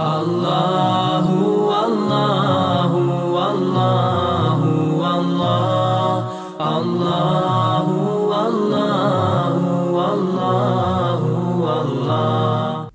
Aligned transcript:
Allahu, 0.00 1.68
Allahu, 1.84 3.02
Allahu, 3.50 5.02
Allah, 5.02 6.14
Allahu, 6.60 8.32
Allahu, 8.32 9.98
Allahu, 9.98 11.64
Allah. 11.64 12.90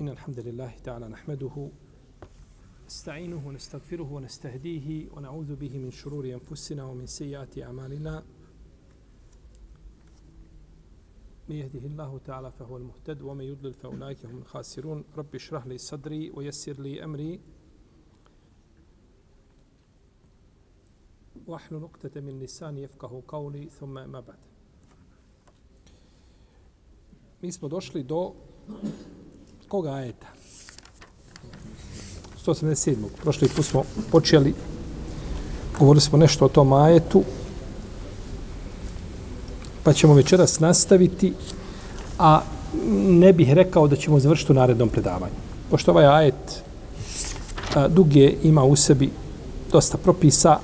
إن 0.00 0.08
الحمد 0.08 0.38
لله 0.40 0.72
تعالى 0.84 1.08
نحمده 1.08 1.68
نستعينه 2.86 3.46
ونستغفره 3.46 4.12
ونستهديه 4.12 5.08
ونعوذ 5.16 5.56
به 5.56 5.78
من 5.78 5.90
شرور 5.90 6.24
أنفسنا 6.32 6.84
ومن 6.84 7.06
سيئات 7.06 7.58
أعمالنا 7.58 8.22
من 11.49 11.55
يهده 11.55 11.79
الله 11.79 12.19
تعالى 12.25 12.51
فهو 12.51 12.77
المهتد 12.77 13.21
ومن 13.21 13.45
يضلل 13.45 13.73
فأولئك 13.73 14.25
هم 14.25 14.37
الخاسرون 14.37 15.03
رب 15.17 15.35
اشرح 15.35 15.67
لي 15.67 15.77
صدري 15.77 16.31
ويسر 16.31 16.81
لي 16.81 17.03
أمري 17.03 17.39
واحلل 21.47 21.79
نقطة 21.79 22.21
من 22.21 22.39
لساني 22.39 22.83
يفقه 22.83 23.23
قولي 23.27 23.69
ثم 23.69 23.93
ما 23.93 24.19
بعد 24.19 24.37
Mi 27.43 27.51
smo 27.51 27.67
došli 27.67 28.03
do 28.03 28.31
koga 29.67 29.91
ajeta? 29.91 30.27
187. 32.45 32.95
Prošli 33.21 33.47
put 33.55 33.65
smo 33.65 33.83
počeli, 34.11 34.53
govorili 35.79 36.01
smo 36.01 36.17
nešto 36.17 36.45
o 36.45 36.49
tom 36.49 36.73
ajetu, 36.73 37.23
pa 39.88 39.92
ćemo 39.92 40.14
večeras 40.14 40.60
nastaviti, 40.60 41.32
a 42.18 42.40
ne 43.08 43.32
bih 43.32 43.52
rekao 43.52 43.88
da 43.88 43.96
ćemo 43.96 44.18
završiti 44.20 44.52
u 44.52 44.54
narednom 44.54 44.88
predavanju. 44.88 45.38
Pošto 45.70 45.90
ovaj 45.90 46.06
ajet 46.06 46.62
a, 47.74 47.88
dug 47.88 48.16
je, 48.16 48.34
ima 48.42 48.64
u 48.64 48.76
sebi 48.76 49.08
dosta 49.72 49.96
propisa, 49.98 50.58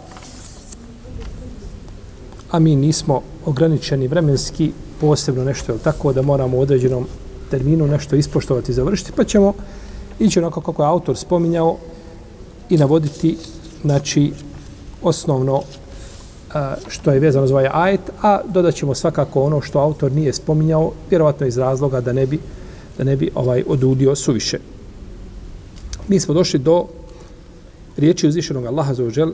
a 2.50 2.58
mi 2.58 2.76
nismo 2.76 3.22
ograničeni 3.46 4.08
vremenski, 4.08 4.72
posebno 5.00 5.44
nešto 5.44 5.72
je 5.72 5.78
tako 5.78 6.12
da 6.12 6.22
moramo 6.22 6.58
u 6.58 6.60
određenom 6.60 7.06
terminu 7.50 7.86
nešto 7.86 8.16
ispoštovati 8.16 8.72
i 8.72 8.74
završiti, 8.74 9.12
pa 9.16 9.24
ćemo 9.24 9.54
ići 10.18 10.38
onako 10.38 10.60
kako 10.60 10.82
je 10.82 10.88
autor 10.88 11.16
spominjao 11.16 11.76
i 12.70 12.76
navoditi 12.76 13.38
znači 13.82 14.32
osnovno 15.02 15.62
što 16.88 17.12
je 17.12 17.20
vezano 17.20 17.46
za 17.46 17.54
ovaj 17.54 17.68
ajet, 17.72 18.00
a 18.22 18.40
dodat 18.48 18.74
ćemo 18.74 18.94
svakako 18.94 19.42
ono 19.42 19.60
što 19.60 19.78
autor 19.78 20.12
nije 20.12 20.32
spominjao, 20.32 20.92
vjerovatno 21.10 21.46
iz 21.46 21.58
razloga 21.58 22.00
da 22.00 22.12
ne 22.12 22.26
bi, 22.26 22.38
da 22.98 23.04
ne 23.04 23.16
bi 23.16 23.30
ovaj 23.34 23.64
odudio 23.66 24.14
suviše. 24.16 24.58
Mi 26.08 26.20
smo 26.20 26.34
došli 26.34 26.58
do 26.58 26.86
riječi 27.96 28.28
uzvišenog 28.28 28.66
Allaha 28.66 28.94
za 28.94 29.04
uđel 29.04 29.32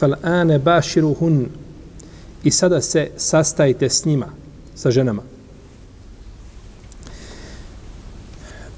فَلْآنَ 0.00 0.58
بَاشِرُهُنْ 0.58 1.46
i 2.44 2.50
sada 2.50 2.80
se 2.80 3.10
sastajte 3.16 3.88
s 3.88 4.04
njima, 4.04 4.26
sa 4.74 4.90
ženama. 4.90 5.22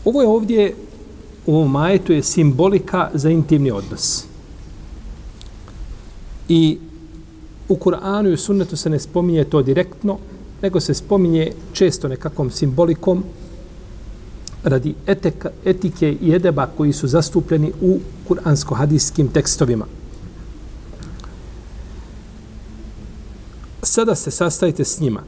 Ovo 0.04 0.22
je 0.22 0.28
ovdje 0.28 0.74
u 1.46 1.54
ovom 1.54 1.70
majetu 1.70 2.12
je 2.12 2.22
simbolika 2.22 3.10
za 3.14 3.30
intimni 3.30 3.70
odnos. 3.70 4.24
I 6.48 6.78
u 7.68 7.76
Kur'anu 7.76 8.30
i 8.30 8.32
u 8.32 8.36
sunnetu 8.36 8.76
se 8.76 8.90
ne 8.90 8.98
spominje 8.98 9.44
to 9.44 9.62
direktno, 9.62 10.18
nego 10.62 10.80
se 10.80 10.94
spominje 10.94 11.52
često 11.72 12.08
nekakvom 12.08 12.50
simbolikom 12.50 13.24
radi 14.64 14.94
eteka, 15.06 15.50
etike 15.64 16.12
i 16.20 16.34
edeba 16.34 16.66
koji 16.76 16.92
su 16.92 17.08
zastupljeni 17.08 17.72
u 17.80 17.98
kuransko-hadijskim 18.28 19.28
tekstovima. 19.32 19.86
Sada 23.82 24.14
se 24.14 24.30
sastajte 24.30 24.84
s 24.84 25.00
njima. 25.00 25.22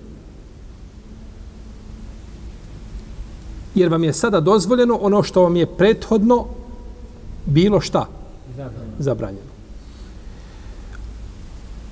jer 3.74 3.88
vam 3.90 4.04
je 4.04 4.12
sada 4.12 4.40
dozvoljeno 4.40 4.98
ono 5.02 5.22
što 5.22 5.42
vam 5.42 5.56
je 5.56 5.66
prethodno 5.66 6.46
bilo 7.46 7.80
šta? 7.80 8.06
Zabranjeno. 8.56 8.94
Zabranjeno. 8.98 9.53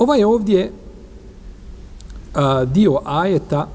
Ovaj 0.02 0.24
ovdje 0.24 0.72
a, 2.34 2.64
dio 2.64 3.00
ajeta 3.04 3.68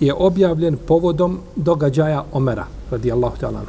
je 0.00 0.14
objavljen 0.14 0.76
povodom 0.86 1.40
događaja 1.56 2.24
Omera, 2.32 2.66
radijallahu 2.90 3.36
ta'ala. 3.40 3.60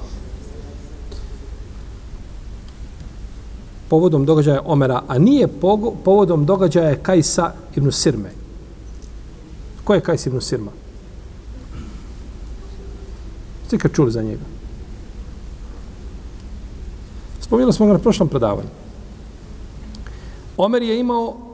Povodom 3.89 4.25
događaja 4.25 4.61
Omera, 4.65 5.01
a 5.07 5.17
nije 5.17 5.47
povodom 6.03 6.45
događaja 6.45 6.95
Kajsa 6.95 7.51
ibn 7.75 7.91
Sirme. 7.91 8.31
Ko 9.83 9.93
je 9.93 10.01
Kajs 10.01 10.25
ibn 10.25 10.41
Sirma? 10.41 10.71
Ste 13.67 13.77
kad 13.77 13.91
čuli 13.91 14.11
za 14.11 14.21
njega? 14.21 14.45
Spomnili 17.41 17.73
smo 17.73 17.85
ga 17.85 17.93
na 17.93 17.99
prošlom 17.99 18.29
predavanju. 18.29 18.69
Omer 20.57 20.81
je 20.81 20.99
imao 20.99 21.48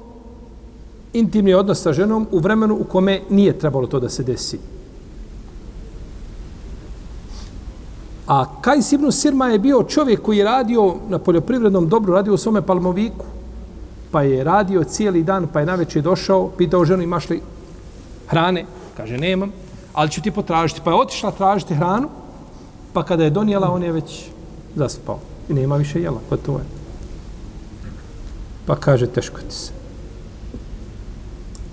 intimni 1.20 1.54
odnos 1.54 1.82
sa 1.82 1.94
ženom 1.94 2.28
u 2.32 2.40
vremenu 2.40 2.76
u 2.76 2.84
kome 2.84 3.22
nije 3.30 3.60
trebalo 3.60 3.88
to 3.88 4.00
da 4.00 4.10
se 4.10 4.24
desi. 4.24 4.60
A 8.28 8.46
Kajs 8.62 8.92
ibn 8.92 9.12
Sirma 9.12 9.48
je 9.48 9.60
bio 9.60 9.84
čovjek 9.84 10.22
koji 10.22 10.38
je 10.38 10.46
radio 10.46 10.96
na 11.10 11.20
poljoprivrednom 11.20 11.90
dobru, 11.90 12.14
radio 12.14 12.34
u 12.34 12.38
svome 12.38 12.62
palmoviku, 12.62 13.26
pa 14.12 14.24
je 14.24 14.44
radio 14.44 14.84
cijeli 14.84 15.24
dan, 15.24 15.48
pa 15.54 15.60
je 15.60 15.66
naveče 15.66 16.02
došao, 16.02 16.50
pitao 16.58 16.86
ženu 16.86 17.04
imaš 17.04 17.30
li 17.30 17.42
hrane? 18.28 18.66
Kaže, 18.98 19.18
nemam 19.18 19.52
ali 19.96 20.12
ću 20.12 20.22
ti 20.22 20.32
potražiti. 20.32 20.82
Pa 20.84 20.92
je 20.92 20.96
otišla 20.96 21.32
tražiti 21.32 21.76
hranu, 21.76 22.10
pa 22.94 23.04
kada 23.04 23.24
je 23.24 23.30
donijela, 23.30 23.72
on 23.72 23.84
je 23.84 23.92
već 23.92 24.26
zaspao. 24.76 25.20
I 25.50 25.54
nema 25.54 25.76
više 25.76 26.02
jela, 26.02 26.20
pa 26.30 26.38
to 26.38 26.52
je. 26.52 26.66
Pa 28.66 28.76
kaže, 28.76 29.08
teško 29.08 29.40
ti 29.40 29.56
se. 29.56 29.72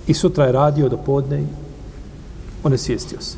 I 0.06 0.14
sutra 0.14 0.44
je 0.44 0.52
radio 0.52 0.88
do 0.88 0.96
podne 0.96 1.40
i 1.40 1.46
on 2.64 2.72
je 2.72 2.78
svijestio 2.78 3.20
se. 3.20 3.36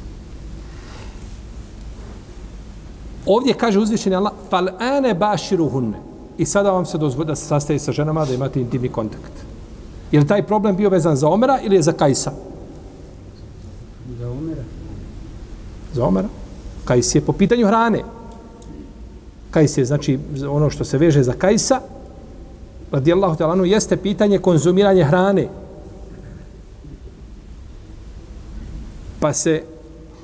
Ovdje 3.26 3.54
kaže 3.54 3.78
uzvišenje 3.78 4.16
Allah, 4.16 4.32
fal 4.50 4.68
ane 4.78 5.14
baširu 5.14 5.68
hunne. 5.68 5.98
I 6.38 6.46
sada 6.46 6.70
vam 6.70 6.86
se 6.86 6.98
dozvodi 6.98 7.28
da 7.28 7.36
se 7.36 7.46
sastaje 7.46 7.78
sa 7.78 7.92
ženama, 7.92 8.24
da 8.24 8.34
imate 8.34 8.60
intimni 8.60 8.88
kontakt. 8.88 9.32
Je 10.12 10.20
li 10.20 10.26
taj 10.26 10.42
problem 10.46 10.76
bio 10.76 10.90
vezan 10.90 11.16
za 11.16 11.28
Omera 11.28 11.58
ili 11.62 11.76
je 11.76 11.82
za 11.82 11.92
Kajsa? 11.92 12.32
Za 14.18 14.30
Omera. 14.30 14.62
Za 15.94 16.04
Omera. 16.04 16.28
Kajs 16.84 17.14
je 17.14 17.20
po 17.20 17.32
pitanju 17.32 17.66
hrane. 17.66 18.02
Kajs 19.50 19.78
je, 19.78 19.84
znači, 19.84 20.18
ono 20.48 20.70
što 20.70 20.84
se 20.84 20.98
veže 20.98 21.22
za 21.22 21.32
Kajsa, 21.32 21.80
radijallahu 22.92 23.36
talanu, 23.36 23.64
jeste 23.64 23.96
pitanje 23.96 24.38
konzumiranje 24.38 25.04
hrane. 25.04 25.48
Pa 29.24 29.32
se, 29.32 29.62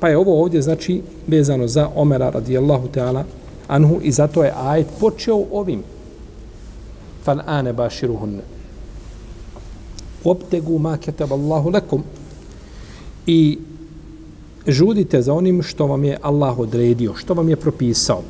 pa 0.01 0.09
je 0.09 0.17
ovo 0.19 0.41
ovdje, 0.41 0.63
znači, 0.63 1.03
vezano 1.27 1.69
za 1.69 1.89
Omera, 1.95 2.31
radijallahu 2.31 2.89
ta'ala, 2.95 3.23
anhu, 3.69 4.01
i 4.03 4.13
zato 4.13 4.45
je 4.45 4.53
ajet 4.57 4.87
počeo 5.01 5.45
ovim. 5.53 5.83
Fal 7.25 7.41
ane 7.47 7.73
baširuhunne. 7.73 8.43
Obtegu 10.25 10.79
ma 10.79 10.97
ketab 10.97 11.33
Allahu 11.33 11.71
lekum. 11.71 12.05
I 13.27 13.59
žudite 14.67 15.23
za 15.23 15.35
onim 15.35 15.63
što 15.63 15.87
vam 15.87 16.05
je 16.05 16.19
Allah 16.23 16.59
odredio, 16.59 17.15
što 17.15 17.35
vam 17.35 17.49
je 17.49 17.57
propisao. 17.57 18.23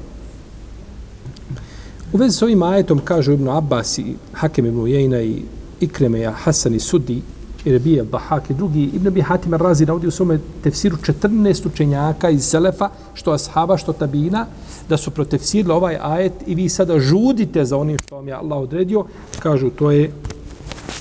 U 2.13 2.17
vezi 2.17 2.37
s 2.37 2.43
ovim 2.43 2.63
ajetom 2.63 3.01
kažu 3.05 3.33
Ibn 3.33 3.49
Abbas 3.49 3.99
i 3.99 4.15
Hakem 4.33 4.67
Ibn 4.67 4.79
Ujejna 4.79 5.23
i 5.23 5.43
Ikremeja, 5.81 6.31
Hasan 6.31 6.75
i 6.75 6.81
Sudi, 6.81 7.23
i 7.65 7.73
Rebija, 7.73 8.05
Bahak 8.05 8.51
i 8.51 8.55
drugi, 8.55 8.91
Ibn 8.95 9.07
Abi 9.07 9.21
Hatim 9.21 9.55
Razi 9.55 9.87
navodi 9.87 10.07
u 10.07 10.11
svome 10.11 10.39
tefsiru 10.63 10.97
14 10.97 11.67
učenjaka 11.67 12.31
iz 12.31 12.45
Selefa, 12.45 12.89
što 13.15 13.33
ashaba, 13.33 13.77
što 13.77 13.93
tabina, 13.93 14.47
da 14.89 14.97
su 14.97 15.11
protefsirili 15.11 15.75
ovaj 15.75 15.99
ajet 16.01 16.33
i 16.47 16.55
vi 16.55 16.69
sada 16.69 17.01
žudite 17.01 17.65
za 17.65 17.77
onim 17.77 17.99
što 17.99 18.17
vam 18.17 18.29
je 18.29 18.35
Allah 18.35 18.59
odredio, 18.59 19.05
kažu 19.39 19.71
to 19.71 19.91
je, 19.91 20.11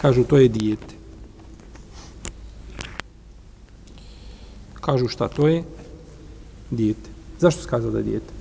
kažu 0.01 0.23
to 0.23 0.37
je 0.37 0.47
dijete. 0.47 0.99
kažu 4.89 5.07
šta 5.07 5.27
to 5.27 5.47
je? 5.47 5.63
Dijete. 6.71 7.09
Zašto 7.39 7.61
skazao 7.61 7.91
da 7.91 7.97
je 7.97 8.03
dijete? 8.03 8.38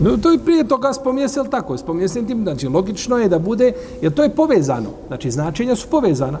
No, 0.00 0.16
to 0.16 0.32
je 0.32 0.38
prije 0.38 0.68
toga 0.68 0.92
spominje 0.92 1.28
se, 1.28 1.40
tako? 1.50 1.78
Spominje 1.78 2.08
se 2.08 2.26
tim, 2.26 2.42
znači, 2.42 2.68
logično 2.68 3.18
je 3.18 3.28
da 3.28 3.38
bude, 3.38 3.72
jer 4.02 4.14
to 4.14 4.22
je 4.22 4.34
povezano. 4.34 4.90
Znači, 5.06 5.30
značenja 5.30 5.76
su 5.76 5.88
povezana. 5.90 6.38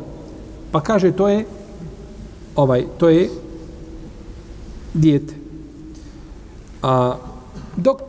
Pa 0.72 0.80
kaže, 0.80 1.12
to 1.12 1.28
je 1.28 1.44
ovaj, 2.56 2.84
to 2.98 3.08
je 3.08 3.30
dijete. 4.94 5.34
A 6.82 7.16
dok 7.76 8.00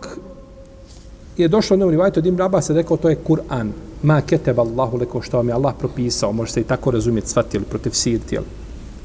je 1.38 1.48
došlo 1.48 1.78
na 1.78 1.90
rivajtu 1.90 2.20
od 2.20 2.26
Ibn 2.26 2.42
Abbas, 2.42 2.70
rekao, 2.70 2.98
to 2.98 3.10
je 3.10 3.20
Kur'an. 3.28 3.70
Ma 4.04 4.22
keteb 4.22 4.60
Allahu 4.60 4.98
leko 4.98 5.22
što 5.22 5.38
vam 5.38 5.48
je 5.48 5.54
Allah 5.54 5.74
propisao, 5.80 6.32
može 6.32 6.52
se 6.52 6.62
i 6.62 6.64
tako 6.64 6.92
razumjeti, 6.92 7.30
shvatili, 7.30 7.66
protiv 7.66 7.92
sirti, 7.92 8.38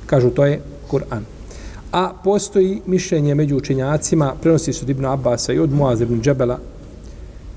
Kažu, 0.06 0.30
to 0.30 0.46
je 0.46 0.62
Kur'an. 0.90 1.22
A 1.92 2.12
postoji 2.24 2.82
mišljenje 2.86 3.34
među 3.34 3.56
učenjacima, 3.56 4.34
prenosi 4.42 4.72
se 4.72 4.84
od 4.84 4.88
Ibn 4.88 5.04
Abbasa 5.04 5.52
i 5.52 5.58
od 5.58 5.72
Muaz 5.72 6.00
ibn 6.00 6.20
Džebela, 6.22 6.58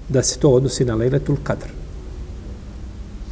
da 0.09 0.23
se 0.23 0.39
to 0.39 0.49
odnosi 0.49 0.85
na 0.85 0.95
Lejletul 0.95 1.37
Kadr. 1.43 1.67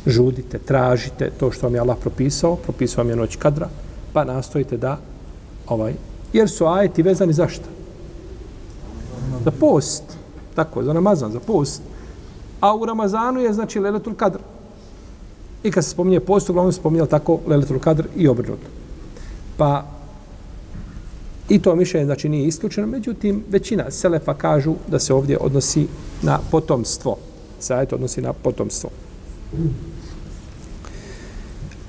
Žudite, 0.06 0.60
tražite 0.60 1.32
to 1.40 1.52
što 1.52 1.68
vam 1.68 1.76
je 1.76 1.82
Allah 1.82 1.98
propisao, 2.02 2.56
propisao 2.56 3.04
vam 3.04 3.10
je 3.10 3.16
noć 3.16 3.36
Kadra, 3.36 3.70
pa 4.14 4.24
nastojite 4.24 4.78
da 4.78 4.98
ovaj, 5.68 5.94
jer 6.34 6.50
su 6.50 6.66
ajeti 6.66 7.02
vezani 7.02 7.34
za 7.34 7.48
šta? 7.48 7.68
Za 9.44 9.52
post. 9.52 10.04
Tako, 10.56 10.84
za 10.84 10.94
namazan, 10.94 11.32
za 11.32 11.40
post. 11.40 11.82
A 12.62 12.76
u 12.76 12.86
Ramazanu 12.86 13.40
je 13.40 13.54
znači 13.54 13.80
Lejletul 13.80 14.14
Kadr. 14.14 14.40
I 15.64 15.72
kad 15.72 15.84
se 15.84 15.90
spominje 15.90 16.20
post, 16.20 16.50
uglavnom 16.50 16.72
se 16.72 16.80
spominje 16.80 17.06
tako 17.06 17.40
Lejletul 17.48 17.80
Kadr 17.80 18.08
i 18.16 18.28
obrnuto. 18.28 18.68
Pa 19.58 19.86
i 21.52 21.60
to 21.60 21.76
mišljenje 21.76 22.06
znači 22.06 22.30
nije 22.30 22.48
isključeno, 22.48 22.88
međutim 22.88 23.44
većina 23.50 23.92
selefa 23.92 24.34
kažu 24.34 24.76
da 24.88 25.00
se 25.00 25.14
ovdje 25.14 25.38
odnosi 25.38 25.88
na 26.22 26.40
potomstvo. 26.52 27.18
Sajet 27.60 27.94
odnosi 27.94 28.22
na 28.22 28.34
potomstvo. 28.34 28.90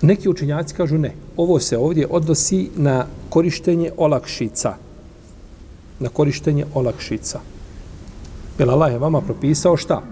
Neki 0.02 0.28
učinjaci 0.28 0.74
kažu 0.74 0.98
ne. 0.98 1.14
Ovo 1.36 1.60
se 1.60 1.78
ovdje 1.78 2.06
odnosi 2.10 2.70
na 2.76 3.06
korištenje 3.28 3.90
olakšica. 3.96 4.74
Na 6.00 6.08
korištenje 6.08 6.66
olakšica. 6.74 7.40
Jer 8.58 8.70
Allah 8.70 8.92
je 8.92 8.98
vama 8.98 9.20
propisao 9.20 9.76
šta? 9.76 10.02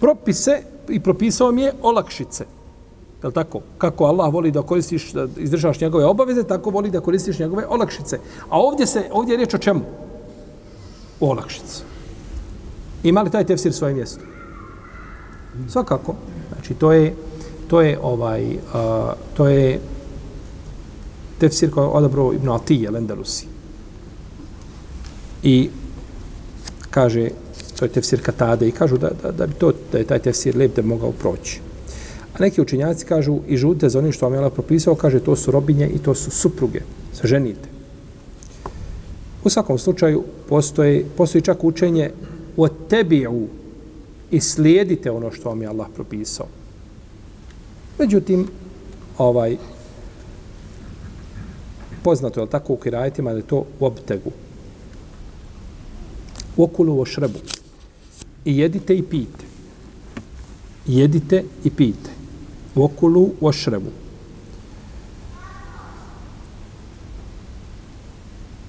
Propise 0.00 0.62
i 0.88 1.00
propisao 1.00 1.52
mi 1.52 1.62
je 1.62 1.72
olakšice. 1.82 2.57
Jel 3.22 3.32
tako? 3.32 3.60
Kako 3.78 4.04
Allah 4.04 4.32
voli 4.32 4.50
da 4.50 4.62
koristiš, 4.62 5.12
da 5.12 5.26
izdržavaš 5.36 5.80
njegove 5.80 6.04
obaveze, 6.04 6.44
tako 6.44 6.70
voli 6.70 6.90
da 6.90 7.00
koristiš 7.00 7.38
njegove 7.38 7.66
olakšice. 7.66 8.18
A 8.48 8.60
ovdje 8.60 8.86
se, 8.86 9.04
ovdje 9.12 9.32
je 9.32 9.36
riječ 9.36 9.54
o 9.54 9.58
čemu? 9.58 9.80
O 11.20 11.30
olakšice. 11.30 11.82
Ima 13.02 13.22
li 13.22 13.30
taj 13.30 13.44
tefsir 13.44 13.72
svoje 13.72 13.94
mjesto? 13.94 14.20
Svakako. 15.68 16.14
Znači, 16.52 16.74
to 16.74 16.92
je, 16.92 17.14
to 17.68 17.80
je 17.80 17.98
ovaj, 18.02 18.54
uh, 18.54 19.12
to 19.36 19.48
je 19.48 19.80
tefsir 21.38 21.70
koji 21.70 21.84
je 21.84 21.88
odabro 21.88 22.32
Ibn 22.32 22.48
Atije, 22.48 22.90
Lendalusi. 22.90 23.46
I 25.42 25.70
kaže, 26.90 27.28
to 27.78 27.84
je 27.84 27.88
tefsir 27.88 28.22
Katade, 28.22 28.68
i 28.68 28.72
kažu 28.72 28.98
da, 28.98 29.10
da, 29.22 29.32
da 29.32 29.46
bi 29.46 29.54
to, 29.54 29.72
da 29.92 29.98
je 29.98 30.04
taj 30.04 30.18
tefsir 30.18 30.56
lep 30.56 30.76
da 30.76 30.82
bi 30.82 30.88
mogao 30.88 31.12
proći. 31.12 31.60
A 32.38 32.42
neki 32.42 32.60
učinjaci 32.60 33.04
kažu 33.04 33.38
i 33.48 33.56
žudite 33.56 33.88
za 33.88 33.98
onim 33.98 34.12
što 34.12 34.26
vam 34.26 34.32
je 34.32 34.38
Allah 34.38 34.52
propisao, 34.52 34.94
kaže 34.94 35.20
to 35.20 35.36
su 35.36 35.50
robinje 35.50 35.88
i 35.88 35.98
to 35.98 36.14
su 36.14 36.30
supruge, 36.30 36.80
se 37.12 37.26
ženite. 37.26 37.68
U 39.44 39.50
svakom 39.50 39.78
slučaju 39.78 40.24
postoji, 40.48 41.04
postoji 41.16 41.42
čak 41.42 41.64
učenje 41.64 42.10
o 42.56 42.68
tebi 42.68 43.26
i 44.30 44.40
slijedite 44.40 45.10
ono 45.10 45.32
što 45.32 45.48
vam 45.48 45.62
je 45.62 45.68
Allah 45.68 45.86
propisao. 45.94 46.46
Međutim, 47.98 48.46
ovaj, 49.18 49.56
poznato 52.02 52.40
je 52.40 52.46
tako 52.46 52.72
u 52.72 52.76
kirajetima 52.76 53.30
da 53.30 53.36
je 53.36 53.46
to 53.46 53.64
u 53.80 53.86
obtegu. 53.86 54.30
U 56.56 56.64
okulu 56.64 57.00
o 57.00 57.04
šrebu. 57.04 57.38
I 58.44 58.58
jedite 58.58 58.96
i 58.96 59.02
pijte. 59.02 59.44
Jedite 60.86 61.44
i 61.64 61.70
pijte. 61.70 62.17
Vokulu 62.74 63.22
okulu 63.22 63.36
o. 63.40 63.52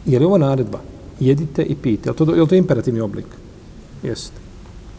Je 0.05 0.19
li 0.19 0.25
ovo 0.25 0.37
naredba? 0.37 0.79
Jedite 1.19 1.63
i 1.63 1.75
pijte. 1.75 2.09
Je 2.09 2.11
li 2.11 2.17
to, 2.17 2.35
je 2.35 2.41
li 2.41 2.47
to 2.47 2.55
imperativni 2.55 3.01
oblik? 3.01 3.25
Jeste. 4.03 4.37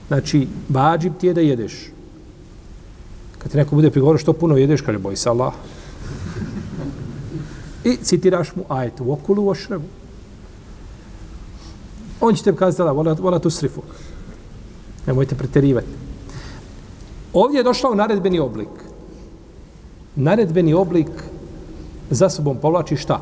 Znači, 0.08 0.49
vađib 0.69 1.12
ti 1.20 1.26
je 1.26 1.35
da 1.35 1.41
jedeš. 1.41 1.91
Kad 3.38 3.50
ti 3.50 3.56
neko 3.56 3.75
bude 3.75 3.91
prigovorio 3.91 4.19
što 4.19 4.32
puno 4.32 4.56
jedeš, 4.56 4.81
kaže, 4.81 4.99
boj 4.99 5.17
se 5.17 5.29
Allah. 5.29 5.52
I 7.85 7.97
citiraš 7.97 8.55
mu 8.55 8.64
ajet 8.69 9.00
u 9.00 9.12
okulu 9.12 9.44
u 9.44 9.49
ošrebu. 9.49 9.85
On 12.20 12.35
će 12.35 12.44
te 12.44 12.56
kazati, 12.56 12.82
da, 12.82 12.93
vola, 12.93 13.12
vola 13.12 13.38
tu 13.38 13.50
srifu. 13.50 13.82
Nemojte 15.06 15.35
preterivati. 15.35 15.87
Ovdje 17.32 17.58
je 17.58 17.64
došla 17.64 17.91
u 17.91 17.94
naredbeni 17.94 18.38
oblik. 18.38 18.69
Naredbeni 20.20 20.75
oblik 20.75 21.08
za 22.11 22.28
sobom 22.28 22.56
povlači 22.56 22.96
šta? 22.96 23.20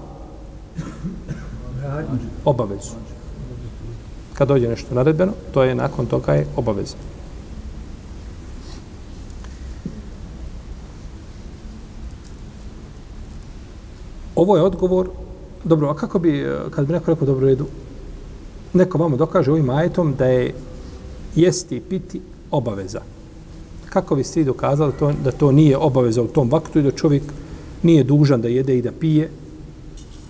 Obavezu. 2.44 2.98
Kad 4.34 4.48
dođe 4.48 4.68
nešto 4.68 4.94
naredbeno, 4.94 5.32
to 5.54 5.62
je 5.62 5.74
nakon 5.74 6.06
toga 6.06 6.34
je 6.34 6.46
obaveza. 6.56 6.96
Ovo 14.34 14.56
je 14.56 14.62
odgovor, 14.62 15.10
dobro, 15.64 15.88
a 15.88 15.94
kako 15.94 16.18
bi, 16.18 16.46
kad 16.70 16.86
bi 16.86 16.92
neko 16.92 17.10
rekao 17.10 17.26
dobro 17.26 17.46
redu, 17.46 17.66
neko 18.72 18.98
vama 18.98 19.16
dokaže 19.16 19.52
ovim 19.52 19.70
ajetom 19.70 20.14
da 20.18 20.26
je 20.26 20.54
jesti 21.34 21.76
i 21.76 21.80
piti 21.80 22.20
obaveza. 22.50 23.00
Kako 23.90 24.16
bi 24.16 24.24
ste 24.24 24.44
dokazali 24.44 24.92
to, 24.98 25.12
da 25.24 25.30
to 25.30 25.52
nije 25.52 25.76
obaveza 25.76 26.22
u 26.22 26.26
tom 26.26 26.50
vaktu 26.50 26.78
i 26.78 26.82
da 26.82 26.90
čovjek 26.90 27.22
nije 27.82 28.04
dužan 28.04 28.40
da 28.42 28.48
jede 28.48 28.78
i 28.78 28.82
da 28.82 28.92
pije, 28.92 29.30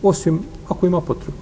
osim 0.02 0.40
ako 0.69 0.87
ima 0.87 1.00
potrebu. 1.00 1.38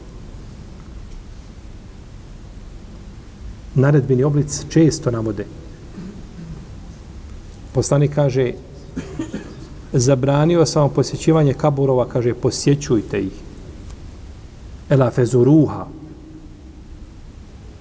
Naredbeni 3.74 4.24
oblic 4.24 4.64
često 4.68 5.10
navode. 5.10 5.46
Poslanik 7.72 8.14
kaže, 8.14 8.52
zabranio 9.92 10.66
samo 10.66 10.88
posjećivanje 10.88 11.54
kaburova, 11.54 12.08
kaže, 12.08 12.34
posjećujte 12.34 13.20
ih. 13.20 13.32
Ela 14.88 15.10
fezuruha. 15.10 15.86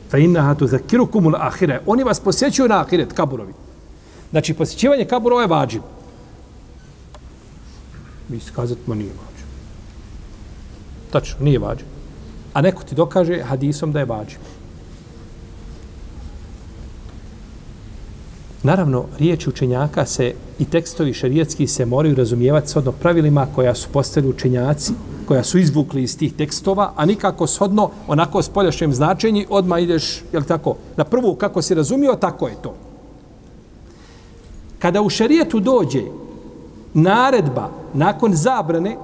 Fe 0.09 0.23
innaha 0.23 0.55
tu 0.55 0.67
zakirukumul 0.67 1.35
ahire. 1.35 1.81
Oni 1.85 2.03
vas 2.03 2.19
posjećuju 2.19 2.67
na 2.67 2.81
ahiret, 2.81 3.13
kaburovi. 3.13 3.53
Znači, 4.31 4.53
posjećivanje 4.53 5.05
kaburova 5.05 5.41
je 5.41 5.47
vađiv. 5.47 5.81
Mi 8.29 8.39
se 8.39 8.51
kazati, 8.55 8.81
ma 8.87 8.95
nije 8.95 9.09
vađiv. 9.09 9.45
Tačno, 11.11 11.37
nije 11.39 11.59
vađiv. 11.59 11.87
A 12.53 12.61
neko 12.61 12.83
ti 12.83 12.95
dokaže 12.95 13.43
hadisom 13.43 13.91
da 13.91 13.99
je 13.99 14.05
vađiv. 14.05 14.39
Naravno, 18.63 19.05
riječi 19.19 19.49
učenjaka 19.49 20.05
se 20.05 20.33
i 20.59 20.65
tekstovi 20.65 21.13
šarijetski 21.13 21.67
se 21.67 21.85
moraju 21.85 22.15
razumijevati 22.15 22.69
shodno 22.69 22.91
pravilima 22.91 23.47
koja 23.55 23.75
su 23.75 23.89
postavili 23.93 24.33
učenjaci, 24.33 24.93
koja 25.27 25.43
su 25.43 25.57
izvukli 25.57 26.03
iz 26.03 26.17
tih 26.17 26.33
tekstova, 26.33 26.93
a 26.95 27.05
nikako 27.05 27.47
shodno 27.47 27.89
onako 28.07 28.41
s 28.41 28.49
poljašnjem 28.49 28.93
značenji, 28.93 29.45
odmah 29.49 29.83
ideš, 29.83 30.23
je 30.33 30.41
tako, 30.47 30.75
na 30.97 31.03
prvu 31.03 31.35
kako 31.35 31.61
si 31.61 31.75
razumio, 31.75 32.15
tako 32.15 32.47
je 32.47 32.55
to. 32.63 32.75
Kada 34.79 35.01
u 35.01 35.09
šarijetu 35.09 35.59
dođe 35.59 36.03
naredba 36.93 37.69
nakon 37.93 38.33
zabrane, 38.33 38.97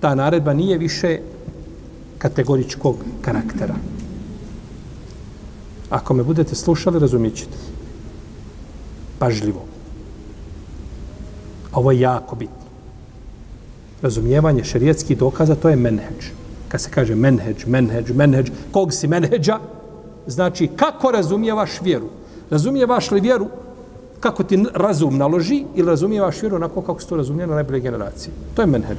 ta 0.00 0.14
naredba 0.14 0.52
nije 0.54 0.78
više 0.78 1.18
kategoričkog 2.18 2.96
karaktera. 3.20 3.74
Ako 5.90 6.14
me 6.14 6.22
budete 6.22 6.54
slušali, 6.54 6.98
razumijet 6.98 7.36
ćete 7.36 7.56
pažljivo. 9.18 9.64
Ovo 11.72 11.92
je 11.92 12.00
jako 12.00 12.36
bitno. 12.36 12.64
Razumijevanje 14.02 14.64
šerijetskih 14.64 15.18
dokaza, 15.18 15.54
to 15.54 15.68
je 15.68 15.76
menheđ. 15.76 16.32
Kad 16.68 16.80
se 16.80 16.90
kaže 16.90 17.14
menheđ, 17.14 17.64
menheđ, 17.66 18.10
menheđ, 18.10 18.50
kog 18.72 18.92
si 18.92 19.08
menheđa, 19.08 19.58
znači 20.26 20.68
kako 20.76 21.10
razumijevaš 21.10 21.80
vjeru. 21.82 22.08
Razumijevaš 22.50 23.10
li 23.10 23.20
vjeru 23.20 23.48
kako 24.24 24.42
ti 24.42 24.64
razum 24.74 25.18
naloži 25.18 25.64
ili 25.74 25.88
razumijevaš 25.88 26.42
vjeru 26.42 26.56
onako 26.56 26.82
kako 26.82 27.00
se 27.00 27.08
to 27.08 27.16
razumije 27.16 27.46
na 27.46 27.54
najbolje 27.54 27.80
generacije. 27.80 28.32
To 28.54 28.62
je 28.62 28.66
menheđ. 28.66 28.98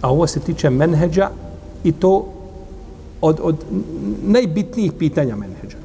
A 0.00 0.10
ovo 0.10 0.26
se 0.26 0.40
tiče 0.40 0.70
menheđa 0.70 1.28
i 1.84 1.92
to 1.92 2.26
od, 3.20 3.40
od 3.42 3.56
najbitnijih 4.22 4.92
pitanja 4.92 5.36
menheđa. 5.36 5.76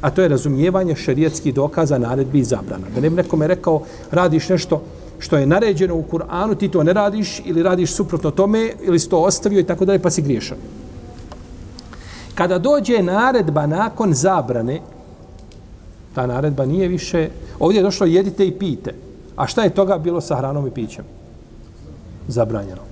A 0.00 0.10
to 0.10 0.22
je 0.22 0.28
razumijevanje 0.28 0.96
šerijetskih 0.96 1.54
dokaza, 1.54 1.98
naredbi 1.98 2.38
i 2.38 2.44
zabrana. 2.44 2.88
Da 2.94 3.00
ne 3.00 3.10
bi 3.10 3.16
nekome 3.16 3.46
rekao, 3.46 3.82
radiš 4.10 4.48
nešto 4.48 4.80
što 5.18 5.36
je 5.36 5.46
naređeno 5.46 5.94
u 5.94 6.04
Kur'anu, 6.10 6.56
ti 6.56 6.68
to 6.68 6.82
ne 6.82 6.92
radiš 6.92 7.42
ili 7.44 7.62
radiš 7.62 7.92
suprotno 7.92 8.30
tome 8.30 8.72
ili 8.82 8.98
si 8.98 9.08
to 9.08 9.20
ostavio 9.20 9.60
i 9.60 9.68
tako 9.68 9.84
dalje, 9.84 10.02
pa 10.02 10.10
si 10.10 10.22
griješan. 10.22 10.58
Kada 12.34 12.58
dođe 12.58 13.02
naredba 13.02 13.66
nakon 13.66 14.14
zabrane, 14.14 14.80
ta 16.14 16.26
naredba 16.26 16.66
nije 16.66 16.88
više, 16.88 17.28
ovdje 17.58 17.78
je 17.78 17.82
došlo 17.82 18.06
jedite 18.06 18.46
i 18.46 18.58
pijte. 18.58 18.94
A 19.36 19.46
šta 19.46 19.62
je 19.62 19.74
toga 19.74 19.98
bilo 19.98 20.20
sa 20.20 20.36
hranom 20.36 20.66
i 20.66 20.70
pićem? 20.70 21.04
Zabranjeno. 22.28 22.82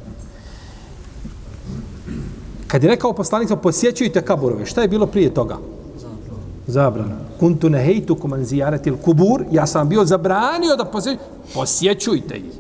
Kad 2.67 2.83
je 2.83 2.91
rekao 2.91 3.13
poslanik, 3.13 3.51
posjećujte 3.63 4.23
kaburove, 4.23 4.67
šta 4.67 4.83
je 4.83 4.89
bilo 4.89 5.07
prije 5.07 5.35
toga? 5.35 5.57
Zabrana. 6.67 7.17
Kuntu 7.41 7.71
nehejtu 7.71 8.15
kuman 8.15 8.45
zijaretil 8.45 8.97
kubur, 8.97 9.45
ja 9.51 9.67
sam 9.67 9.89
bio 9.89 10.05
zabranio 10.05 10.77
da 10.77 10.85
posjećujte, 10.85 11.25
posjećujte 11.55 12.37
ih. 12.37 12.53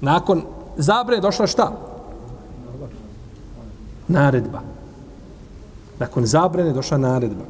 Nakon 0.00 0.42
zabrane 0.76 1.20
došla 1.20 1.46
šta? 1.46 1.72
Naredba. 4.08 4.60
Nakon 5.98 6.26
zabrane 6.26 6.72
došla 6.72 6.98
naredba. 6.98 7.44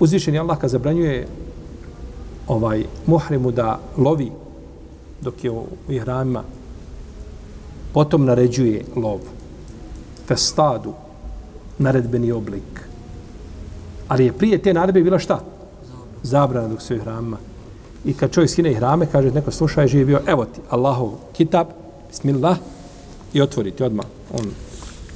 Uzvišen 0.00 0.34
je 0.34 0.40
Allah 0.40 0.58
kad 0.58 0.70
zabranjuje 0.70 1.26
ovaj 2.48 2.84
muhrimu 3.06 3.50
da 3.50 3.80
lovi 3.96 4.30
dok 5.20 5.44
je 5.44 5.50
u 5.50 5.66
ihramima 5.88 6.42
potom 7.92 8.24
naređuje 8.24 8.84
lov. 8.96 9.20
Festadu 10.26 10.92
naredbeni 11.78 12.32
oblik. 12.32 12.88
Ali 14.08 14.24
je 14.24 14.32
prije 14.32 14.58
te 14.58 14.74
naredbe 14.74 15.02
bila 15.02 15.18
šta? 15.18 15.40
zabrana 16.22 16.68
dok 16.68 16.82
se 16.82 16.94
u 16.94 16.96
ihramima. 16.96 17.36
I 18.04 18.14
kad 18.14 18.30
čovjek 18.30 18.50
skine 18.50 18.70
ihrame 18.72 19.06
kaže 19.06 19.30
neko 19.30 19.50
slušaj 19.50 19.88
živi 19.88 20.04
bio 20.04 20.20
evo 20.26 20.44
ti 20.44 20.60
Allahov 20.70 21.10
kitab 21.32 21.66
bismillah 22.08 22.56
i 23.32 23.42
otvori 23.42 23.70
ti 23.70 23.82
odmah 23.82 24.06
on 24.32 24.50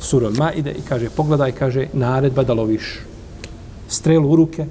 sura 0.00 0.30
ma 0.30 0.52
ide 0.52 0.70
i 0.70 0.82
kaže 0.88 1.10
pogledaj 1.10 1.52
kaže 1.52 1.86
naredba 1.92 2.42
da 2.42 2.52
loviš 2.52 3.00
strelu 3.92 4.30
u 4.30 4.36
ruke 4.36 4.66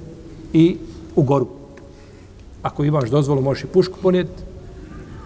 i 0.52 0.76
u 1.16 1.22
goru. 1.22 1.46
Ako 2.62 2.84
imaš 2.84 3.10
dozvolu, 3.10 3.42
možeš 3.42 3.64
i 3.64 3.66
pušku 3.66 3.98
ponijeti, 4.02 4.42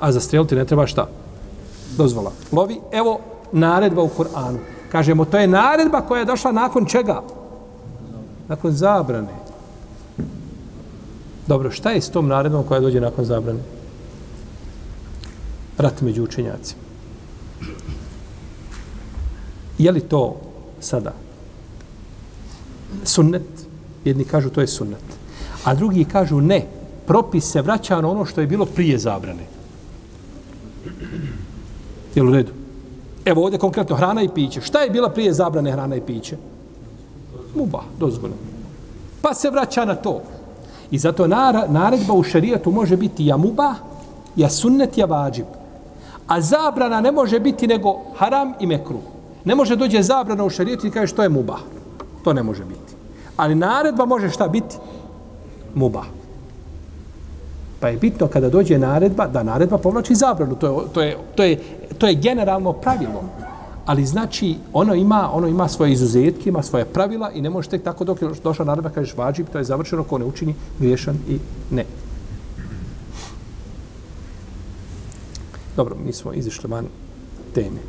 a 0.01 0.13
za 0.13 0.21
strelu 0.21 0.47
ti 0.47 0.55
ne 0.55 0.65
treba 0.65 0.87
šta? 0.87 1.09
Dozvola. 1.97 2.33
Lovi, 2.53 2.81
evo 2.93 3.21
naredba 3.53 4.03
u 4.03 4.09
Koranu. 4.09 4.59
Kažemo, 4.93 5.25
to 5.25 5.39
je 5.39 5.47
naredba 5.47 6.01
koja 6.01 6.19
je 6.19 6.25
došla 6.25 6.53
nakon 6.53 6.87
čega? 6.87 7.23
Nakon 8.49 8.73
zabrane. 8.73 9.33
Dobro, 11.47 11.71
šta 11.71 11.91
je 11.91 12.01
s 12.01 12.11
tom 12.11 12.29
naredbom 12.29 12.65
koja 12.65 12.81
dođe 12.81 13.01
nakon 13.01 13.25
zabrane? 13.25 13.61
Rat 15.79 16.01
među 16.01 16.25
učenjacima. 16.25 16.83
Je 19.79 19.93
li 19.93 20.01
to 20.01 20.37
sada 20.81 21.13
sunnet? 23.05 23.66
Jedni 24.07 24.25
kažu 24.25 24.51
to 24.51 24.61
je 24.61 24.67
sunnet. 24.67 25.03
A 25.65 25.75
drugi 25.75 26.05
kažu 26.05 26.41
ne, 26.41 26.63
propis 27.07 27.45
se 27.45 27.63
vraća 27.63 28.01
na 28.01 28.11
ono 28.11 28.25
što 28.25 28.41
je 28.41 28.47
bilo 28.47 28.67
prije 28.67 28.99
zabrane. 28.99 29.43
Je 32.15 32.23
u 32.23 32.33
redu? 32.33 32.53
Evo 33.25 33.43
ovdje 33.43 33.59
konkretno 33.59 33.97
hrana 33.97 34.23
i 34.23 34.29
piće. 34.29 34.61
Šta 34.61 34.81
je 34.81 34.91
bila 34.91 35.11
prije 35.11 35.33
zabrane 35.33 35.73
hrana 35.73 35.97
i 35.97 36.01
piće? 36.01 36.37
Muba, 37.55 37.83
dozvoljeno. 37.99 38.41
Pa 39.23 39.35
se 39.35 39.51
vraća 39.51 39.85
na 39.85 39.95
to. 39.95 40.23
I 40.91 40.99
zato 40.99 41.27
naredba 41.69 42.15
u 42.15 42.23
šerijatu 42.23 42.71
može 42.71 42.97
biti 42.97 43.27
ja 43.27 43.37
muba, 43.37 43.75
ja 44.37 44.51
sunnet, 44.51 44.99
ja 44.99 45.07
vađib. 45.07 45.47
A 46.27 46.41
zabrana 46.41 47.01
ne 47.01 47.13
može 47.13 47.41
biti 47.41 47.67
nego 47.67 47.97
haram 48.17 48.55
i 48.61 48.67
mekru. 48.67 48.99
Ne 49.45 49.55
može 49.55 49.77
dođe 49.77 50.03
zabrana 50.03 50.45
u 50.45 50.51
šarijatu 50.51 50.87
i 50.87 50.91
kaže 50.91 51.07
što 51.07 51.23
je 51.23 51.29
muba. 51.29 51.59
To 52.25 52.33
ne 52.33 52.43
može 52.43 52.65
biti. 52.65 52.86
Ali 53.37 53.55
naredba 53.55 54.05
može 54.05 54.31
šta 54.31 54.49
biti? 54.49 54.77
Muba. 55.75 56.05
Pa 57.81 57.89
je 57.89 57.97
bitno 57.97 58.27
kada 58.29 58.51
dođe 58.51 58.79
naredba, 58.79 59.27
da 59.27 59.43
naredba 59.43 59.79
povlači 59.79 60.15
zabranu. 60.15 60.55
To 60.55 60.67
je, 60.67 60.87
to 60.95 61.03
je, 61.03 61.17
to 61.35 61.45
je, 61.45 61.59
to 61.99 62.07
je 62.07 62.15
generalno 62.15 62.73
pravilo. 62.73 63.23
Ali 63.87 64.07
znači, 64.07 64.57
ono 64.73 64.95
ima, 64.95 65.31
ono 65.33 65.49
ima 65.49 65.69
svoje 65.69 65.93
izuzetke, 65.93 66.49
ima 66.49 66.63
svoje 66.63 66.85
pravila 66.85 67.31
i 67.33 67.41
ne 67.41 67.51
možeš 67.51 67.71
tek 67.71 67.83
tako 67.83 68.05
dok 68.05 68.23
je 68.23 68.29
došla 68.45 68.65
naredba, 68.65 68.91
kažeš 68.91 69.17
vađib, 69.17 69.47
to 69.53 69.59
je 69.59 69.65
završeno, 69.65 70.05
ko 70.05 70.19
ne 70.19 70.25
učini, 70.25 70.55
griješan 70.79 71.17
i 71.29 71.39
ne. 71.71 71.85
Dobro, 75.77 75.97
mi 76.07 76.13
smo 76.13 76.33
izišli 76.33 76.71
van 76.71 76.87
teme. 77.55 77.81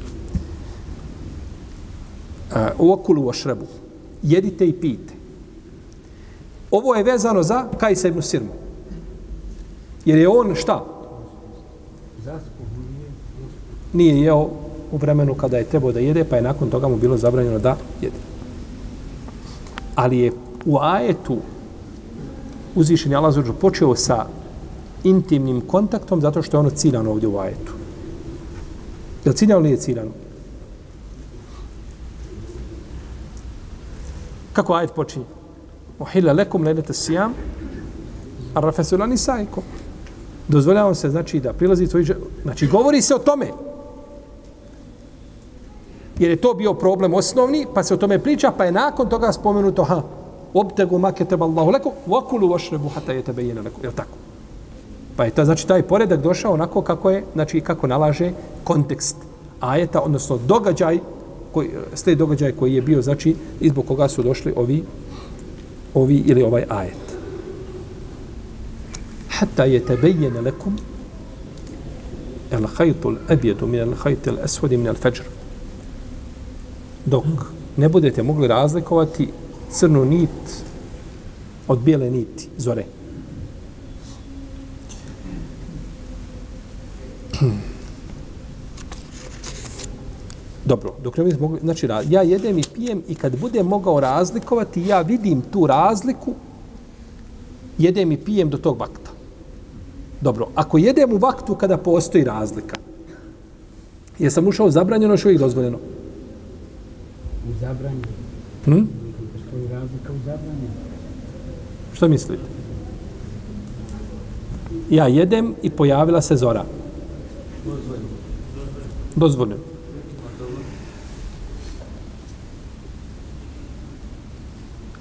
Uh, 2.52 2.58
u 2.78 2.92
okulu 2.92 3.28
o 3.28 3.34
šrebu. 3.34 3.66
Jedite 4.24 4.68
i 4.68 4.74
pijte. 4.74 5.17
Ovo 6.72 6.96
je 6.96 7.04
vezano 7.04 7.44
za 7.44 7.66
Kajsa 7.78 8.08
ibn 8.08 8.22
Sirmu. 8.22 8.52
Jer 10.06 10.18
je 10.18 10.30
on 10.30 10.56
šta? 10.56 10.86
Nije 13.94 14.22
jeo 14.22 14.50
u 14.92 14.98
vremenu 14.98 15.34
kada 15.34 15.58
je 15.58 15.64
trebao 15.64 15.92
da 15.92 16.00
jede, 16.00 16.24
pa 16.24 16.36
je 16.36 16.42
nakon 16.42 16.70
toga 16.70 16.88
mu 16.88 16.98
bilo 16.98 17.18
zabranjeno 17.18 17.60
da 17.60 17.78
jede. 18.02 18.16
Ali 19.96 20.20
je 20.20 20.32
u 20.66 20.78
ajetu 20.82 21.38
uzvišen 22.76 23.12
je 23.12 23.18
Allah 23.18 23.36
počeo 23.62 23.96
sa 23.96 24.26
intimnim 25.04 25.62
kontaktom 25.62 26.22
zato 26.22 26.42
što 26.42 26.58
je 26.58 26.60
ono 26.60 26.70
ciljano 26.70 27.12
ovdje 27.12 27.28
u 27.28 27.40
ajetu. 27.40 27.74
Je 29.26 29.32
li 29.32 29.38
ciljano 29.38 29.62
ili 29.62 29.72
je 29.72 29.78
ciljano? 29.78 30.12
Kako 34.54 34.74
ajet 34.74 34.94
počinje? 34.94 35.37
Uhilla 36.00 36.34
lekum 36.34 36.64
lejlete 36.64 36.94
sijam, 36.94 37.34
a 38.54 38.60
rafesulani 38.60 39.18
sajko. 39.18 39.62
Dozvoljavamo 40.48 40.96
se, 40.96 41.10
znači, 41.10 41.40
da 41.40 41.54
prilazi 41.54 41.88
tvoj 41.88 42.06
Znači, 42.44 42.68
govori 42.68 43.02
se 43.02 43.16
o 43.16 43.18
tome. 43.18 43.48
Jer 46.20 46.32
je 46.32 46.42
to 46.42 46.54
bio 46.54 46.74
problem 46.74 47.14
osnovni, 47.14 47.66
pa 47.74 47.84
se 47.84 47.94
o 47.94 47.98
tome 47.98 48.20
priča, 48.20 48.52
pa 48.58 48.66
je 48.66 48.72
nakon 48.72 49.10
toga 49.10 49.32
spomenuto, 49.32 49.84
ha, 49.84 50.02
obtegu 50.54 50.98
maketeba 50.98 51.46
Allahu 51.46 51.72
lekum, 51.72 51.92
wakulu 52.08 52.52
vašrebu 52.52 52.90
hata 52.90 53.14
je 53.14 53.22
tebe 53.22 53.44
jene 53.44 53.62
lekum. 53.62 53.84
Je 53.84 53.92
tako? 53.92 54.18
Pa 55.16 55.26
je 55.26 55.32
ta, 55.32 55.46
znači, 55.46 55.68
taj 55.68 55.82
poredak 55.82 56.22
došao 56.22 56.54
onako 56.54 56.82
kako 56.82 57.10
je, 57.10 57.24
znači, 57.34 57.62
kako 57.62 57.88
nalaže 57.88 58.32
kontekst 58.64 59.18
ajeta, 59.60 60.02
odnosno 60.02 60.38
događaj, 60.48 61.00
koji, 61.52 61.70
ste 61.94 62.16
događaj 62.16 62.52
koji 62.52 62.74
je 62.74 62.82
bio, 62.82 63.02
znači, 63.02 63.36
izbog 63.60 63.86
koga 63.86 64.08
su 64.08 64.24
došli 64.24 64.54
ovi 64.56 64.84
ovi 65.98 66.24
ili 66.26 66.44
ovaj 66.44 66.64
ajet. 66.70 67.18
Hatta 69.30 69.64
je 69.64 69.86
tebejene 69.86 70.42
lekum 70.42 70.78
el 72.52 72.68
hajtul 72.76 73.18
ebjedu 73.30 73.68
min 73.68 73.80
el 73.80 73.94
hajtul 74.04 74.38
esvodi 74.44 74.78
min 74.78 74.88
el 74.88 74.96
feđr. 74.96 75.24
Dok 77.06 77.26
ne 77.78 77.90
budete 77.90 78.24
mogli 78.24 78.48
razlikovati 78.48 79.30
crnu 79.72 80.06
nit 80.06 80.64
od 81.68 81.80
bijele 81.80 82.10
niti 82.10 82.48
zore. 82.58 82.86
Dobro, 90.68 90.94
dok 91.04 91.18
ne 91.18 91.24
bi 91.24 91.36
mogli, 91.40 91.60
znači 91.64 91.88
ja 92.10 92.22
jedem 92.22 92.58
i 92.58 92.64
pijem 92.76 93.04
i 93.08 93.16
kad 93.16 93.40
budem 93.40 93.66
mogao 93.66 94.00
razlikovati, 94.00 94.88
ja 94.88 95.02
vidim 95.02 95.42
tu 95.42 95.68
razliku, 95.68 96.34
jedem 97.78 98.12
i 98.12 98.18
pijem 98.18 98.50
do 98.50 98.58
tog 98.58 98.80
vakta. 98.80 99.12
Dobro, 100.22 100.48
ako 100.56 100.78
jedem 100.78 101.14
u 101.14 101.18
vaktu 101.18 101.56
kada 101.56 101.78
postoji 101.78 102.24
razlika, 102.24 102.76
jesam 104.20 104.48
ušao 104.48 104.72
zabranjeno, 104.72 105.18
što 105.18 105.30
je 105.30 105.38
dozvoljeno? 105.38 105.78
U 107.50 107.54
zabranjeno. 107.60 108.08
Hm? 108.66 108.84
Postoji 109.34 109.68
razlika 109.68 110.14
u 110.14 110.18
zabranjeno. 110.26 110.76
Što 111.94 112.08
mislite? 112.08 112.44
Ja 114.90 115.08
jedem 115.08 115.56
i 115.62 115.70
pojavila 115.70 116.22
se 116.22 116.36
zora. 116.36 116.64
Dozvoljeno. 117.66 118.08
Dozvoljeno. 119.16 119.77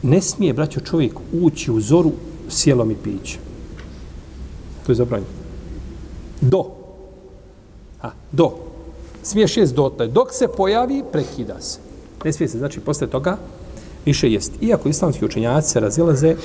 Ne 0.07 0.23
smije, 0.23 0.53
braćo, 0.53 0.81
čovjek 0.81 1.13
ući 1.33 1.73
u 1.73 1.81
zoru 1.81 2.13
sjelom 2.49 2.91
i 2.91 2.97
pićem. 2.97 3.41
To 4.87 4.93
je 4.93 4.97
zabranjeno. 4.97 5.33
Do. 6.41 6.65
A, 8.03 8.11
do. 8.33 8.51
Smiješ 9.23 9.57
jest 9.57 9.75
dotle. 9.75 10.07
Dok 10.09 10.33
se 10.33 10.49
pojavi, 10.57 11.03
prekida 11.13 11.61
se. 11.61 11.79
Ne 12.25 12.33
smije 12.33 12.49
se, 12.49 12.59
znači, 12.59 12.81
posle 12.81 13.07
toga 13.07 13.39
više 14.05 14.31
jest. 14.31 14.53
Iako 14.63 14.89
islamski 14.89 15.25
učenjaci 15.25 15.71
se 15.71 15.81
razilaze, 15.81 16.37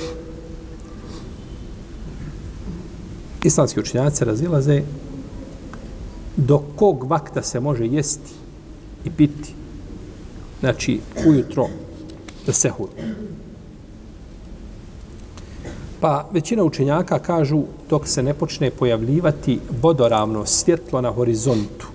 islamski 3.44 3.80
učenjaci 3.80 4.16
se 4.16 4.24
razilaze 4.24 4.82
do 6.36 6.62
kog 6.76 7.04
vakta 7.10 7.42
se 7.42 7.60
može 7.60 7.86
jesti 7.86 8.32
i 9.04 9.10
piti. 9.10 9.54
Znači, 10.60 11.00
ujutro 11.26 11.68
da 12.46 12.52
sehur. 12.52 12.88
Pa 16.02 16.28
većina 16.32 16.64
učenjaka 16.64 17.18
kažu 17.18 17.62
dok 17.90 18.08
se 18.08 18.22
ne 18.22 18.34
počne 18.34 18.70
pojavljivati 18.70 19.58
vodoravno 19.82 20.46
svjetlo 20.46 21.00
na 21.00 21.10
horizontu. 21.12 21.86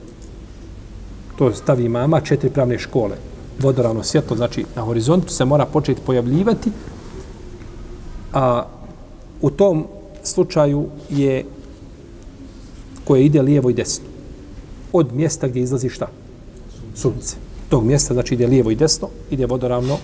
To 1.38 1.54
stavi 1.54 1.90
mama 1.90 2.22
četiri 2.22 2.50
pravne 2.50 2.80
škole. 2.80 3.18
Vodoravno 3.60 4.04
svjetlo, 4.04 4.38
znači 4.38 4.66
na 4.76 4.82
horizontu 4.82 5.34
se 5.34 5.46
mora 5.46 5.66
početi 5.66 6.02
pojavljivati. 6.06 6.72
A 8.34 8.66
u 9.42 9.50
tom 9.50 9.86
slučaju 10.24 10.88
je 11.10 11.46
koje 13.04 13.26
ide 13.26 13.42
lijevo 13.42 13.70
i 13.70 13.74
desno. 13.74 14.06
Od 14.94 15.14
mjesta 15.14 15.48
gdje 15.48 15.62
izlazi 15.62 15.90
šta? 15.90 16.08
Sunce. 16.96 17.36
Tog 17.70 17.84
mjesta 17.84 18.14
znači 18.14 18.34
ide 18.34 18.48
lijevo 18.48 18.72
i 18.72 18.76
desno, 18.76 19.10
ide 19.32 19.46
vodoravno, 19.46 19.98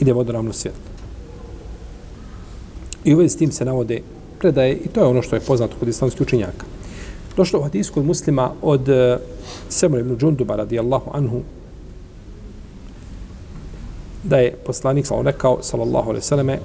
ide 0.00 0.12
vodoravno 0.12 0.52
svjetlo. 0.52 0.91
I 3.04 3.14
uvijek 3.14 3.30
s 3.30 3.36
tim 3.36 3.52
se 3.52 3.64
navode 3.64 4.00
predaje 4.38 4.74
i 4.74 4.88
to 4.88 5.00
je 5.00 5.06
ono 5.06 5.22
što 5.22 5.36
je 5.36 5.40
poznato 5.40 5.76
kod 5.78 5.88
islamskih 5.88 6.20
učenjaka. 6.20 6.66
Došlo 7.36 7.60
u 7.60 7.62
hadisku 7.62 8.00
od 8.00 8.06
muslima 8.06 8.50
od 8.62 8.88
eh, 8.88 9.14
uh, 9.14 9.20
Semra 9.68 10.00
ibn 10.00 10.16
Džunduba 10.16 10.56
radijallahu 10.56 11.10
anhu 11.14 11.40
da 14.24 14.36
je 14.36 14.56
poslanik 14.66 15.06
sallallahu 15.06 15.26
rekao 15.26 15.58
sallallahu 15.62 16.08
alejhi 16.08 16.24
ve 16.24 16.28
selleme 16.28 16.58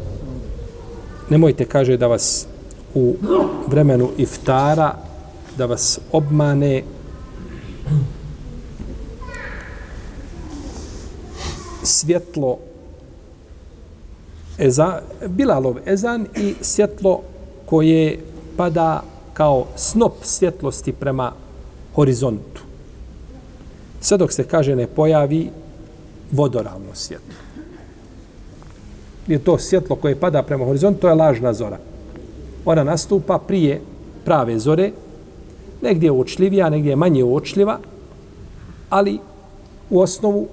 nemojte 1.29 1.65
kaže 1.65 1.97
da 1.97 2.07
vas 2.07 2.47
u 2.95 3.15
vremenu 3.67 4.09
iftara 4.17 4.95
da 5.57 5.65
vas 5.65 5.99
obmane 6.11 6.83
svjetlo 11.83 12.57
eza, 14.57 15.01
Bilalov 15.27 15.77
ezan 15.85 16.27
i 16.35 16.55
svjetlo 16.61 17.21
koje 17.65 18.19
pada 18.57 19.03
kao 19.33 19.65
snop 19.75 20.13
svjetlosti 20.21 20.91
prema 20.91 21.31
horizontu. 21.95 22.61
Sve 24.01 24.17
dok 24.17 24.31
se 24.31 24.43
kaže 24.43 24.75
ne 24.75 24.87
pojavi 24.87 25.49
vodoravno 26.31 26.93
svjetlo. 26.93 27.35
Je 29.27 29.39
to 29.39 29.57
svjetlo 29.57 29.95
koje 29.95 30.19
pada 30.19 30.43
prema 30.43 30.65
horizontu, 30.65 30.99
to 30.99 31.07
je 31.07 31.15
lažna 31.15 31.53
zora. 31.53 31.77
Ona 32.65 32.83
nastupa 32.83 33.37
prije 33.37 33.81
prave 34.25 34.59
zore, 34.59 34.91
negdje 35.81 36.07
je 36.07 36.11
uočljivija, 36.11 36.69
negdje 36.69 36.89
je 36.89 36.95
manje 36.95 37.23
uočljiva, 37.23 37.79
ali 38.89 39.19
u 39.89 39.99
osnovu 39.99 40.47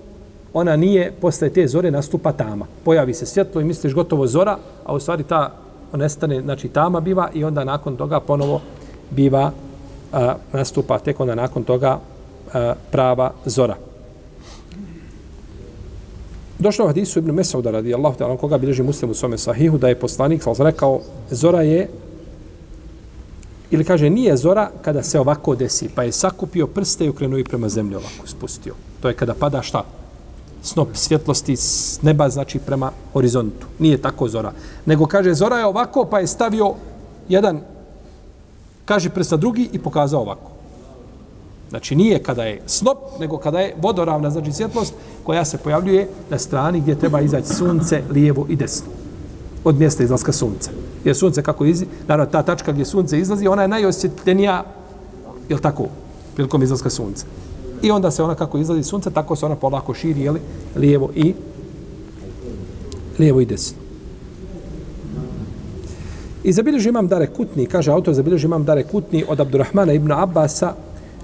ona 0.55 0.77
nije 0.77 1.13
posle 1.21 1.51
te 1.51 1.67
zore 1.67 1.91
nastupa 1.91 2.33
tama. 2.33 2.67
Pojavi 2.85 3.15
se 3.15 3.27
svjetlo 3.27 3.61
i 3.61 3.65
misliš 3.65 3.95
gotovo 3.95 4.27
zora, 4.27 4.59
a 4.85 4.95
u 4.95 5.01
stvari 5.01 5.23
ta 5.23 5.53
nestane, 5.93 6.41
znači 6.41 6.69
tama 6.69 7.01
biva 7.01 7.31
i 7.35 7.45
onda 7.45 7.65
nakon 7.65 7.97
toga 7.97 8.21
ponovo 8.21 8.61
biva 9.11 9.51
a, 10.13 10.35
nastupa 10.53 10.99
tek 10.99 11.21
onda 11.21 11.35
nakon 11.35 11.65
toga 11.65 11.99
a, 12.53 12.75
prava 12.91 13.33
zora. 13.45 13.77
Došlo 16.59 16.85
u 16.85 16.89
hadisu 16.89 17.19
Ibn 17.19 17.31
Mesauda 17.31 17.71
radijallahu 17.71 18.19
ta'ala, 18.19 18.37
koga 18.37 18.59
bilježi 18.59 18.83
muslim 18.83 19.11
u 19.11 19.15
svome 19.15 19.39
sahihu, 19.39 19.79
da 19.79 19.89
je 19.89 19.99
poslanik 19.99 20.43
sal 20.43 20.55
rekao, 20.59 21.01
zora 21.31 21.63
je, 21.63 21.89
ili 23.71 23.85
kaže, 23.85 24.11
nije 24.11 24.37
zora 24.37 24.71
kada 24.83 25.03
se 25.03 25.21
ovako 25.21 25.55
desi, 25.55 25.88
pa 25.95 26.03
je 26.03 26.12
sakupio 26.12 26.67
prste 26.67 27.05
i 27.05 27.09
ukrenuo 27.09 27.38
i 27.38 27.45
prema 27.45 27.69
zemlji 27.69 27.97
ovako 27.97 28.27
spustio. 28.27 28.75
To 29.01 29.09
je 29.09 29.14
kada 29.14 29.35
pada 29.35 29.62
šta? 29.62 29.85
Snop 30.64 30.88
svjetlosti 30.94 31.57
s 31.57 32.03
neba, 32.03 32.29
znači 32.29 32.59
prema 32.59 32.90
horizontu. 33.12 33.66
Nije 33.79 34.03
tako 34.03 34.29
zora. 34.29 34.53
Nego 34.87 35.07
kaže, 35.07 35.35
zora 35.35 35.59
je 35.59 35.66
ovako, 35.66 36.05
pa 36.11 36.18
je 36.18 36.27
stavio 36.27 36.74
jedan, 37.29 37.61
kaže 38.85 39.11
prsta 39.11 39.37
drugi 39.37 39.68
i 39.72 39.79
pokazao 39.79 40.20
ovako. 40.20 40.50
Znači 41.70 41.96
nije 41.96 42.22
kada 42.22 42.44
je 42.44 42.62
snop, 42.66 42.98
nego 43.20 43.38
kada 43.38 43.61
je 43.61 43.74
vodoravna, 43.83 44.31
znači 44.31 44.53
svjetlost 44.53 44.94
koja 45.24 45.44
se 45.44 45.59
pojavljuje 45.59 46.09
na 46.31 46.38
strani 46.38 46.81
gdje 46.81 46.98
treba 46.98 47.20
izaći 47.20 47.48
sunce 47.48 48.03
lijevo 48.11 48.46
i 48.48 48.57
desno. 48.57 48.87
Od 49.64 49.79
mjesta 49.79 50.03
izlaska 50.03 50.33
sunca. 50.33 50.70
Jer 51.05 51.16
sunce 51.16 51.42
kako 51.42 51.64
izlazi, 51.64 51.90
naravno 52.09 52.33
ta 52.33 52.42
tačka 52.42 52.72
gdje 52.72 52.85
sunce 52.85 53.18
izlazi, 53.18 53.48
ona 53.48 53.62
je 53.62 53.68
najosjetljenija, 53.68 54.64
je 55.48 55.61
tako, 55.61 55.87
prilikom 56.35 56.62
izlaska 56.62 56.90
sunca. 56.90 57.27
I 57.85 57.90
onda 57.90 58.11
se 58.11 58.23
ona 58.23 58.35
kako 58.35 58.59
izlazi 58.59 58.83
sunce, 58.83 59.11
tako 59.11 59.37
se 59.37 59.47
ona 59.47 59.57
polako 59.57 59.94
širi, 59.94 60.20
jeli, 60.20 60.40
lijevo 60.77 61.11
i 61.14 61.35
lijevo 63.18 63.40
i 63.40 63.47
desno. 63.47 63.79
I 66.44 66.53
zabilježi 66.53 66.88
imam 66.88 67.09
Dare 67.09 67.27
Kutni, 67.27 67.66
kaže 67.66 67.90
autor, 67.90 68.14
zabilježi 68.14 68.47
imam 68.47 68.64
Dare 68.64 68.83
Kutni 68.83 69.25
od 69.29 69.40
Abdurrahmana 69.40 69.92
ibn 69.92 70.12
Abbasa, 70.12 70.75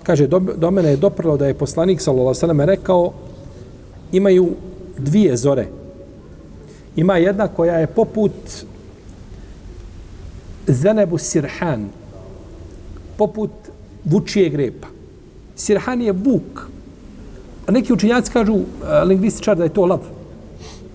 kaže, 0.02 0.26
do, 0.26 0.38
do 0.38 0.70
mene 0.70 0.90
je 0.90 0.96
doprlo 0.96 1.36
da 1.36 1.46
je 1.46 1.54
poslanik, 1.54 2.00
sallallahu 2.00 2.34
sallam, 2.34 2.60
rekao, 2.60 3.12
imaju 4.12 4.48
dvije 4.98 5.36
zore. 5.36 5.66
Ima 6.96 7.16
jedna 7.16 7.48
koja 7.48 7.78
je 7.78 7.86
poput 7.86 8.32
Zenebu 10.66 11.18
Sirhan, 11.18 11.88
poput 13.16 13.50
vučijeg 14.04 14.54
repa. 14.54 14.99
Sirhan 15.60 16.00
je 16.02 16.12
vuk. 16.12 16.64
A 17.66 17.72
neki 17.72 17.92
učinjaci 17.92 18.32
kažu, 18.32 18.56
e, 18.56 19.04
lingvističar, 19.04 19.56
da 19.56 19.64
je 19.64 19.74
to 19.76 19.86
lav. 19.86 20.00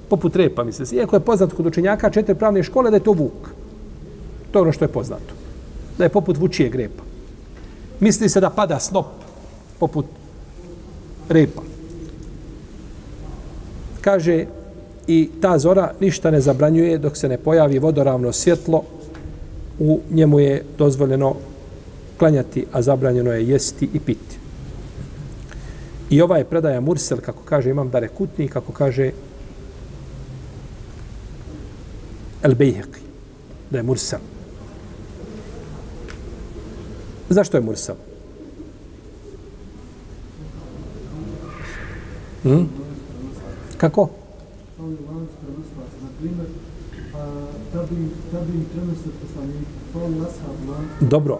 Poput 0.10 0.36
repa, 0.36 0.63
misle 0.63 0.86
se. 0.86 0.95
Iako 0.95 1.15
je 1.15 1.25
poznato 1.25 1.56
kod 1.56 1.65
učenjaka 1.65 2.10
četiri 2.10 2.36
pravne 2.36 2.63
škole, 2.63 2.89
da 2.89 2.97
je 2.97 3.04
to 3.04 3.13
vuk. 3.13 3.49
To 4.51 4.60
je 4.60 4.62
ono 4.62 4.71
što 4.71 4.86
je 4.86 4.89
poznato. 4.89 5.38
Da 5.97 6.04
je 6.04 6.10
poput 6.10 6.38
vučije 6.38 6.69
grepa. 6.69 7.04
Misli 7.99 8.30
se 8.30 8.41
da 8.41 8.49
pada 8.49 8.80
snop 8.80 9.21
poput 9.80 10.06
repa. 11.30 11.62
Kaže, 14.01 14.45
i 15.08 15.30
ta 15.41 15.58
zora 15.60 15.91
ništa 15.99 16.32
ne 16.32 16.41
zabranjuje 16.41 16.97
dok 16.97 17.17
se 17.17 17.30
ne 17.30 17.38
pojavi 17.38 17.80
vodoravno 17.80 18.32
svjetlo, 18.32 18.84
u 19.80 19.99
njemu 20.12 20.39
je 20.39 20.63
dozvoljeno 20.78 21.36
klanjati, 22.17 22.65
a 22.71 22.82
zabranjeno 22.82 23.32
je 23.32 23.47
jesti 23.47 23.89
i 23.93 23.99
piti. 23.99 24.44
I 26.10 26.22
ova 26.22 26.38
je 26.38 26.46
predaja 26.46 26.82
Mursel, 26.82 27.18
kako 27.18 27.44
kaže 27.46 27.70
Imam 27.70 27.89
Dare 27.89 28.08
Kutni, 28.08 28.48
kako 28.48 28.72
kaže 28.72 29.12
El 32.44 32.56
Bejheqi, 32.56 33.02
da 33.70 33.78
je 33.78 33.84
Mursel. 33.84 34.20
Zašto 37.30 37.58
je 37.58 37.62
Mursel? 37.62 37.96
Hm? 42.44 42.63
Kako? 43.78 44.10
Dobro. 51.02 51.39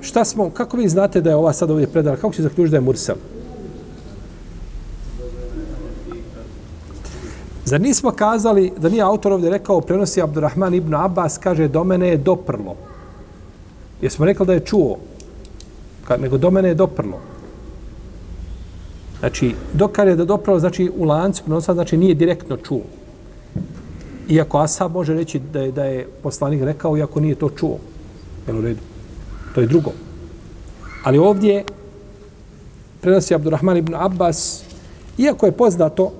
Šta 0.00 0.24
smo, 0.24 0.50
kako 0.50 0.76
vi 0.76 0.88
znate 0.88 1.20
da 1.20 1.30
je 1.30 1.36
ova 1.36 1.52
sad 1.52 1.70
ovdje 1.70 1.86
predala? 1.86 2.16
Kako 2.16 2.34
će 2.34 2.42
zaključiti 2.42 2.70
da 2.70 2.76
je 2.76 2.80
Mursel? 2.80 3.16
Zar 7.66 7.80
nismo 7.80 8.10
kazali, 8.10 8.72
da 8.78 8.88
nije 8.88 9.02
autor 9.02 9.32
ovdje 9.32 9.50
rekao, 9.50 9.80
prenosi 9.80 10.22
Abdurrahman 10.22 10.74
ibn 10.74 10.94
Abbas, 10.94 11.38
kaže, 11.38 11.68
do 11.68 11.84
mene 11.84 12.08
je 12.08 12.16
doprlo. 12.16 12.76
Jesmo 14.02 14.26
rekli 14.26 14.46
da 14.46 14.52
je 14.52 14.60
čuo, 14.60 14.98
kad, 16.04 16.20
nego 16.20 16.38
do 16.38 16.50
mene 16.50 16.68
je 16.68 16.74
doprlo. 16.74 17.18
Znači, 19.18 19.54
dokar 19.72 20.08
je 20.08 20.16
da 20.16 20.24
doprlo, 20.24 20.58
znači 20.58 20.90
u 20.96 21.04
lancu 21.04 21.42
prenosa, 21.42 21.74
znači 21.74 21.96
nije 21.96 22.14
direktno 22.14 22.56
čuo. 22.56 22.86
Iako 24.28 24.58
Asab 24.58 24.92
može 24.92 25.14
reći 25.14 25.38
da 25.38 25.60
je, 25.60 25.72
da 25.72 25.84
je 25.84 26.06
poslanik 26.22 26.62
rekao, 26.62 26.96
iako 26.96 27.20
nije 27.20 27.34
to 27.34 27.50
čuo. 27.50 27.78
Jel 28.46 28.58
u 28.58 28.60
redu? 28.60 28.80
To 29.54 29.60
je 29.60 29.66
drugo. 29.66 29.90
Ali 31.02 31.18
ovdje 31.18 31.64
prenosi 33.00 33.34
Abdurrahman 33.34 33.76
ibn 33.76 33.94
Abbas, 33.94 34.62
iako 35.18 35.46
je 35.46 35.52
poznato 35.52 36.12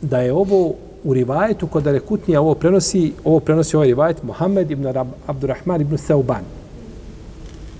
da 0.00 0.20
je 0.20 0.32
ovo 0.32 0.74
u 1.06 1.14
rivajetu 1.14 1.66
kod 1.66 1.86
Arekutnija 1.86 2.40
ovo 2.40 2.54
prenosi, 2.54 3.12
ovo 3.24 3.40
prenosi 3.40 3.76
ovaj 3.76 3.86
rivajet 3.86 4.22
Muhammed 4.22 4.70
ibn 4.70 4.86
Abdurrahman 5.26 5.80
ibn 5.80 5.98
Seuban. 5.98 6.42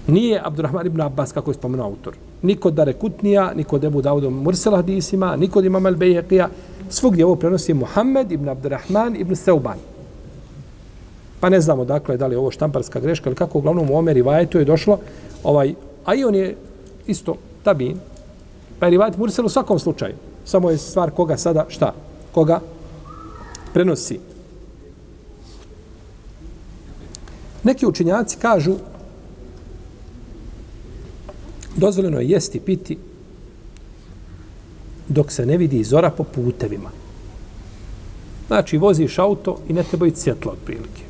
Nije 0.07 0.41
Abdurrahman 0.45 0.87
ibn 0.87 1.01
Abbas 1.01 1.33
kako 1.33 1.51
je 1.51 1.55
spomenuo 1.55 1.87
autor. 1.87 2.15
ni 2.43 2.57
kod 2.57 2.75
Dare 2.75 2.93
Kutnija, 2.93 3.53
ni 3.55 3.65
kod 3.65 3.85
Ebu 3.85 4.03
Daudom 4.03 4.35
Mursel 4.43 4.75
hadisima, 4.77 5.37
ni 5.37 5.49
kod 5.49 5.65
Imam 5.65 5.83
Al-Bejaqija. 5.83 6.47
Svugdje 6.89 7.27
ovo 7.27 7.37
prenosi 7.37 7.75
Muhammed 7.75 8.33
ibn 8.33 8.49
Abdurrahman 8.49 9.17
ibn 9.17 9.37
Seuban. 9.37 9.79
Pa 11.41 11.49
ne 11.49 11.61
znamo 11.61 11.85
dakle 11.85 12.17
da 12.17 12.27
li 12.27 12.35
je 12.35 12.39
ovo 12.39 12.51
štamparska 12.51 13.01
greška 13.01 13.31
ili 13.31 13.37
kako 13.37 13.59
uglavnom 13.59 13.91
u 13.91 13.97
Omer 13.97 14.17
i 14.17 14.23
je 14.53 14.65
došlo. 14.65 14.99
Ovaj, 15.45 15.75
a 16.05 16.15
i 16.15 16.25
on 16.25 16.35
je 16.35 16.57
isto 17.07 17.37
tabin. 17.65 17.99
Pa 18.79 18.87
je 18.87 18.91
Rivajet 18.91 19.17
Mursel 19.17 19.47
u 19.47 19.49
svakom 19.49 19.79
slučaju. 19.79 20.15
Samo 20.45 20.71
je 20.71 20.79
stvar 20.79 21.11
koga 21.11 21.37
sada, 21.37 21.65
šta? 21.69 21.93
Koga 22.33 22.61
prenosi. 23.77 24.19
Neki 27.65 27.87
učinjaci 27.87 28.37
kažu 28.37 28.75
dozvoljeno 31.77 32.21
je 32.21 32.29
jesti 32.29 32.61
piti 32.61 32.99
dok 35.09 35.33
se 35.33 35.47
ne 35.47 35.57
vidi 35.57 35.85
zora 35.85 36.11
po 36.11 36.25
putevima. 36.25 36.91
Znači, 38.47 38.79
voziš 38.79 39.19
auto 39.19 39.59
i 39.69 39.73
ne 39.73 39.83
treba 39.83 40.07
i 40.07 40.17
svjetlo 40.17 40.53
otprilike. 40.53 41.03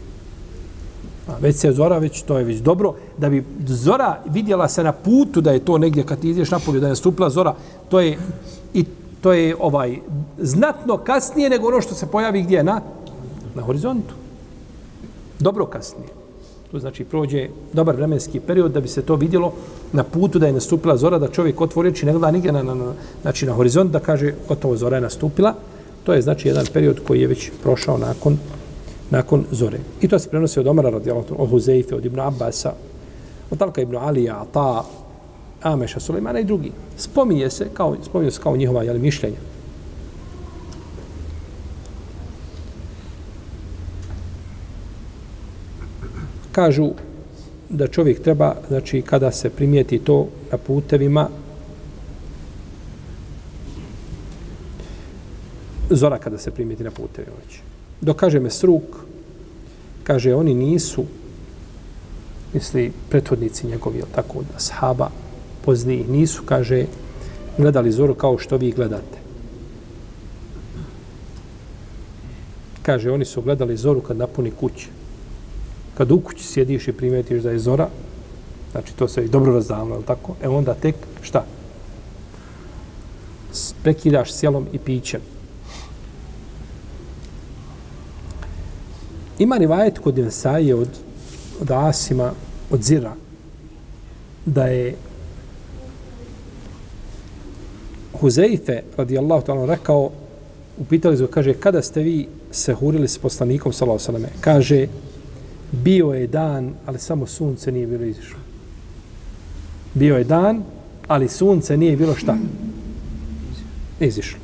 A 1.29 1.39
već 1.41 1.57
se 1.57 1.73
zora, 1.73 1.99
već 1.99 2.23
to 2.23 2.39
je 2.39 2.45
već 2.45 2.59
dobro. 2.59 2.95
Da 3.19 3.31
bi 3.31 3.45
zora 3.67 4.23
vidjela 4.27 4.69
se 4.69 4.83
na 4.85 4.93
putu 4.93 5.41
da 5.41 5.53
je 5.53 5.65
to 5.65 5.79
negdje 5.79 6.03
kad 6.03 6.21
ti 6.21 6.31
ideš 6.31 6.51
napolje 6.51 6.81
da 6.81 6.89
je 6.89 6.97
stupila 6.97 7.31
zora, 7.31 7.55
to 7.89 8.01
je 8.01 8.19
i 8.75 8.85
to 9.27 9.33
je 9.33 9.57
ovaj 9.61 9.97
znatno 10.39 10.97
kasnije 10.97 11.51
nego 11.51 11.69
ono 11.69 11.81
što 11.81 11.95
se 11.95 12.07
pojavi 12.07 12.43
gdje 12.43 12.65
na 12.65 12.81
na 13.55 13.63
horizontu. 13.63 14.15
Dobro 15.39 15.67
kasnije. 15.67 16.09
To 16.71 16.79
znači 16.79 17.05
prođe 17.05 17.49
dobar 17.73 17.97
vremenski 17.97 18.41
period 18.41 18.73
da 18.73 18.81
bi 18.81 18.89
se 18.89 19.03
to 19.03 19.17
vidjelo 19.17 19.53
na 19.93 20.05
putu 20.05 20.39
da 20.39 20.47
je 20.47 20.53
nastupila 20.53 20.97
zora, 20.97 21.19
da 21.19 21.29
čovjek 21.29 21.61
otvori 21.61 21.89
oči, 21.89 22.07
ne 22.07 22.13
gleda 22.13 22.31
nigdje 22.31 22.53
na, 22.53 22.63
na, 22.63 22.75
na, 22.75 22.93
znači 23.23 23.47
na 23.47 23.53
horizont 23.53 23.91
da 23.91 23.99
kaže 23.99 24.35
gotovo 24.49 24.77
zora 24.77 24.97
je 24.97 25.09
nastupila. 25.09 25.55
To 26.05 26.15
je 26.15 26.23
znači 26.23 26.49
jedan 26.49 26.67
period 26.73 27.01
koji 27.07 27.21
je 27.21 27.27
već 27.27 27.51
prošao 27.63 27.99
nakon 27.99 28.39
nakon 29.11 29.45
zore. 29.51 29.79
I 30.01 30.09
to 30.09 30.19
se 30.19 30.31
prenosi 30.31 30.61
od 30.61 30.67
Omara 30.67 30.91
radijallahu 30.91 31.35
od 31.39 31.51
Huzeife, 31.51 31.95
od 31.95 32.05
Ibn 32.05 32.21
Abbasa, 32.21 32.73
od 33.51 33.59
Talka 33.59 33.81
Ibn 33.81 33.97
Alija, 33.97 34.43
Ata, 34.43 34.85
Ameša, 35.67 36.01
Sulejmana 36.01 36.41
i 36.41 36.45
drugi. 36.45 36.73
Spominje 36.97 37.51
se 37.51 37.69
kao, 37.75 37.97
spominje 38.03 38.31
se 38.31 38.41
kao 38.43 38.57
njihova 38.57 38.83
jeli, 38.83 38.99
mišljenja. 38.99 39.37
Kažu 46.53 46.91
da 47.69 47.87
čovjek 47.87 48.23
treba, 48.23 48.55
znači 48.69 49.03
kada 49.03 49.31
se 49.31 49.51
primijeti 49.51 49.99
to 49.99 50.29
na 50.53 50.59
putevima, 50.59 51.29
zora 55.91 56.19
kada 56.19 56.39
se 56.39 56.51
primijeti 56.51 56.85
na 56.85 56.91
putevima 56.91 57.37
već. 57.45 57.59
Dok 58.01 58.17
kaže 58.17 58.41
me 58.41 58.51
sruk, 58.51 58.83
kaže 60.05 60.35
oni 60.35 60.55
nisu, 60.55 61.05
misli 62.55 62.93
prethodnici 63.11 63.67
njegovi, 63.67 64.03
tako 64.15 64.43
da 64.53 64.59
sahaba 64.59 65.11
pozni 65.67 66.05
nisu, 66.09 66.43
kaže, 66.47 66.85
gledali 67.59 67.93
zoru 67.93 68.15
kao 68.15 68.39
što 68.39 68.57
vi 68.57 68.71
gledate. 68.73 69.19
Kaže, 72.83 73.11
oni 73.11 73.25
su 73.25 73.43
gledali 73.43 73.77
zoru 73.77 74.01
kad 74.01 74.17
napuni 74.17 74.51
kuće. 74.51 74.87
Kad 75.99 76.13
u 76.13 76.21
kući 76.21 76.45
sjediš 76.45 76.89
i 76.89 76.93
primetiš 76.93 77.43
da 77.43 77.51
je 77.51 77.59
zora, 77.59 77.89
znači 78.73 78.95
to 78.95 79.09
se 79.09 79.25
i 79.25 79.29
dobro 79.29 79.55
razdavno, 79.55 80.03
tako? 80.07 80.37
E 80.43 80.49
onda 80.49 80.75
tek 80.75 80.95
šta? 81.23 81.45
Prekidaš 83.83 84.33
sjelom 84.33 84.67
i 84.73 84.79
pićem. 84.79 85.21
Ima 89.39 89.57
rivajet 89.57 89.99
kod 89.99 90.19
Nesaje 90.19 90.75
od, 90.75 90.89
od 91.61 91.71
Asima, 91.71 92.33
od 92.71 92.83
Zira, 92.83 93.15
da 94.47 94.67
je 94.67 94.95
Huzeife, 98.21 98.83
radijallahu 98.97 99.47
ta'ala, 99.47 99.67
rekao, 99.67 100.11
upitali 100.79 101.17
su, 101.17 101.27
kaže, 101.27 101.55
kada 101.55 101.83
ste 101.83 102.03
vi 102.03 102.27
se 102.51 102.75
hurili 102.75 103.09
s 103.09 103.19
poslanikom, 103.19 103.73
salao 103.73 103.99
salame, 103.99 104.29
kaže, 104.41 104.87
bio 105.73 106.13
je 106.13 106.27
dan, 106.27 106.73
ali 106.87 106.99
samo 106.99 107.27
sunce 107.27 107.73
nije 107.73 107.87
bilo 107.87 108.05
izišlo. 108.05 108.39
Bio 109.95 110.17
je 110.17 110.25
dan, 110.25 110.63
ali 111.09 111.29
sunce 111.29 111.77
nije 111.77 111.97
bilo 111.97 112.15
šta? 112.15 112.37
Izišlo. 114.01 114.39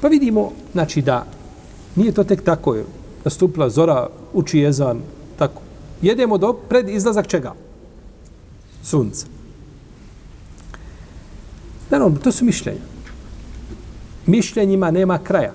Pa 0.00 0.08
vidimo, 0.08 0.52
znači 0.72 1.02
da 1.02 1.26
nije 1.96 2.12
to 2.12 2.24
tek 2.24 2.44
tako, 2.44 2.76
nastupila 3.24 3.70
zora, 3.70 4.08
uči 4.32 4.58
jezan, 4.58 5.00
tako. 5.38 5.62
Jedemo 6.02 6.38
do 6.38 6.52
pred 6.52 6.88
izlazak 6.88 7.26
čega? 7.26 7.54
Sunca. 8.82 9.26
Naravno, 11.90 12.18
to 12.18 12.32
su 12.32 12.44
mišljenja. 12.44 12.80
Mišljenjima 14.26 14.90
nema 14.90 15.18
kraja. 15.18 15.52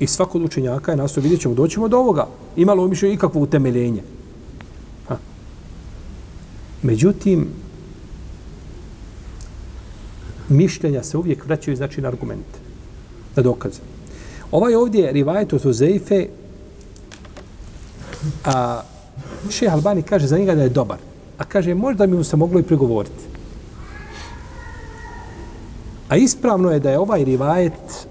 I 0.00 0.06
svako 0.06 0.38
od 0.38 0.44
učenjaka 0.44 0.90
je 0.90 0.96
nastoje, 0.96 1.22
vidjet 1.22 1.40
ćemo, 1.40 1.54
doćemo 1.54 1.88
do 1.88 1.98
ovoga. 1.98 2.26
Imalo 2.56 2.88
mišljenje 2.88 3.14
ikakvo 3.14 3.40
utemeljenje. 3.40 4.02
Ha. 5.08 5.16
Međutim, 6.82 7.48
mišljenja 10.48 11.02
se 11.02 11.16
uvijek 11.16 11.46
vraćaju 11.46 11.76
znači 11.76 12.00
na 12.00 12.08
argumente, 12.08 12.58
na 13.36 13.42
dokaze. 13.42 13.80
Ovaj 14.50 14.74
ovdje 14.74 15.12
rivajet 15.12 15.52
od 15.52 15.66
Uzeife 15.66 16.26
a 18.44 18.82
šeha 19.50 19.74
Albani 19.74 20.02
kaže 20.02 20.26
za 20.26 20.38
njega 20.38 20.54
da 20.54 20.62
je 20.62 20.68
dobar. 20.68 20.98
A 21.38 21.44
kaže, 21.44 21.74
možda 21.74 22.06
mi 22.06 22.16
mu 22.16 22.24
se 22.24 22.36
moglo 22.36 22.60
i 22.60 22.62
prigovoriti. 22.62 23.24
A 26.10 26.16
ispravno 26.16 26.70
je 26.70 26.80
da 26.80 26.90
je 26.90 26.98
ovaj 26.98 27.24
rivajet 27.24 28.06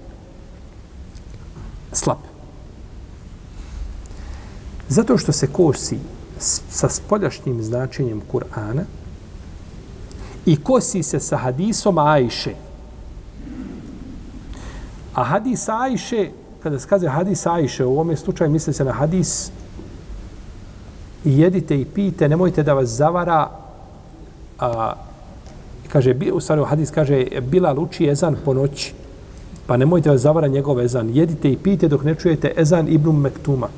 slab. 1.92 2.18
Zato 4.88 5.18
što 5.18 5.32
se 5.32 5.46
kosi 5.46 5.98
sa 6.70 6.88
spoljašnjim 6.88 7.62
značenjem 7.62 8.22
Kur'ana 8.32 8.84
i 10.46 10.56
kosi 10.56 11.02
se 11.02 11.20
sa 11.20 11.36
hadisom 11.36 11.98
Ajše. 11.98 12.54
A 15.14 15.24
hadis 15.24 15.68
Ajše, 15.68 16.30
kada 16.62 16.78
se 16.78 16.88
kaže 16.88 17.08
hadis 17.08 17.46
Ajše, 17.46 17.84
u 17.84 17.92
ovom 17.92 18.16
slučaju 18.16 18.50
misli 18.50 18.72
se 18.72 18.84
na 18.84 18.92
hadis 18.92 19.50
i 21.24 21.38
jedite 21.38 21.80
i 21.80 21.84
pijte, 21.84 22.28
nemojte 22.28 22.62
da 22.62 22.74
vas 22.74 22.88
zavara 22.88 23.50
a, 24.58 24.92
kaže, 25.92 26.14
u 26.32 26.40
stvari 26.40 26.62
hadis 26.66 26.90
kaže, 26.90 27.26
Bilal 27.40 27.78
uči 27.78 28.08
ezan 28.08 28.36
po 28.44 28.54
noći, 28.54 28.92
pa 29.66 29.76
nemojte 29.76 30.10
vas 30.10 30.20
zavara 30.20 30.48
njegov 30.48 30.80
ezan. 30.80 31.10
Jedite 31.14 31.52
i 31.52 31.56
pijte 31.56 31.88
dok 31.88 32.04
ne 32.04 32.14
čujete 32.14 32.52
ezan 32.56 32.88
Ibn 32.88 33.16
Mektuma. 33.16 33.68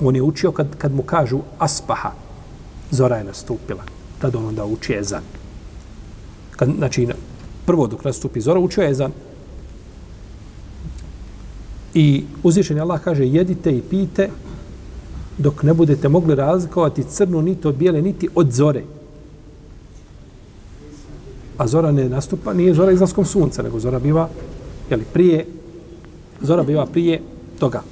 On 0.00 0.16
je 0.16 0.22
učio 0.22 0.52
kad, 0.52 0.66
kad 0.78 0.94
mu 0.94 1.02
kažu 1.02 1.38
aspaha, 1.58 2.10
zora 2.90 3.16
je 3.16 3.24
nastupila. 3.24 3.82
Tad 4.18 4.36
on 4.36 4.46
onda 4.46 4.64
uči 4.64 4.94
ezan. 4.94 5.22
Kad, 6.56 6.68
znači, 6.78 7.08
prvo 7.66 7.86
dok 7.86 8.04
nastupi 8.04 8.40
zora, 8.40 8.60
učio 8.60 8.82
je 8.82 8.90
ezan. 8.90 9.12
I 11.94 12.24
uzvišen 12.42 12.80
Allah 12.80 13.00
kaže, 13.00 13.26
jedite 13.26 13.76
i 13.76 13.82
pijte 13.82 14.30
dok 15.38 15.62
ne 15.62 15.74
budete 15.74 16.08
mogli 16.08 16.34
razlikovati 16.34 17.04
crnu 17.04 17.42
niti 17.42 17.68
od 17.68 17.74
bijele 17.74 18.02
niti 18.02 18.28
od 18.34 18.52
zore. 18.52 18.82
A 21.58 21.66
zora 21.66 21.92
ne 21.92 22.08
nastupa, 22.08 22.52
nije 22.52 22.74
zora 22.74 22.92
izlaskom 22.92 23.24
sunca, 23.24 23.62
nego 23.62 23.80
zora 23.80 23.98
biva 23.98 24.28
jeli, 24.90 25.04
prije, 25.12 25.46
zora 26.40 26.62
biva 26.62 26.86
prije 26.86 27.20
toga. 27.58 27.82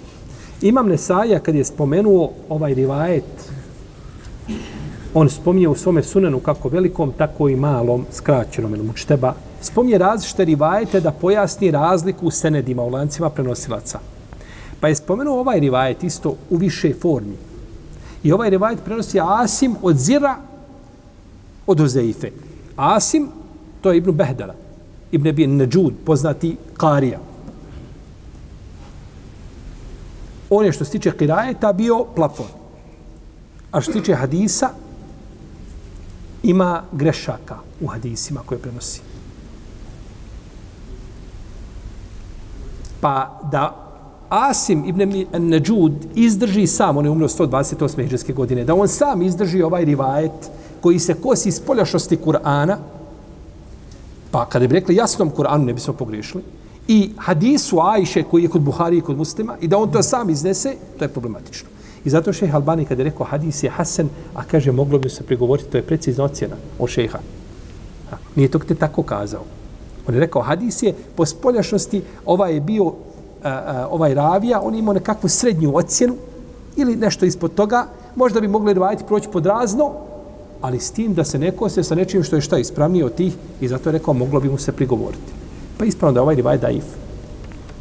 Imam 0.62 0.88
Nesaja 0.88 1.38
kad 1.38 1.54
je 1.54 1.64
spomenuo 1.64 2.30
ovaj 2.48 2.74
rivajet, 2.74 3.50
on 5.14 5.30
spominje 5.30 5.68
u 5.68 5.74
svome 5.74 6.02
sunenu 6.02 6.40
kako 6.40 6.68
velikom, 6.68 7.12
tako 7.18 7.48
i 7.48 7.56
malom, 7.56 8.06
skraćenom 8.12 8.74
ili 8.74 8.82
mučteba, 8.82 9.34
spominje 9.60 9.98
različite 9.98 10.44
rivajete 10.44 11.00
da 11.00 11.10
pojasni 11.10 11.70
razliku 11.70 12.26
u 12.26 12.30
senedima, 12.30 12.82
u 12.82 12.88
lancima 12.88 13.30
prenosilaca. 13.30 13.98
Pa 14.80 14.88
je 14.88 14.94
spomenuo 14.94 15.40
ovaj 15.40 15.60
rivajet 15.60 16.04
isto 16.04 16.36
u 16.50 16.56
više 16.56 16.94
formi. 16.94 17.36
I 18.22 18.32
ovaj 18.32 18.50
rivajet 18.50 18.84
prenosi 18.84 19.18
Asim 19.20 19.76
od 19.82 19.96
Zira 19.96 20.36
od 21.66 21.80
Ozeife. 21.80 22.30
Asim, 22.76 23.28
to 23.82 23.92
je 23.92 23.98
Ibn 23.98 24.10
Behdala. 24.10 24.54
Ibn 25.12 25.28
Abi 25.28 25.46
Najud, 25.46 25.94
poznati 26.04 26.56
Karija. 26.76 27.18
On 30.50 30.64
je 30.64 30.72
što 30.72 30.84
se 30.84 30.90
tiče 30.90 31.12
kirajeta 31.16 31.72
bio 31.72 32.04
plafon. 32.14 32.46
A 33.70 33.80
što 33.80 33.92
se 33.92 33.98
tiče 33.98 34.14
hadisa, 34.14 34.70
ima 36.42 36.82
grešaka 36.92 37.56
u 37.80 37.86
hadisima 37.86 38.40
koje 38.46 38.58
prenosi. 38.58 39.00
Pa 43.00 43.40
da 43.50 43.82
Asim 44.32 44.84
ibn 44.84 45.26
Najud 45.38 45.92
izdrži 46.14 46.66
sam, 46.66 46.96
on 46.96 47.04
je 47.04 47.10
umro 47.10 47.28
128. 47.28 48.02
hiđarske 48.02 48.32
godine, 48.32 48.64
da 48.64 48.74
on 48.74 48.88
sam 48.88 49.22
izdrži 49.22 49.62
ovaj 49.62 49.84
rivajet 49.84 50.50
koji 50.80 50.98
se 50.98 51.14
kosi 51.14 51.50
s 51.50 51.60
poljašosti 51.60 52.16
Kur'ana, 52.16 52.76
pa 54.32 54.44
kada 54.44 54.66
bi 54.66 54.74
rekli 54.74 54.96
jasnom 54.96 55.30
Kur'anu 55.30 55.64
ne 55.64 55.72
bismo 55.72 55.94
pogriješili, 55.94 56.42
i 56.88 57.10
hadisu 57.18 57.80
Ajše 57.80 58.22
koji 58.22 58.42
je 58.42 58.48
kod 58.48 58.62
Buhari 58.62 58.98
i 58.98 59.00
kod 59.00 59.16
muslima, 59.16 59.56
i 59.60 59.68
da 59.68 59.78
on 59.78 59.92
to 59.92 60.02
sam 60.02 60.30
iznese, 60.30 60.74
to 60.98 61.04
je 61.04 61.08
problematično. 61.08 61.68
I 62.04 62.10
zato 62.10 62.32
šeha 62.32 62.56
Albani 62.56 62.84
kada 62.84 63.02
je 63.02 63.10
rekao 63.10 63.26
hadis 63.26 63.62
je 63.62 63.70
Hasan, 63.70 64.08
a 64.34 64.44
kaže 64.44 64.72
moglo 64.72 64.98
bi 64.98 65.10
se 65.10 65.22
prigovoriti, 65.22 65.70
to 65.70 65.76
je 65.76 65.82
precizna 65.82 66.24
ocjena 66.24 66.56
o 66.78 66.86
šeha. 66.86 67.18
Ha, 68.10 68.16
nije 68.36 68.48
to 68.48 68.58
te 68.58 68.74
tako 68.74 69.02
kazao. 69.02 69.44
On 70.08 70.14
je 70.14 70.20
rekao 70.20 70.42
hadis 70.42 70.82
je 70.82 70.94
po 71.16 71.26
spoljašnosti, 71.26 72.02
ovaj 72.26 72.54
je 72.54 72.60
bio 72.60 72.86
a, 72.86 72.92
a, 73.50 73.88
ovaj 73.90 74.14
ravija, 74.14 74.60
on 74.60 74.74
imao 74.74 74.94
nekakvu 74.94 75.28
srednju 75.28 75.76
ocjenu 75.76 76.16
ili 76.76 76.96
nešto 76.96 77.26
ispod 77.26 77.54
toga, 77.54 77.86
možda 78.16 78.40
bi 78.40 78.48
mogli 78.48 78.72
rivajati 78.72 79.04
proći 79.04 79.28
pod 79.28 79.46
razno, 79.46 79.92
ali 80.62 80.80
s 80.80 80.90
tim 80.90 81.14
da 81.14 81.24
se 81.24 81.38
neko 81.38 81.68
se 81.68 81.82
sa 81.82 81.94
nečim 81.94 82.22
što 82.22 82.36
je 82.36 82.42
šta 82.42 82.58
ispravnije 82.58 83.04
od 83.04 83.14
tih 83.14 83.34
i 83.60 83.68
zato 83.68 83.88
je 83.88 83.92
rekao 83.92 84.14
moglo 84.14 84.40
bi 84.40 84.48
mu 84.48 84.58
se 84.58 84.72
prigovoriti. 84.72 85.32
Pa 85.78 85.84
ispravno 85.84 86.14
da 86.14 86.22
ovaj 86.22 86.34
rivaj 86.34 86.58
daif. 86.58 86.84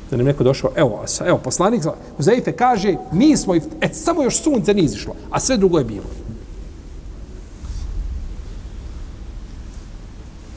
Da 0.10 0.18
nam 0.18 0.26
neko 0.26 0.44
došao, 0.44 0.72
evo, 0.76 1.06
evo 1.26 1.38
poslanik 1.38 1.84
Huzeife 2.18 2.52
kaže, 2.52 2.96
mi 3.12 3.38
smo, 3.38 3.56
et, 3.56 3.66
samo 3.92 4.24
još 4.24 4.42
sunce 4.42 4.74
nije 4.74 4.86
izišlo, 4.86 5.14
a 5.30 5.40
sve 5.40 5.58
drugo 5.58 5.78
je 5.78 5.86
bilo. 5.86 6.10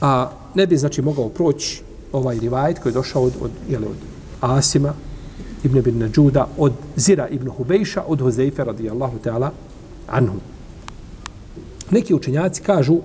A 0.00 0.30
ne 0.54 0.66
bi, 0.66 0.76
znači, 0.76 1.02
mogao 1.02 1.28
proći 1.28 1.82
ovaj 2.12 2.38
rivajet 2.38 2.78
koji 2.78 2.90
je 2.90 2.94
došao 2.94 3.22
od, 3.22 3.32
od, 3.40 3.50
jeli, 3.68 3.86
od 3.86 3.96
Asima, 4.40 4.92
Ibn 5.64 5.78
Ibn 5.78 5.98
Nađuda, 5.98 6.48
od 6.58 6.72
Zira 6.96 7.28
Ibn 7.28 7.48
Hubejša, 7.48 8.02
od 8.06 8.20
Huzeife 8.20 8.64
radijallahu 8.64 9.18
ta'ala 9.24 9.50
anhu. 10.06 10.53
Neki 11.94 12.14
učenjaci 12.14 12.62
kažu 12.62 12.96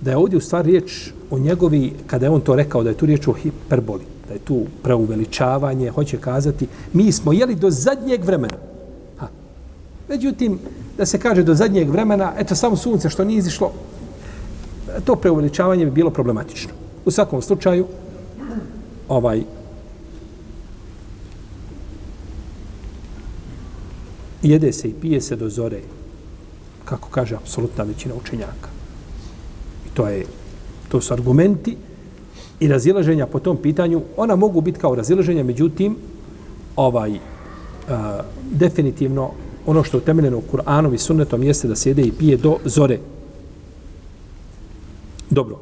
da 0.00 0.10
je 0.10 0.16
ovdje 0.16 0.36
u 0.36 0.40
stvari 0.40 0.70
riječ 0.70 1.10
o 1.30 1.38
njegovi, 1.38 1.92
kada 2.06 2.26
je 2.26 2.30
on 2.30 2.40
to 2.40 2.54
rekao, 2.56 2.82
da 2.82 2.90
je 2.90 2.96
tu 2.96 3.06
riječ 3.06 3.28
o 3.28 3.32
hiperboli, 3.32 4.04
da 4.28 4.34
je 4.34 4.40
tu 4.44 4.64
preuveličavanje, 4.82 5.90
hoće 5.90 6.18
kazati, 6.18 6.66
mi 6.92 7.12
smo 7.12 7.32
jeli 7.32 7.54
do 7.54 7.70
zadnjeg 7.70 8.24
vremena. 8.24 8.56
Ha. 9.18 9.28
Međutim, 10.08 10.58
da 10.98 11.06
se 11.06 11.18
kaže 11.18 11.42
do 11.42 11.54
zadnjeg 11.54 11.90
vremena, 11.90 12.32
eto 12.38 12.54
samo 12.54 12.76
sunce 12.76 13.08
što 13.08 13.24
nije 13.24 13.38
izišlo, 13.38 13.72
to 15.04 15.16
preuveličavanje 15.16 15.84
bi 15.84 15.90
bilo 15.90 16.10
problematično. 16.10 16.72
U 17.04 17.10
svakom 17.10 17.42
slučaju, 17.42 17.86
ovaj, 19.08 19.42
jede 24.42 24.72
se 24.72 24.88
i 24.88 24.94
pije 24.94 25.20
se 25.20 25.36
do 25.36 25.48
zore, 25.48 25.80
kako 26.90 27.08
kaže 27.08 27.36
apsolutna 27.36 27.84
većina 27.84 28.14
učenjaka. 28.14 28.68
I 29.86 29.94
to 29.94 30.08
je 30.08 30.26
to 30.88 31.00
su 31.00 31.14
argumenti 31.14 31.76
i 32.60 32.68
razilaženja 32.68 33.26
po 33.26 33.38
tom 33.38 33.56
pitanju. 33.56 34.02
Ona 34.16 34.36
mogu 34.36 34.60
biti 34.60 34.80
kao 34.80 34.94
razilaženja, 34.94 35.44
međutim, 35.44 35.96
ovaj, 36.76 37.18
a, 37.88 38.20
definitivno 38.50 39.30
ono 39.66 39.84
što 39.84 39.96
je 39.96 40.02
utemeljeno 40.02 40.38
u 40.38 40.42
Kur'anom 40.52 40.94
i 40.94 40.98
sunnetom 40.98 41.42
jeste 41.42 41.68
da 41.68 41.76
sjede 41.76 42.02
i 42.02 42.12
pije 42.12 42.36
do 42.36 42.56
zore. 42.64 42.98
Dobro. 45.30 45.60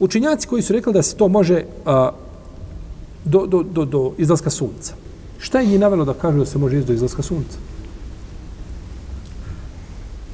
Učinjaci 0.00 0.48
koji 0.48 0.62
su 0.62 0.72
rekli 0.72 0.92
da 0.92 1.02
se 1.02 1.16
to 1.16 1.28
može 1.28 1.64
a, 1.86 2.10
do, 3.24 3.46
do, 3.46 3.62
do, 3.62 3.84
do 3.84 4.12
izlaska 4.18 4.50
sunca. 4.50 4.94
Šta 5.38 5.60
je 5.60 5.66
njih 5.66 5.80
navjelo 5.80 6.04
da 6.04 6.14
kažu 6.14 6.38
da 6.38 6.46
se 6.46 6.58
može 6.58 6.78
izdo 6.78 6.86
do 6.86 6.94
izlaska 6.94 7.22
sunca? 7.22 7.58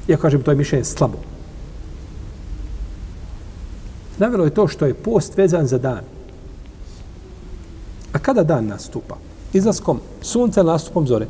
Ja 0.07 0.17
kažem, 0.17 0.41
to 0.41 0.51
je 0.51 0.57
mišljenje 0.57 0.83
slabo. 0.83 1.17
Navjelo 4.17 4.45
je 4.45 4.53
to 4.53 4.67
što 4.67 4.85
je 4.85 4.93
post 4.93 5.37
vezan 5.37 5.67
za 5.67 5.77
dan. 5.77 6.01
A 8.13 8.19
kada 8.19 8.43
dan 8.43 8.67
nastupa? 8.67 9.17
Izlaskom 9.53 9.99
sunca 10.21 10.61
ili 10.61 10.67
nastupom 10.67 11.07
zore? 11.07 11.27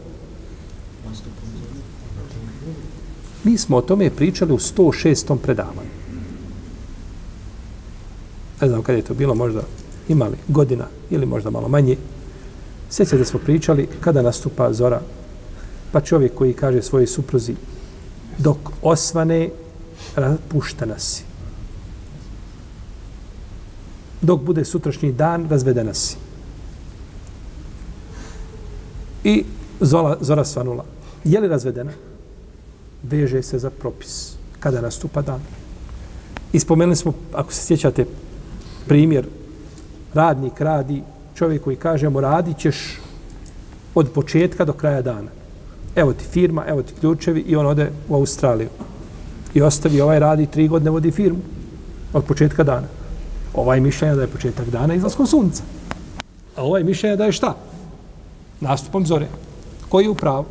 Mi 3.43 3.57
smo 3.57 3.77
o 3.77 3.81
tome 3.81 4.09
pričali 4.09 4.53
u 4.53 4.57
106. 4.57 5.37
predavanju. 5.37 5.93
Ne 8.61 8.67
znam 8.67 8.81
kada 8.81 8.97
je 8.97 9.03
to 9.03 9.13
bilo, 9.13 9.35
možda 9.35 9.61
imali 10.07 10.37
godina 10.47 10.85
ili 11.09 11.25
možda 11.25 11.49
malo 11.49 11.67
manje. 11.67 11.97
Sjećate 12.89 13.17
da 13.17 13.25
smo 13.25 13.39
pričali 13.39 13.87
kada 13.99 14.21
nastupa 14.21 14.73
zora, 14.73 15.01
pa 15.91 16.01
čovjek 16.01 16.33
koji 16.35 16.53
kaže 16.53 16.81
svojoj 16.81 17.07
supruzi, 17.07 17.55
dok 18.37 18.57
osvane, 18.81 19.49
rapušta 20.15 20.99
si. 20.99 21.23
Dok 24.21 24.41
bude 24.41 24.65
sutrašnji 24.65 25.11
dan, 25.11 25.47
razvedena 25.49 25.93
si. 25.93 26.15
I 29.23 29.43
zola, 29.79 30.17
zora 30.21 30.45
svanula. 30.45 30.85
Je 31.23 31.39
li 31.39 31.47
razvedena? 31.47 31.91
Veže 33.03 33.41
se 33.43 33.59
za 33.59 33.69
propis. 33.69 34.35
Kada 34.59 34.81
nastupa 34.81 35.21
dan? 35.21 35.39
Ispomenuli 36.53 36.95
smo, 36.95 37.13
ako 37.33 37.53
se 37.53 37.65
sjećate, 37.65 38.05
primjer, 38.87 39.27
radnik 40.13 40.61
radi, 40.61 41.03
čovjek 41.35 41.63
koji 41.63 41.75
kaže 41.75 42.09
mu 42.09 42.21
radit 42.21 42.57
ćeš 42.57 42.99
od 43.95 44.11
početka 44.11 44.65
do 44.65 44.73
kraja 44.73 45.01
dana 45.01 45.42
evo 45.95 46.13
ti 46.13 46.25
firma, 46.31 46.65
evo 46.67 46.81
ti 46.83 46.93
ključevi 46.99 47.39
i 47.39 47.55
on 47.55 47.65
ode 47.65 47.91
u 48.09 48.15
Australiju. 48.15 48.69
I 49.53 49.61
ostavi, 49.61 50.01
ovaj 50.01 50.19
radi 50.19 50.45
tri 50.45 50.67
godine, 50.67 50.91
vodi 50.91 51.11
firmu 51.11 51.39
od 52.13 52.23
početka 52.23 52.63
dana. 52.63 52.87
Ovaj 53.53 53.79
mišljenja 53.79 54.15
da 54.15 54.21
je 54.21 54.27
početak 54.27 54.69
dana 54.69 54.93
izlaskom 54.93 55.27
sunca. 55.27 55.63
A 56.55 56.63
ovaj 56.63 56.83
mišljenja 56.83 57.15
da 57.15 57.25
je 57.25 57.31
šta? 57.31 57.55
Nastupom 58.61 59.05
zore. 59.05 59.27
Koji 59.89 60.05
je 60.05 60.09
u 60.09 60.15
pravu? 60.15 60.45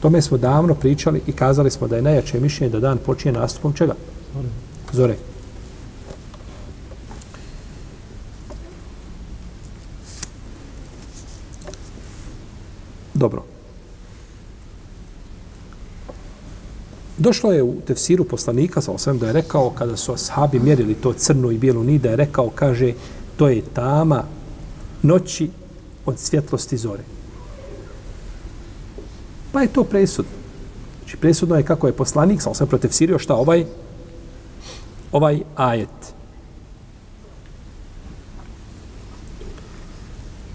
Tome 0.00 0.22
smo 0.22 0.38
davno 0.38 0.74
pričali 0.74 1.22
i 1.26 1.32
kazali 1.32 1.70
smo 1.70 1.88
da 1.88 1.96
je 1.96 2.02
najjače 2.02 2.40
mišljenje 2.40 2.72
da 2.72 2.80
dan 2.80 2.98
počinje 2.98 3.32
nastupom 3.32 3.72
čega? 3.72 3.94
Zore. 4.34 4.48
Zore. 4.92 5.33
Dobro. 13.14 13.42
Došlo 17.18 17.52
je 17.52 17.62
u 17.62 17.74
tefsiru 17.86 18.24
poslanika, 18.24 18.80
sa 18.80 18.92
osvijem 18.92 19.18
da 19.18 19.26
je 19.26 19.32
rekao, 19.32 19.70
kada 19.70 19.96
su 19.96 20.12
ashabi 20.12 20.58
mjerili 20.58 20.94
to 20.94 21.12
crnu 21.12 21.50
i 21.50 21.58
bijelu 21.58 21.84
nida, 21.84 22.10
je 22.10 22.16
rekao, 22.16 22.50
kaže, 22.54 22.92
to 23.36 23.48
je 23.48 23.62
tama 23.74 24.24
noći 25.02 25.50
od 26.06 26.18
svjetlosti 26.18 26.76
zore. 26.76 27.02
Pa 29.52 29.62
je 29.62 29.68
to 29.68 29.84
presudno. 29.84 30.32
Znači, 30.98 31.16
presudno 31.16 31.56
je 31.56 31.62
kako 31.62 31.86
je 31.86 31.92
poslanik, 31.92 32.42
sa 32.42 32.50
osvijem 32.50 32.68
protefsirio, 32.68 33.18
šta 33.18 33.34
ovaj, 33.34 33.64
ovaj 35.12 35.40
ajet. 35.56 36.14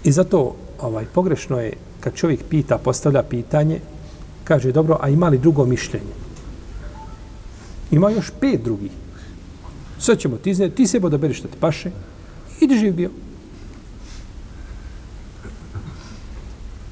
I 0.04 0.12
zato 0.12 0.54
ovaj 0.80 1.04
pogrešno 1.14 1.60
je 1.60 1.72
kad 2.00 2.14
čovjek 2.14 2.40
pita, 2.48 2.78
postavlja 2.78 3.22
pitanje, 3.22 3.80
kaže, 4.44 4.72
dobro, 4.72 4.98
a 5.00 5.08
ima 5.08 5.28
li 5.28 5.38
drugo 5.38 5.64
mišljenje? 5.64 6.14
Ima 7.90 8.10
još 8.10 8.30
pet 8.40 8.62
drugih. 8.64 8.90
Sve 9.98 10.16
ćemo 10.16 10.36
ti 10.36 10.50
izneti, 10.50 10.74
ti 10.74 10.86
sebo 10.86 11.08
da 11.08 11.18
beriš 11.18 11.38
što 11.38 11.48
ti 11.48 11.56
paše, 11.60 11.90
idi 12.60 12.78
živ 12.78 12.94
bio. 12.94 13.10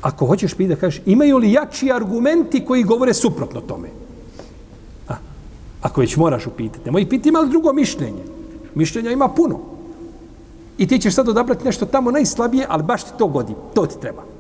Ako 0.03 0.27
hoćeš 0.27 0.55
pita, 0.55 0.77
kažeš, 0.77 1.03
imaju 1.07 1.39
li 1.39 1.53
jači 1.53 1.93
argumenti 1.93 2.65
koji 2.65 2.85
govore 2.85 3.15
suprotno 3.15 3.61
tome? 3.61 3.89
A, 5.09 5.15
ako 5.83 6.01
već 6.01 6.17
moraš 6.17 6.47
upitati, 6.47 6.85
nemoj 6.85 7.09
piti, 7.09 7.29
ima 7.29 7.41
li 7.41 7.51
drugo 7.51 7.73
mišljenje? 7.73 8.23
Mišljenja 8.75 9.11
ima 9.11 9.29
puno. 9.29 9.61
I 10.79 10.87
ti 10.87 10.99
ćeš 10.99 11.15
sad 11.15 11.29
odabrati 11.29 11.65
nešto 11.65 11.87
tamo 11.87 12.11
najslabije, 12.11 12.67
ali 12.69 12.83
baš 12.83 13.05
ti 13.05 13.11
to 13.19 13.27
godi. 13.27 13.55
To 13.75 13.87
ti 13.87 14.01
treba 14.01 14.38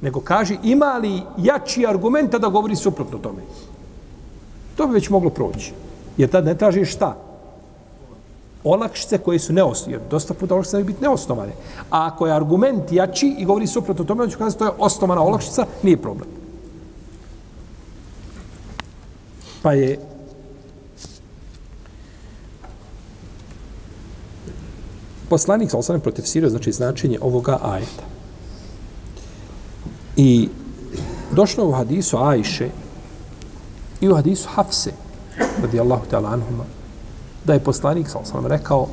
nego 0.00 0.20
kaže 0.20 0.56
ima 0.62 0.98
li 0.98 1.22
jači 1.38 1.86
argumenta 1.86 2.38
da 2.38 2.48
govori 2.48 2.76
suprotno 2.76 3.18
tome. 3.18 3.42
To 4.76 4.86
bi 4.86 4.94
već 4.94 5.10
moglo 5.10 5.30
proći. 5.30 5.72
Jer 6.16 6.30
tad 6.30 6.44
ne 6.44 6.54
traži 6.54 6.84
šta? 6.84 7.16
Olakšice 8.64 9.18
koje 9.18 9.38
su 9.38 9.52
neosnovane. 9.52 9.92
Jer 9.92 10.08
dosta 10.10 10.34
puta 10.34 10.54
olakšice 10.54 10.84
biti 10.84 11.02
neosnovane. 11.02 11.52
A 11.90 12.06
ako 12.06 12.26
je 12.26 12.32
argument 12.32 12.92
jači 12.92 13.34
i 13.38 13.44
govori 13.44 13.66
suprotno 13.66 14.04
tome, 14.04 14.22
on 14.22 14.30
će 14.30 14.36
kazati 14.36 14.58
to 14.58 14.64
je 14.64 14.70
osnovana 14.78 15.22
olakšica, 15.22 15.66
nije 15.82 15.96
problem. 15.96 16.28
Pa 19.62 19.72
je 19.72 19.98
poslanik 25.28 25.70
sa 25.70 25.78
osam 25.78 26.00
protefsirio 26.00 26.50
znači 26.50 26.72
značenje 26.72 27.18
ovoga 27.20 27.58
ajeta. 27.62 28.15
I 30.16 30.48
došlo 31.32 31.68
u 31.68 31.72
hadisu 31.72 32.16
Ajše 32.16 32.68
i 34.00 34.08
u 34.08 34.14
hadisu 34.14 34.48
Hafse 34.48 34.92
radijallahu 35.62 36.04
ta'ala 36.10 36.32
anhuma 36.32 36.64
da 37.44 37.52
je 37.52 37.64
poslanik 37.64 38.08
sal 38.08 38.24
sam 38.24 38.46
rekao 38.46 38.88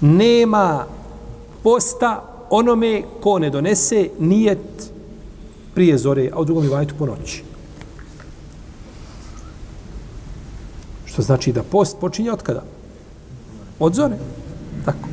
nema 0.00 0.86
posta 1.62 2.22
onome 2.50 3.02
ko 3.20 3.38
ne 3.38 3.50
donese 3.50 4.08
nijet 4.18 4.92
prije 5.74 5.98
zore, 5.98 6.30
a 6.32 6.40
u 6.40 6.44
drugom 6.44 6.62
rivajetu 6.62 6.94
po 6.98 7.06
noći. 7.06 7.42
Što 11.04 11.22
znači 11.22 11.52
da 11.52 11.62
post 11.62 11.96
počinje 12.00 12.32
od 12.32 12.42
kada? 12.42 12.62
Od 13.78 13.94
zore. 13.94 14.18
Tako. 14.84 15.08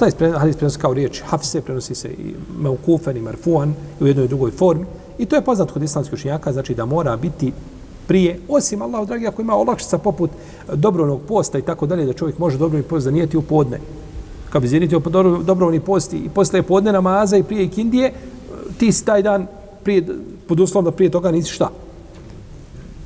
Taj 0.00 0.10
hadis 0.38 0.56
prenosi 0.56 0.78
kao 0.78 0.94
riječ 0.94 1.22
hafse, 1.26 1.60
prenosi 1.60 1.94
se 1.94 2.08
i 2.08 2.34
meukufen 2.58 3.16
i 3.16 3.20
marfuan 3.20 3.74
u 4.00 4.06
jednoj 4.06 4.24
i 4.24 4.28
drugoj 4.28 4.50
formi. 4.50 4.86
I 5.18 5.26
to 5.26 5.36
je 5.36 5.44
poznat 5.44 5.70
kod 5.70 5.82
islamskih 5.82 6.14
učenjaka, 6.14 6.52
znači 6.52 6.74
da 6.74 6.84
mora 6.84 7.16
biti 7.16 7.52
prije, 8.08 8.40
osim 8.48 8.82
Allah, 8.82 9.06
dragi, 9.06 9.26
ako 9.26 9.42
ima 9.42 9.54
olakšica 9.54 9.98
poput 9.98 10.30
dobrovnog 10.74 11.20
posta 11.28 11.58
i 11.58 11.62
tako 11.62 11.86
dalje, 11.86 12.06
da 12.06 12.12
čovjek 12.12 12.38
može 12.38 12.58
dobrovni 12.58 12.86
post 12.88 13.04
zanijeti 13.04 13.36
u 13.36 13.42
podne. 13.42 13.80
Kad 14.50 14.62
bi 14.62 14.68
zanijeti 14.68 14.96
dobrovni 15.44 15.80
post 15.80 16.12
i 16.12 16.28
posle 16.34 16.62
podne 16.62 16.92
namaza 16.92 17.36
i 17.36 17.42
prije 17.42 17.64
ikindije, 17.64 18.12
ti 18.78 18.92
si 18.92 19.04
taj 19.04 19.22
dan 19.22 19.46
prije, 19.84 20.06
pod 20.48 20.60
uslovom 20.60 20.84
da 20.84 20.90
prije 20.90 21.10
toga 21.10 21.30
nisi 21.30 21.52
šta? 21.52 21.70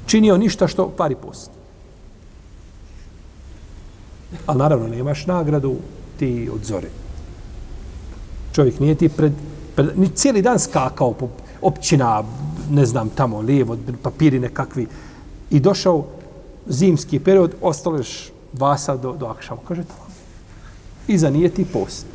Činio 0.07 0.37
ništa 0.37 0.69
što 0.69 0.89
pari 0.89 1.15
post. 1.15 1.51
Ali 4.47 4.59
naravno 4.59 4.89
nemaš 4.89 5.27
nagradu 5.27 5.77
ti 6.19 6.51
od 6.55 6.65
zore. 6.65 6.89
Čovjek 8.53 8.81
nije 8.81 8.95
ti 8.95 9.09
pred, 9.09 9.33
pred 9.77 9.99
ni 9.99 10.09
cijeli 10.09 10.43
dan 10.43 10.59
skakao 10.59 11.13
po 11.13 11.29
općina, 11.63 12.23
ne 12.71 12.87
znam, 12.87 13.09
tamo, 13.09 13.41
lijevo, 13.41 13.77
papiri 14.03 14.39
nekakvi. 14.39 14.87
I 15.51 15.61
došao 15.61 16.05
zimski 16.67 17.19
period, 17.19 17.55
ostalo 17.61 17.97
još 17.97 18.31
vasa 18.53 18.97
do, 18.97 19.13
do 19.13 19.27
akšama. 19.27 19.61
Kaže 19.69 19.83
to. 19.83 19.95
I 21.09 21.19
za 21.19 21.31
nije 21.31 21.49
ti 21.49 21.65
post. 21.73 22.07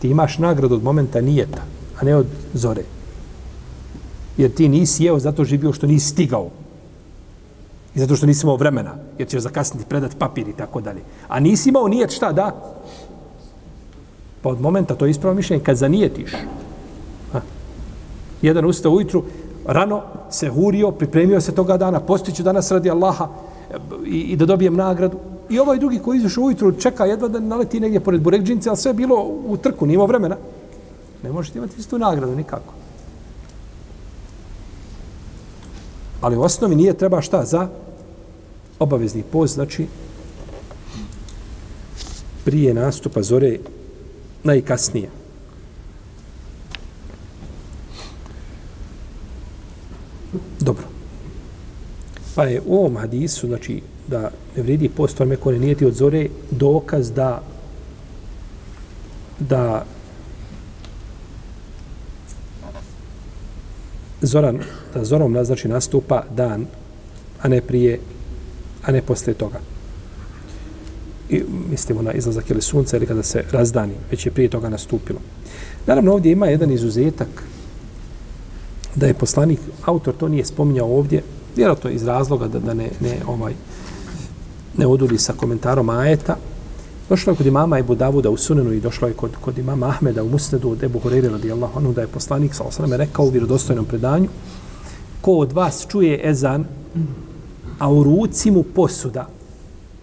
Ti 0.00 0.08
imaš 0.08 0.38
nagradu 0.38 0.74
od 0.74 0.82
momenta 0.82 1.20
nijeta, 1.20 1.62
a 2.00 2.04
ne 2.04 2.16
od 2.16 2.26
zore. 2.54 2.82
Jer 4.36 4.54
ti 4.54 4.68
nisi 4.68 5.04
jeo 5.04 5.18
zato 5.18 5.44
živio 5.44 5.72
što 5.72 5.86
nisi 5.86 6.08
stigao. 6.08 6.50
I 7.94 8.00
zato 8.00 8.16
što 8.16 8.26
nisi 8.26 8.46
imao 8.46 8.56
vremena, 8.56 8.94
jer 9.18 9.28
ćeš 9.28 9.42
zakasniti 9.42 9.88
predati 9.88 10.16
papir 10.16 10.48
i 10.48 10.56
tako 10.56 10.80
dalje. 10.80 11.00
A 11.28 11.40
nisi 11.40 11.68
imao 11.68 11.88
nijet 11.88 12.10
šta 12.10 12.32
da? 12.32 12.74
Pa 14.42 14.48
od 14.48 14.60
momenta, 14.60 14.94
to 14.94 15.06
je 15.06 15.10
ispravo 15.10 15.34
mišljenje, 15.34 15.64
kad 15.64 15.76
zanijetiš. 15.76 16.32
Ha. 17.32 17.40
Jedan 18.42 18.64
ustao 18.64 18.92
ujutru, 18.92 19.22
rano 19.66 20.02
se 20.30 20.48
hurio, 20.48 20.90
pripremio 20.90 21.40
se 21.40 21.54
toga 21.54 21.76
dana, 21.76 22.00
postiću 22.00 22.42
danas 22.42 22.70
radi 22.70 22.90
Allaha 22.90 23.28
i, 24.06 24.20
i 24.20 24.36
da 24.36 24.46
dobijem 24.46 24.76
nagradu. 24.76 25.18
I 25.50 25.58
ovaj 25.58 25.78
drugi 25.78 25.98
koji 25.98 26.18
izušao 26.18 26.44
ujutru 26.44 26.72
čeka 26.72 27.04
jedva 27.04 27.28
da 27.28 27.40
naleti 27.40 27.80
negdje 27.80 28.00
pored 28.00 28.22
Burekđince, 28.22 28.68
ali 28.68 28.78
sve 28.78 28.90
je 28.90 28.94
bilo 28.94 29.22
u 29.46 29.56
trku, 29.56 29.86
nije 29.86 29.94
imao 29.94 30.06
vremena. 30.06 30.36
Ne 31.22 31.32
možete 31.32 31.58
imati 31.58 31.74
istu 31.78 31.98
nagradu 31.98 32.36
nikako. 32.36 32.74
Ali 36.20 36.36
u 36.36 36.42
osnovi 36.42 36.76
nije 36.76 36.94
treba 36.94 37.20
šta 37.20 37.44
za 37.44 37.68
obavezni 38.78 39.22
post, 39.22 39.54
znači 39.54 39.86
prije 42.44 42.74
nastupa 42.74 43.22
zore 43.22 43.58
najkasnije. 44.44 45.08
Dobro. 50.60 50.84
Pa 52.34 52.44
je 52.44 52.60
u 52.66 52.76
ovom 52.76 52.96
hadisu, 52.96 53.46
znači, 53.46 53.82
da 54.08 54.30
ne 54.56 54.62
vredi 54.62 54.88
post 54.88 55.20
onome 55.20 55.36
ko 55.36 55.52
ne 55.52 55.58
nijeti 55.58 55.86
od 55.86 55.94
zore, 55.94 56.28
dokaz 56.50 57.12
da 57.12 57.42
da 59.38 59.84
zoran, 64.22 64.58
da 64.94 65.04
zorom 65.04 65.44
znači 65.44 65.68
nastupa 65.68 66.24
dan, 66.30 66.66
a 67.42 67.48
ne 67.48 67.60
prije, 67.60 68.00
a 68.82 68.92
ne 68.92 69.02
posle 69.02 69.34
toga. 69.34 69.71
I 71.32 71.42
mislimo 71.70 72.02
na 72.02 72.12
izlazak 72.12 72.50
ili 72.50 72.62
sunca 72.62 72.96
ili 72.96 73.06
kada 73.06 73.22
se 73.22 73.44
razdani, 73.50 73.92
već 74.10 74.26
je 74.26 74.32
prije 74.32 74.48
toga 74.48 74.68
nastupilo. 74.68 75.18
Naravno, 75.86 76.12
ovdje 76.12 76.32
ima 76.32 76.46
jedan 76.46 76.70
izuzetak 76.70 77.28
da 78.94 79.06
je 79.06 79.14
poslanik, 79.14 79.60
autor 79.84 80.14
to 80.14 80.28
nije 80.28 80.44
spominjao 80.44 80.96
ovdje, 80.96 81.22
vjerojatno 81.56 81.90
iz 81.90 82.04
razloga 82.04 82.48
da, 82.48 82.58
da 82.58 82.74
ne, 82.74 82.88
ne, 83.00 83.16
ovaj, 83.26 83.52
ne 84.76 84.86
oduli 84.86 85.18
sa 85.18 85.32
komentarom 85.32 85.88
ajeta, 85.88 86.36
Došlo 87.08 87.32
je 87.32 87.36
kod 87.36 87.46
imama 87.46 87.78
Ebu 87.78 87.94
Davuda 87.94 88.30
u 88.30 88.36
Sunenu 88.36 88.72
i 88.72 88.80
došlo 88.80 89.08
je 89.08 89.14
kod, 89.14 89.30
kod 89.40 89.58
imama 89.58 89.88
Ahmeda 89.88 90.22
u 90.22 90.28
Musnedu 90.28 90.70
od 90.70 90.82
Ebu 90.82 90.98
Horeire 90.98 91.28
radijallahu 91.28 91.78
anhu 91.78 91.92
da 91.92 92.00
je 92.00 92.06
poslanik 92.06 92.54
sa 92.54 92.64
osaname 92.64 92.96
rekao 92.96 93.24
u 93.24 93.28
vjerodostojnom 93.28 93.84
predanju 93.84 94.28
ko 95.20 95.32
od 95.32 95.52
vas 95.52 95.86
čuje 95.88 96.20
ezan 96.30 96.64
a 97.78 97.92
u 97.92 98.02
ruci 98.02 98.50
mu 98.50 98.62
posuda 98.62 99.28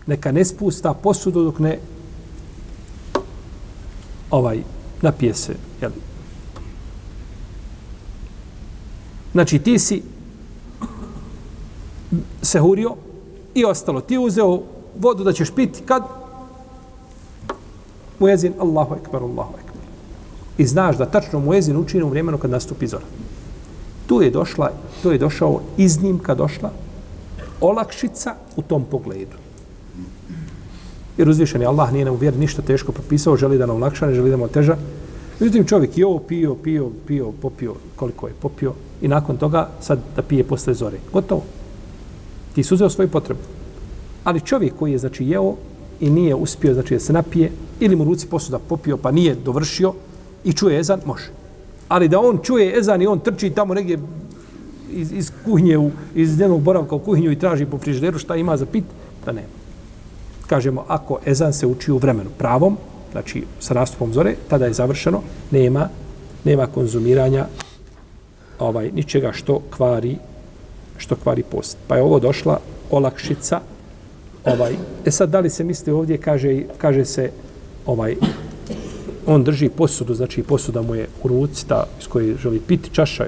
neka 0.10 0.32
ne 0.32 0.46
spusta 0.46 0.94
posudu 0.94 1.44
dok 1.44 1.60
ne 1.60 1.80
ovaj 4.32 4.64
napije 5.02 5.34
se 5.34 5.56
jel? 5.82 5.92
znači 9.34 9.60
ti 9.60 9.80
si 9.80 10.04
se 12.42 12.60
hurio 12.60 12.96
i 13.56 13.66
ostalo 13.66 14.02
ti 14.02 14.18
uzeo 14.18 14.62
vodu 15.00 15.24
da 15.24 15.34
ćeš 15.34 15.52
piti 15.56 15.82
kad 15.86 16.04
muezin 18.20 18.54
Allahu 18.60 18.96
ekber, 18.96 19.22
Allahu 19.22 19.54
ekber. 19.60 19.84
I 20.58 20.66
znaš 20.66 20.98
da 20.98 21.06
tačno 21.06 21.40
muezin 21.40 21.78
učini 21.78 22.04
u 22.04 22.10
vremenu 22.10 22.38
kad 22.38 22.52
nastupi 22.52 22.88
zora. 22.88 23.06
Tu 24.08 24.22
je 24.22 24.32
došla, 24.32 24.72
tu 25.02 25.12
je 25.12 25.18
došao 25.18 25.62
iznimka 25.78 26.36
došla, 26.36 26.72
olakšica 27.62 28.36
u 28.56 28.62
tom 28.62 28.86
pogledu. 28.92 29.39
Jer 31.18 31.30
uzvišeni 31.30 31.64
je 31.64 31.68
Allah 31.68 31.94
nije 31.94 32.06
nam 32.06 32.14
u 32.14 32.18
vjeri 32.18 32.38
ništa 32.38 32.62
teško 32.62 32.92
propisao, 32.92 33.38
želi 33.38 33.58
da 33.58 33.66
nam 33.66 33.76
olakša, 33.76 34.08
ne 34.08 34.14
želi 34.14 34.30
da 34.30 34.38
nam 34.38 34.46
oteža. 34.46 34.78
Međutim, 35.40 35.66
čovjek 35.66 35.98
je 35.98 36.06
ovo 36.06 36.20
pio, 36.20 36.56
pio, 36.56 36.90
pio, 37.08 37.32
popio, 37.42 37.74
koliko 37.96 38.28
je 38.28 38.34
popio, 38.42 38.74
i 39.02 39.08
nakon 39.08 39.38
toga 39.38 39.70
sad 39.82 40.00
da 40.16 40.22
pije 40.22 40.44
posle 40.44 40.74
zore. 40.74 40.98
Gotovo. 41.14 41.44
Ti 42.56 42.64
su 42.64 42.76
uzeo 42.76 42.90
svoju 42.90 43.10
potrebu. 43.10 43.40
Ali 44.24 44.42
čovjek 44.42 44.74
koji 44.80 44.92
je, 44.92 44.98
znači, 44.98 45.26
jeo 45.26 45.56
i 46.00 46.10
nije 46.10 46.36
uspio, 46.36 46.74
znači, 46.74 46.94
da 46.94 47.00
se 47.00 47.14
napije, 47.14 47.52
ili 47.80 47.96
mu 47.96 48.04
ruci 48.04 48.28
posuda 48.28 48.60
popio 48.60 48.98
pa 48.98 49.12
nije 49.12 49.36
dovršio 49.36 49.94
i 50.44 50.54
čuje 50.54 50.80
ezan, 50.80 51.00
može. 51.06 51.32
Ali 51.88 52.08
da 52.08 52.20
on 52.20 52.40
čuje 52.44 52.78
ezan 52.78 53.02
i 53.02 53.08
on 53.08 53.20
trči 53.20 53.50
tamo 53.50 53.74
negdje 53.74 54.00
iz, 54.92 55.12
iz 55.12 55.32
kuhinje, 55.46 55.78
u, 55.78 55.92
iz 56.16 56.38
dnevnog 56.38 56.62
boravka 56.62 56.96
u 56.96 57.00
kuhinju 57.00 57.32
i 57.32 57.40
traži 57.40 57.66
po 57.66 57.78
frižderu 57.78 58.20
šta 58.20 58.36
ima 58.36 58.58
za 58.58 58.66
pit, 58.66 58.84
da 59.26 59.32
nema. 59.32 59.59
Kažemo, 60.50 60.86
ako 60.88 61.20
ezan 61.26 61.54
se 61.54 61.68
uči 61.68 61.92
u 61.92 61.98
vremenu 61.98 62.30
pravom, 62.38 62.78
znači 63.12 63.44
sa 63.60 63.74
nastupom 63.74 64.14
zore, 64.14 64.36
tada 64.50 64.66
je 64.66 64.74
završeno, 64.74 65.22
nema, 65.52 65.90
nema 66.44 66.68
konzumiranja 66.68 67.46
ovaj 68.60 68.92
ničega 68.92 69.32
što 69.32 69.62
kvari 69.78 70.18
što 70.98 71.16
kvari 71.16 71.44
post. 71.44 71.78
Pa 71.88 71.96
je 71.96 72.04
ovo 72.04 72.20
došla 72.20 72.60
olakšica 72.92 73.60
ovaj 74.46 74.74
e 75.06 75.12
sad 75.12 75.30
da 75.30 75.40
li 75.40 75.50
se 75.50 75.64
misli 75.64 75.92
ovdje 75.92 76.18
kaže 76.18 76.64
kaže 76.78 77.06
se 77.06 77.32
ovaj 77.86 78.16
on 79.26 79.44
drži 79.44 79.70
posudu, 79.70 80.14
znači 80.14 80.44
posuda 80.44 80.82
mu 80.82 80.96
je 80.96 81.08
u 81.24 81.28
ruci, 81.28 81.68
ta 81.68 81.84
iz 82.00 82.08
koje 82.08 82.38
želi 82.38 82.60
piti 82.60 82.90
čaša, 82.90 83.26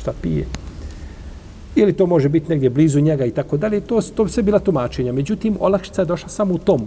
šta 0.00 0.12
pije. 0.22 0.46
Ili 1.74 1.92
to 1.92 2.06
može 2.06 2.28
biti 2.28 2.48
negdje 2.48 2.70
blizu 2.70 3.00
njega 3.00 3.24
i 3.24 3.30
tako 3.30 3.56
dalje. 3.56 3.80
To, 3.80 4.00
to 4.02 4.24
bi 4.24 4.42
bila 4.42 4.58
tumačenja. 4.58 5.12
Međutim, 5.12 5.56
olakšica 5.60 6.02
je 6.02 6.06
došla 6.06 6.28
samo 6.28 6.54
u 6.54 6.58
tom 6.58 6.86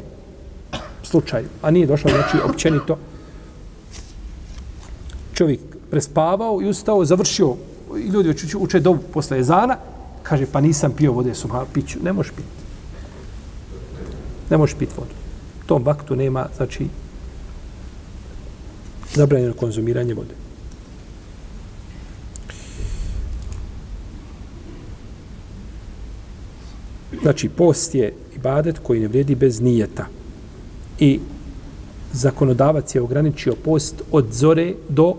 slučaju, 1.03 1.47
a 1.61 1.71
nije 1.71 1.87
došla, 1.87 2.11
znači, 2.11 2.37
općenito. 2.49 2.97
Čovjek 5.33 5.59
prespavao 5.91 6.61
i 6.61 6.69
ustao, 6.69 7.05
završio, 7.05 7.55
i 7.97 8.07
ljudi 8.07 8.29
uče, 8.29 8.57
uče 8.57 8.79
dobu 8.79 8.99
posle 9.13 9.39
ezana, 9.39 9.77
kaže, 10.23 10.45
pa 10.45 10.61
nisam 10.61 10.91
pio 10.91 11.11
vode, 11.11 11.35
sam 11.35 11.51
piću. 11.73 11.99
Ne 12.03 12.13
možeš 12.13 12.31
piti. 12.31 12.47
Ne 14.49 14.57
možeš 14.57 14.75
piti 14.79 14.93
vodu. 14.97 15.13
U 15.63 15.67
tom 15.67 15.83
vaktu 15.83 16.15
nema, 16.15 16.47
znači, 16.57 16.87
zabranjeno 19.13 19.53
konzumiranje 19.53 20.13
vode. 20.13 20.42
Znači, 27.21 27.49
post 27.49 27.95
je 27.95 28.13
ibadet 28.35 28.79
koji 28.79 28.99
ne 28.99 29.07
vrijedi 29.07 29.35
bez 29.35 29.61
nijeta. 29.61 30.05
I 30.99 31.19
zakonodavac 32.13 32.95
je 32.95 33.01
ograničio 33.01 33.55
post 33.63 34.01
od 34.11 34.27
zore 34.31 34.73
do 34.89 35.15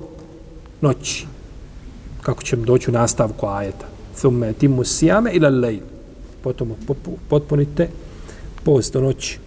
noći. 0.80 1.26
Kako 2.22 2.42
ćemo 2.42 2.64
doći 2.64 2.90
u 2.90 2.92
nastavku 2.92 3.46
ajeta. 3.46 3.86
Thumme 4.16 4.52
timu 4.52 4.84
sijame 4.84 5.32
ila 5.32 5.48
lejl. 5.48 5.80
Potom 6.42 6.72
potpunite 7.28 7.88
post 8.64 8.92
do 8.92 9.00
noći. 9.00 9.38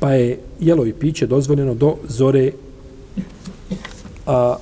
Pa 0.00 0.10
je 0.10 0.38
jelo 0.60 0.86
i 0.86 0.92
piće 0.92 1.26
dozvoljeno 1.26 1.74
do 1.74 1.96
zore 2.08 2.52
a, 4.26 4.56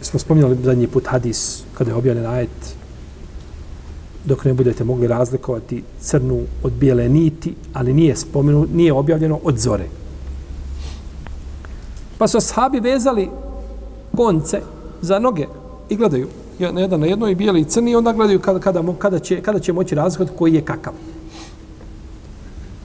smo 0.00 0.18
spominjali 0.18 0.58
zadnji 0.62 0.86
put 0.86 1.06
hadis 1.06 1.62
kada 1.74 1.90
je 1.90 1.94
objavljen 1.94 2.26
ajet 2.26 2.73
dok 4.24 4.44
ne 4.44 4.54
budete 4.54 4.84
mogli 4.84 5.06
razlikovati 5.06 5.82
crnu 6.00 6.40
od 6.62 6.72
bijele 6.72 7.08
niti, 7.08 7.54
ali 7.72 7.92
nije 7.92 8.16
spomenu, 8.16 8.66
nije 8.74 8.92
objavljeno 8.92 9.38
od 9.44 9.58
zore. 9.58 9.84
Pa 12.18 12.28
su 12.28 12.38
ashabi 12.38 12.80
vezali 12.80 13.30
konce 14.16 14.60
za 15.02 15.18
noge 15.18 15.46
i 15.88 15.96
gledaju 15.96 16.28
na 16.58 16.80
jedan 16.80 17.00
na 17.00 17.06
jednoj 17.06 17.34
bijeli 17.34 17.60
i 17.60 17.64
crni 17.64 17.90
i 17.90 17.96
onda 17.96 18.12
gledaju 18.12 18.40
kada, 18.40 18.58
kada, 18.58 18.82
kada, 18.98 19.18
će, 19.18 19.40
kada 19.40 19.58
će 19.58 19.72
moći 19.72 19.94
razlikovati 19.94 20.38
koji 20.38 20.54
je 20.54 20.60
kakav. 20.60 20.92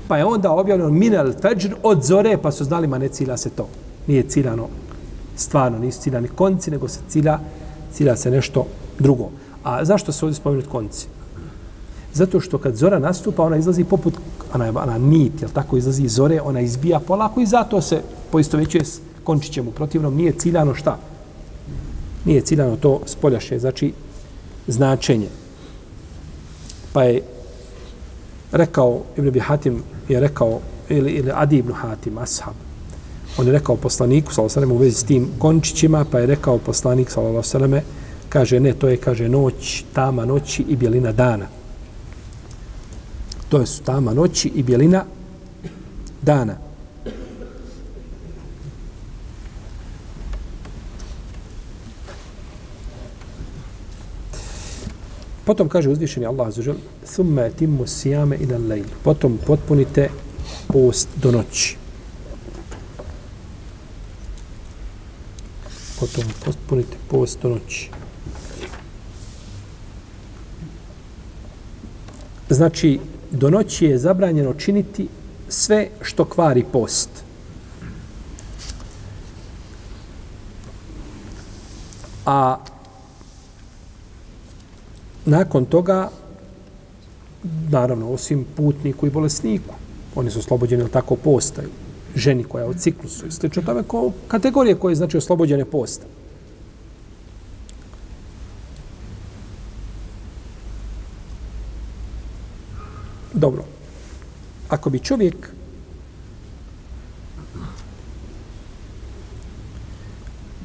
Pa 0.07 0.17
je 0.17 0.25
onda 0.25 0.51
objavljeno 0.51 0.91
minel 0.91 1.33
fajr 1.41 1.75
od 1.83 2.03
zore, 2.03 2.37
pa 2.37 2.51
su 2.51 2.63
znali, 2.63 2.87
ma 2.87 2.97
ne 2.97 3.07
cilja 3.09 3.37
se 3.37 3.49
to. 3.49 3.67
Nije 4.07 4.23
ciljano, 4.23 4.67
stvarno, 5.35 5.79
nisu 5.79 6.01
ciljani 6.01 6.27
konci, 6.27 6.71
nego 6.71 6.87
se 6.87 6.99
cilja, 7.07 7.39
cilja 7.93 8.15
se 8.15 8.31
nešto 8.31 8.65
drugo. 8.99 9.29
A 9.63 9.85
zašto 9.85 10.11
se 10.11 10.25
ovdje 10.25 10.35
spomenuti 10.35 10.69
konci? 10.69 11.07
Zato 12.13 12.39
što 12.39 12.57
kad 12.57 12.75
zora 12.75 12.99
nastupa, 12.99 13.43
ona 13.43 13.57
izlazi 13.57 13.83
poput, 13.83 14.13
ona, 14.53 14.69
ona 14.75 14.97
nit, 14.97 15.41
jel 15.41 15.49
tako, 15.53 15.77
izlazi 15.77 16.03
iz 16.03 16.13
zore, 16.13 16.41
ona 16.41 16.61
izbija 16.61 16.99
polako 16.99 17.41
i 17.41 17.45
zato 17.45 17.81
se 17.81 18.01
poisto 18.31 18.57
veće 18.57 18.85
s 18.85 18.99
končićem 19.23 19.67
u 19.67 19.71
protivnom. 19.71 20.15
Nije 20.15 20.31
ciljano 20.31 20.75
šta? 20.75 20.97
Nije 22.25 22.41
ciljano 22.41 22.75
to 22.75 23.01
spoljaše, 23.05 23.59
znači 23.59 23.93
značenje. 24.67 25.27
Pa 26.93 27.03
je 27.03 27.21
rekao, 28.51 29.01
Ibn 29.17 29.31
Bi 29.31 29.39
Hatim 29.39 29.83
je 30.09 30.19
rekao, 30.19 30.59
ili, 30.89 31.11
ili 31.11 31.31
Adi 31.33 31.57
ibn 31.57 31.73
Hatim, 31.73 32.17
ashab, 32.17 32.53
on 33.37 33.45
je 33.45 33.51
rekao 33.51 33.75
poslaniku, 33.75 34.33
sallallahu 34.33 34.73
u 34.73 34.77
vezi 34.77 34.95
s 34.95 35.03
tim 35.03 35.27
končićima, 35.39 36.05
pa 36.11 36.19
je 36.19 36.25
rekao 36.25 36.57
poslanik, 36.57 37.09
sallallahu 37.09 37.81
kaže, 38.29 38.59
ne, 38.59 38.73
to 38.73 38.87
je, 38.87 38.97
kaže, 38.97 39.29
noć, 39.29 39.83
tama 39.93 40.25
noći 40.25 40.65
i 40.69 40.75
bjelina 40.75 41.11
dana. 41.11 41.45
To 43.49 43.59
je 43.59 43.65
su 43.65 43.83
tama 43.83 44.13
noći 44.13 44.51
i 44.55 44.63
bjelina 44.63 45.05
dana. 46.21 46.55
Potom 55.45 55.69
kaže 55.69 55.89
uzvišeni 55.89 56.25
Allah 56.25 56.47
azuđel, 56.47 56.75
thumma 57.13 57.49
timu 57.49 57.87
sijame 57.87 58.37
ila 58.37 58.57
lejl. 58.57 58.85
Potom 59.03 59.39
potpunite 59.47 60.09
post 60.67 61.07
do 61.15 61.31
noći. 61.31 61.77
Potom 65.99 66.23
potpunite 66.45 66.97
post 67.07 67.41
do 67.41 67.49
noći. 67.49 67.89
Znači, 72.49 72.99
do 73.31 73.49
noći 73.49 73.85
je 73.85 73.97
zabranjeno 73.97 74.53
činiti 74.53 75.07
sve 75.49 75.87
što 76.01 76.25
kvari 76.25 76.63
post. 76.71 77.09
A 82.25 82.57
nakon 85.25 85.65
toga, 85.65 86.09
naravno, 87.69 88.11
osim 88.11 88.45
putniku 88.55 89.07
i 89.07 89.09
bolesniku, 89.09 89.75
oni 90.15 90.31
su 90.31 90.39
oslobođeni 90.39 90.83
od 90.83 90.91
tako 90.91 91.15
postaju. 91.15 91.69
Ženi 92.15 92.43
koja 92.43 92.63
je 92.63 92.69
od 92.69 92.79
ciklusu 92.79 93.27
i 93.27 93.31
slično 93.31 93.61
tome, 93.61 93.83
ko, 93.83 94.11
kategorije 94.27 94.75
koje 94.75 94.95
znači 94.95 95.17
oslobođene 95.17 95.65
posta. 95.65 96.05
Dobro. 103.33 103.63
Ako 104.69 104.89
bi 104.89 104.99
čovjek 104.99 105.49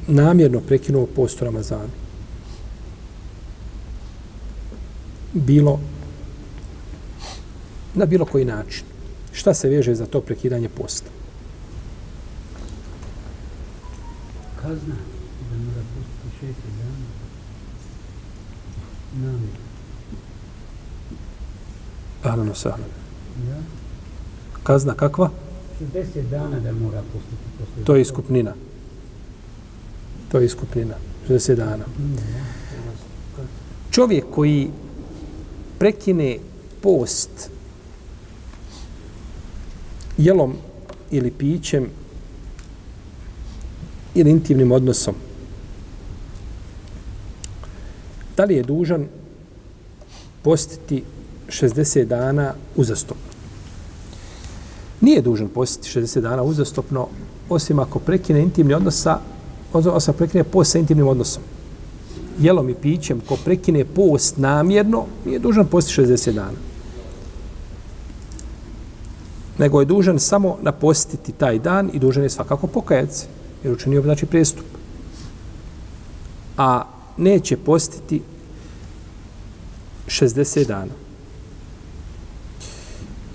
namjerno 0.07 0.59
prekinuo 0.59 1.05
post 1.05 1.41
u 1.41 1.45
Ramazanu, 1.45 1.89
bilo 5.33 5.79
na 7.93 8.05
bilo 8.05 8.25
koji 8.25 8.45
način. 8.45 8.83
Šta 9.31 9.53
se 9.53 9.69
veže 9.69 9.95
za 9.95 10.05
to 10.05 10.21
prekidanje 10.21 10.69
posta? 10.69 11.09
Kazna 14.61 14.95
da 15.51 15.57
mora 15.57 15.83
postiti 15.95 16.39
šest 16.39 16.59
dana. 16.77 17.05
Namjerno. 19.15 19.64
Ahlano 22.25 22.55
sahlan. 22.55 22.89
Ja? 23.49 23.57
Kazna 24.63 24.93
kakva? 24.93 25.29
60 25.93 26.29
dana 26.29 26.59
da 26.59 26.71
mora. 26.71 27.03
Posle 27.13 27.83
To 27.85 27.95
je 27.95 28.01
iskupnina. 28.01 28.53
To 30.31 30.39
je 30.39 30.45
iskupnina. 30.45 30.95
60 31.29 31.55
dana. 31.55 31.85
Čovjek 33.91 34.25
koji 34.31 34.69
prekine 35.79 36.37
post 36.81 37.49
jelom 40.17 40.53
ili 41.11 41.31
pićem 41.31 41.89
ili 44.15 44.31
intimnim 44.31 44.71
odnosom, 44.71 45.15
da 48.37 48.45
li 48.45 48.55
je 48.55 48.63
dužan 48.63 49.07
postiti 50.41 51.03
60 51.49 52.05
dana 52.05 52.53
uzastopno. 52.75 53.35
Nije 55.01 55.21
dužan 55.21 55.47
postiti 55.47 55.99
60 55.99 56.21
dana 56.21 56.43
uzastopno, 56.43 57.07
osim 57.49 57.79
ako 57.79 57.99
prekine 57.99 58.41
intimni 58.41 58.73
odnos 58.73 59.01
sa, 59.01 59.19
osim 59.73 60.13
prekine 60.13 60.43
post 60.43 60.71
sa 60.71 60.79
intimnim 60.79 61.07
odnosom. 61.07 61.43
Jelom 62.39 62.69
i 62.69 62.75
pićem, 62.75 63.21
ko 63.27 63.37
prekine 63.45 63.85
post 63.85 64.37
namjerno, 64.37 65.05
nije 65.25 65.39
dužan 65.39 65.67
postiti 65.67 66.01
60 66.01 66.31
dana. 66.31 66.57
Nego 69.57 69.79
je 69.79 69.85
dužan 69.85 70.19
samo 70.19 70.57
napostiti 70.61 71.31
taj 71.31 71.59
dan 71.59 71.89
i 71.93 71.99
dužan 71.99 72.23
je 72.23 72.29
svakako 72.29 72.67
pokajac, 72.67 73.25
jer 73.63 73.73
učinio 73.73 74.01
bi 74.01 74.05
znači 74.05 74.25
prestup. 74.25 74.65
A 76.57 76.83
neće 77.17 77.57
postiti 77.57 78.21
60 80.07 80.67
dana. 80.67 81.04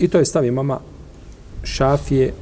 I 0.00 0.08
to 0.08 0.18
je 0.18 0.24
stav 0.24 0.44
imama 0.44 0.80
Šafije 1.64 2.32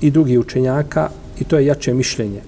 i 0.00 0.10
drugi 0.10 0.38
učenjaka 0.38 1.08
i 1.40 1.44
to 1.44 1.58
je 1.58 1.66
jače 1.66 1.94
mišljenje. 1.94 2.42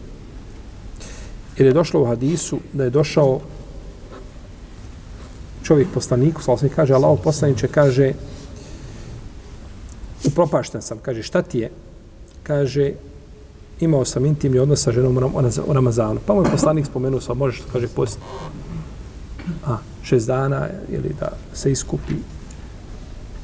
Jer 1.56 1.66
je 1.66 1.72
došlo 1.72 2.02
u 2.02 2.04
hadisu 2.04 2.58
da 2.72 2.84
je 2.84 2.90
došao 2.90 3.40
čovjek 5.62 5.88
poslaniku, 5.94 6.42
slavno 6.42 6.68
kaže, 6.76 6.94
Allah 6.94 7.18
poslaniče 7.24 7.68
kaže 7.68 8.12
upropašten 10.24 10.82
sam, 10.82 10.98
kaže 11.02 11.22
šta 11.22 11.42
ti 11.42 11.58
je? 11.58 11.70
Kaže 12.42 12.92
imao 13.80 14.04
sam 14.04 14.26
intimni 14.26 14.58
odnos 14.58 14.82
sa 14.82 14.92
ženom 14.92 15.16
u 15.66 15.72
Ramazanu. 15.72 16.20
Pa 16.26 16.34
moj 16.34 16.50
poslanik 16.50 16.86
spomenuo 16.86 17.20
sam, 17.20 17.38
možeš, 17.38 17.62
kaže, 17.72 17.88
post 17.88 18.18
a, 19.66 19.76
šest 20.02 20.26
dana 20.26 20.68
ili 20.88 21.14
da 21.20 21.32
se 21.54 21.72
iskupi 21.72 22.14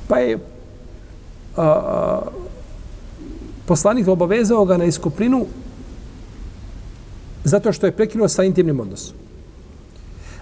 Pa 0.08 0.18
je 0.18 0.38
a, 1.56 1.62
a, 1.62 2.20
poslanik 3.66 4.08
obavezao 4.08 4.64
ga 4.64 4.76
na 4.76 4.84
iskupninu 4.84 5.46
zato 7.44 7.72
što 7.72 7.86
je 7.86 7.92
prekinuo 7.92 8.28
sa 8.28 8.44
intimnim 8.44 8.80
odnosom. 8.80 9.16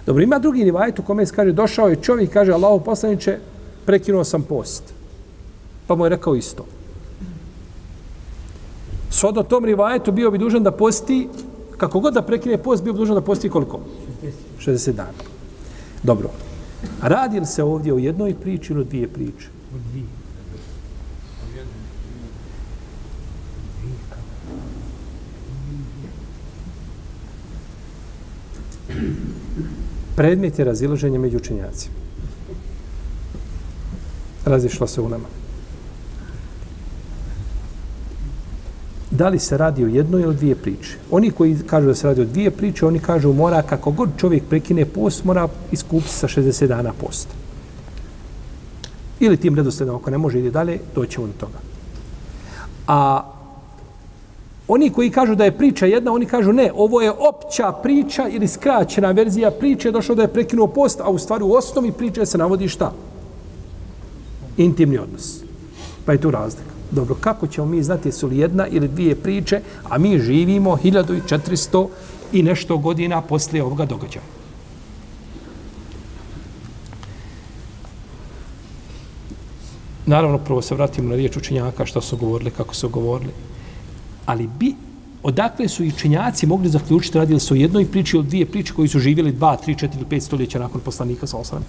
Dobro, 0.05 0.23
ima 0.23 0.39
drugi 0.39 0.63
nivajet 0.63 0.99
u 0.99 1.03
kome 1.03 1.25
se 1.25 1.35
kaže, 1.35 1.51
došao 1.51 1.87
je 1.87 2.01
čovjek 2.01 2.33
kaže, 2.33 2.51
Allaho 2.51 2.79
poslaniče, 2.79 3.39
prekinuo 3.85 4.23
sam 4.23 4.43
post. 4.43 4.83
Pa 5.87 5.95
mu 5.95 6.05
je 6.05 6.09
rekao 6.09 6.35
isto. 6.35 6.65
Sodno 9.09 9.43
tom 9.43 9.65
rivajetu 9.65 10.11
bio 10.11 10.31
bi 10.31 10.37
dužan 10.37 10.63
da 10.63 10.71
posti, 10.71 11.27
kako 11.77 11.99
god 11.99 12.13
da 12.13 12.21
prekine 12.21 12.57
post, 12.57 12.83
bio 12.83 12.93
bi 12.93 12.99
dužan 12.99 13.15
da 13.15 13.21
posti 13.21 13.49
koliko? 13.49 13.79
60 14.59 14.91
dana. 14.91 15.23
Dobro. 16.03 16.29
Radi 17.01 17.39
li 17.39 17.45
se 17.45 17.63
ovdje 17.63 17.93
o 17.93 17.97
jednoj 17.97 18.33
priči 18.33 18.73
ili 18.73 18.81
o 18.81 18.83
dvije 18.83 19.07
priče? 19.07 19.56
Od 19.75 19.81
dvije. 19.91 20.05
Predmet 30.15 30.59
je 30.59 30.65
razilaženje 30.65 31.19
među 31.19 31.37
učenjacima. 31.37 31.95
Razišla 34.45 34.87
se 34.87 35.01
u 35.01 35.09
nama. 35.09 35.27
Da 39.11 39.29
li 39.29 39.39
se 39.39 39.57
radi 39.57 39.83
o 39.83 39.87
jednoj 39.87 40.21
ili 40.21 40.35
dvije 40.35 40.55
priče? 40.55 40.97
Oni 41.11 41.31
koji 41.31 41.57
kažu 41.67 41.87
da 41.87 41.95
se 41.95 42.07
radi 42.07 42.21
o 42.21 42.25
dvije 42.25 42.51
priče, 42.51 42.85
oni 42.85 42.99
kažu 42.99 43.33
mora 43.33 43.61
kako 43.61 43.91
god 43.91 44.09
čovjek 44.17 44.43
prekine 44.49 44.85
post, 44.85 45.23
mora 45.23 45.47
iskupiti 45.71 46.13
sa 46.13 46.27
60 46.27 46.67
dana 46.67 46.93
posta. 46.93 47.46
Ili 49.19 49.37
tim 49.37 49.55
redosledom, 49.55 49.95
ako 49.95 50.09
ne 50.09 50.17
može 50.17 50.39
ide 50.39 50.51
dalje, 50.51 50.79
doćemo 50.95 51.27
do 51.27 51.33
toga. 51.39 51.59
A 52.87 53.31
oni 54.67 54.89
koji 54.89 55.09
kažu 55.09 55.35
da 55.35 55.45
je 55.45 55.57
priča 55.57 55.85
jedna, 55.85 56.13
oni 56.13 56.25
kažu 56.25 56.53
ne, 56.53 56.71
ovo 56.75 57.01
je 57.01 57.11
opća 57.11 57.71
priča 57.71 58.27
ili 58.27 58.47
skraćena 58.47 59.11
verzija 59.11 59.51
priče, 59.51 59.91
došlo 59.91 60.15
da 60.15 60.21
je 60.21 60.33
prekinuo 60.33 60.67
post, 60.67 60.99
a 61.01 61.09
u 61.09 61.17
stvari 61.17 61.43
u 61.43 61.53
osnovi 61.53 61.91
priče 61.91 62.25
se 62.25 62.37
navodi 62.37 62.67
šta? 62.67 62.91
Intimni 64.57 64.97
odnos. 64.97 65.39
Pa 66.05 66.11
je 66.11 66.21
tu 66.21 66.31
razlika. 66.31 66.71
Dobro, 66.91 67.15
kako 67.21 67.47
ćemo 67.47 67.67
mi 67.67 67.83
znati 67.83 68.11
su 68.11 68.27
li 68.27 68.37
jedna 68.37 68.67
ili 68.67 68.87
dvije 68.87 69.15
priče, 69.15 69.61
a 69.89 69.97
mi 69.97 70.19
živimo 70.19 70.77
1400 70.83 71.87
i 72.31 72.43
nešto 72.43 72.77
godina 72.77 73.21
poslije 73.21 73.63
ovoga 73.63 73.85
događaja. 73.85 74.36
Naravno, 80.07 80.37
prvo 80.37 80.61
se 80.61 80.75
vratimo 80.75 81.09
na 81.09 81.15
riječ 81.15 81.37
učenjaka, 81.37 81.85
što 81.85 82.01
su 82.01 82.17
govorili, 82.17 82.51
kako 82.51 82.75
su 82.75 82.89
govorili. 82.89 83.31
Ali 84.25 84.47
bi, 84.59 84.73
odakle 85.23 85.67
su 85.67 85.83
i 85.83 85.87
učenjaci 85.87 86.47
mogli 86.47 86.69
zaključiti, 86.69 87.17
radili 87.17 87.39
su 87.39 87.53
o 87.53 87.57
jednoj 87.57 87.85
priči 87.85 88.17
ili 88.17 88.25
dvije 88.25 88.45
priče 88.45 88.73
koji 88.73 88.87
su 88.87 88.99
živjeli 88.99 89.31
dva, 89.31 89.55
tri, 89.55 89.75
četiri, 89.75 90.05
pet 90.09 90.23
stoljeća 90.23 90.59
nakon 90.59 90.81
poslanika 90.81 91.27
sa 91.27 91.37
osram. 91.37 91.65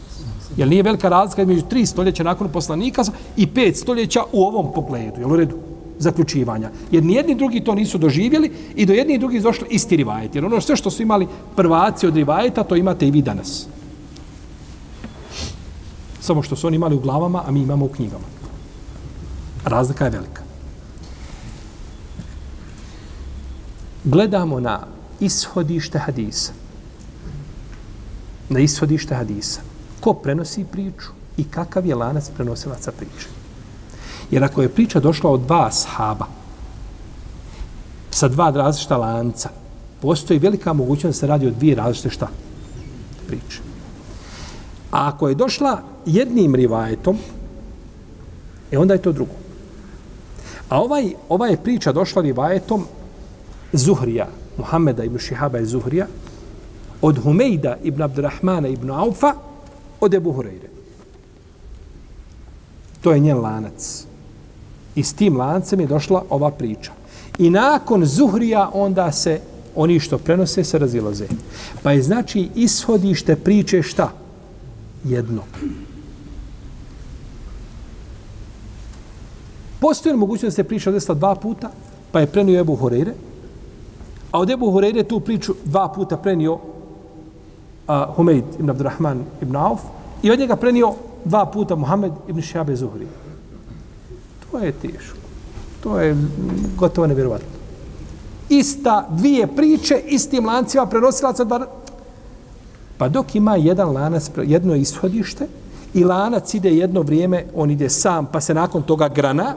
Jer 0.57 0.69
nije 0.69 0.83
velika 0.83 1.09
razlika 1.09 1.43
između 1.43 1.63
tri 1.63 1.87
stoljeća 1.87 2.23
nakon 2.23 2.49
poslanika 2.49 3.03
i 3.37 3.47
pet 3.47 3.77
stoljeća 3.77 4.23
u 4.33 4.43
ovom 4.43 4.73
pogledu, 4.75 5.21
jel 5.21 5.33
u 5.33 5.37
redu? 5.37 5.57
zaključivanja. 5.99 6.71
Jer 6.91 7.05
ni 7.05 7.15
jedni 7.15 7.35
drugi 7.35 7.61
to 7.61 7.75
nisu 7.75 7.99
doživjeli 7.99 8.51
i 8.77 8.87
do 8.87 8.93
jedni 8.93 9.15
i 9.15 9.19
drugi 9.19 9.41
došli 9.41 9.67
isti 9.71 9.97
rivajet. 9.97 10.35
Jer 10.35 10.45
ono 10.45 10.61
sve 10.61 10.77
što 10.77 10.91
su 10.91 11.03
imali 11.03 11.27
prvaci 11.57 12.07
od 12.07 12.17
rivajeta, 12.17 12.65
to 12.65 12.77
imate 12.77 13.09
i 13.09 13.11
vi 13.11 13.23
danas. 13.23 13.67
Samo 16.29 16.43
što 16.43 16.57
su 16.57 16.67
oni 16.67 16.77
imali 16.77 16.97
u 16.97 17.01
glavama, 17.01 17.43
a 17.47 17.51
mi 17.51 17.61
imamo 17.61 17.85
u 17.85 17.89
knjigama. 17.89 18.25
Razlika 19.65 20.05
je 20.05 20.11
velika. 20.11 20.43
Gledamo 24.05 24.61
na 24.61 24.81
ishodište 25.21 25.99
hadisa. 25.99 26.53
Na 28.49 28.61
ishodište 28.61 29.15
hadisa. 29.15 29.61
Ko 30.01 30.13
prenosi 30.13 30.65
priču 30.65 31.09
i 31.37 31.45
kakav 31.45 31.87
je 31.87 31.95
lanac 31.95 32.29
prenosilaca 32.37 32.93
priče. 32.93 33.29
Jer 34.31 34.45
ako 34.45 34.63
je 34.63 34.75
priča 34.75 35.01
došla 35.01 35.31
od 35.31 35.41
dva 35.41 35.71
sahaba, 35.73 36.27
sa 38.11 38.29
dva 38.29 38.51
različita 38.51 38.97
lanca, 38.97 39.49
postoji 40.03 40.39
velika 40.39 40.73
mogućnost 40.73 41.17
da 41.17 41.21
se 41.21 41.27
radi 41.27 41.47
o 41.47 41.51
dvije 41.51 41.75
različite 41.75 42.11
šta? 42.11 42.29
Priče. 43.27 43.68
A 44.91 45.09
ako 45.09 45.29
je 45.29 45.35
došla 45.35 45.83
jednim 46.07 46.55
rivajetom, 46.55 47.19
e 48.71 48.79
onda 48.79 48.95
je 48.95 49.03
to 49.03 49.13
drugo. 49.13 49.33
A 50.69 50.81
ovaj, 50.83 51.13
ova 51.29 51.47
je 51.47 51.63
priča 51.63 51.93
došla 51.93 52.23
rivajetom 52.23 52.85
Zuhrija, 53.73 54.29
Muhammeda 54.59 55.05
ibn 55.05 55.19
Šihaba 55.19 55.59
i 55.59 55.67
Zuhrija, 55.67 56.07
od 57.03 57.19
Humejda 57.23 57.77
ibn 57.83 58.03
Abdurrahmana 58.03 58.69
ibn 58.69 58.91
Aufa, 58.91 59.35
od 60.01 60.15
Ebu 60.15 60.33
Hureyre. 60.33 60.69
To 63.01 63.13
je 63.13 63.21
njen 63.21 63.39
lanac. 63.41 64.05
I 64.95 65.03
s 65.03 65.13
tim 65.13 65.37
lancem 65.37 65.81
je 65.81 65.87
došla 65.87 66.25
ova 66.31 66.51
priča. 66.51 66.93
I 67.39 67.51
nakon 67.51 68.05
Zuhrija 68.05 68.71
onda 68.73 69.13
se 69.13 69.41
oni 69.77 70.01
što 70.01 70.19
prenose 70.19 70.65
se 70.65 70.79
razilaze. 70.79 71.27
Pa 71.83 71.93
je 71.93 72.03
znači 72.03 72.49
ishodište 72.55 73.37
priče 73.37 73.83
šta? 73.83 74.13
Jedno. 75.05 75.43
Postoji 79.81 80.13
li 80.13 80.19
mogućnost 80.19 80.57
da 80.57 80.63
se 80.63 80.69
priča 80.69 80.91
desila 80.91 81.15
dva 81.15 81.35
puta, 81.35 81.71
pa 82.13 82.21
je 82.21 82.27
prenio 82.27 82.61
Ebu 82.61 82.77
Horeire, 82.77 83.13
a 84.33 84.41
od 84.41 84.51
Ebu 84.51 84.71
Horeire 84.71 85.05
tu 85.05 85.21
priču 85.21 85.55
dva 85.65 85.89
puta 85.89 86.17
prenio 86.17 86.59
a, 87.87 88.13
Humeid 88.17 88.45
ibn 88.59 88.71
Abdurrahman 88.71 89.25
ibn 89.43 89.57
Auf 89.57 89.81
i 90.23 90.31
od 90.31 90.39
njega 90.39 90.57
prenio 90.57 90.95
dva 91.25 91.47
puta 91.47 91.77
Muhammed 91.77 92.13
ibn 92.29 92.43
Šabe 92.43 92.77
Zuhri. 92.77 93.07
To 94.51 94.59
je 94.59 94.73
teško. 94.73 95.19
To 95.83 96.01
je 96.01 96.17
gotovo 96.77 97.07
nevjerovatno. 97.07 97.49
Ista 98.49 99.07
dvije 99.11 99.47
priče, 99.47 100.03
istim 100.07 100.47
lancima 100.47 100.87
prenosilaca 100.87 101.45
dva... 101.45 101.67
Pa 102.99 103.09
dok 103.09 103.35
ima 103.35 103.57
jedan 103.57 103.93
lanac, 103.93 104.31
jedno 104.45 104.75
ishodište, 104.75 105.47
i 105.95 106.05
lanac 106.05 106.55
ide 106.55 106.71
jedno 106.71 107.03
vrijeme, 107.03 107.45
on 107.55 107.71
ide 107.71 107.89
sam, 107.89 108.27
pa 108.27 108.41
se 108.41 108.55
nakon 108.55 108.83
toga 108.83 109.09
grana, 109.09 109.55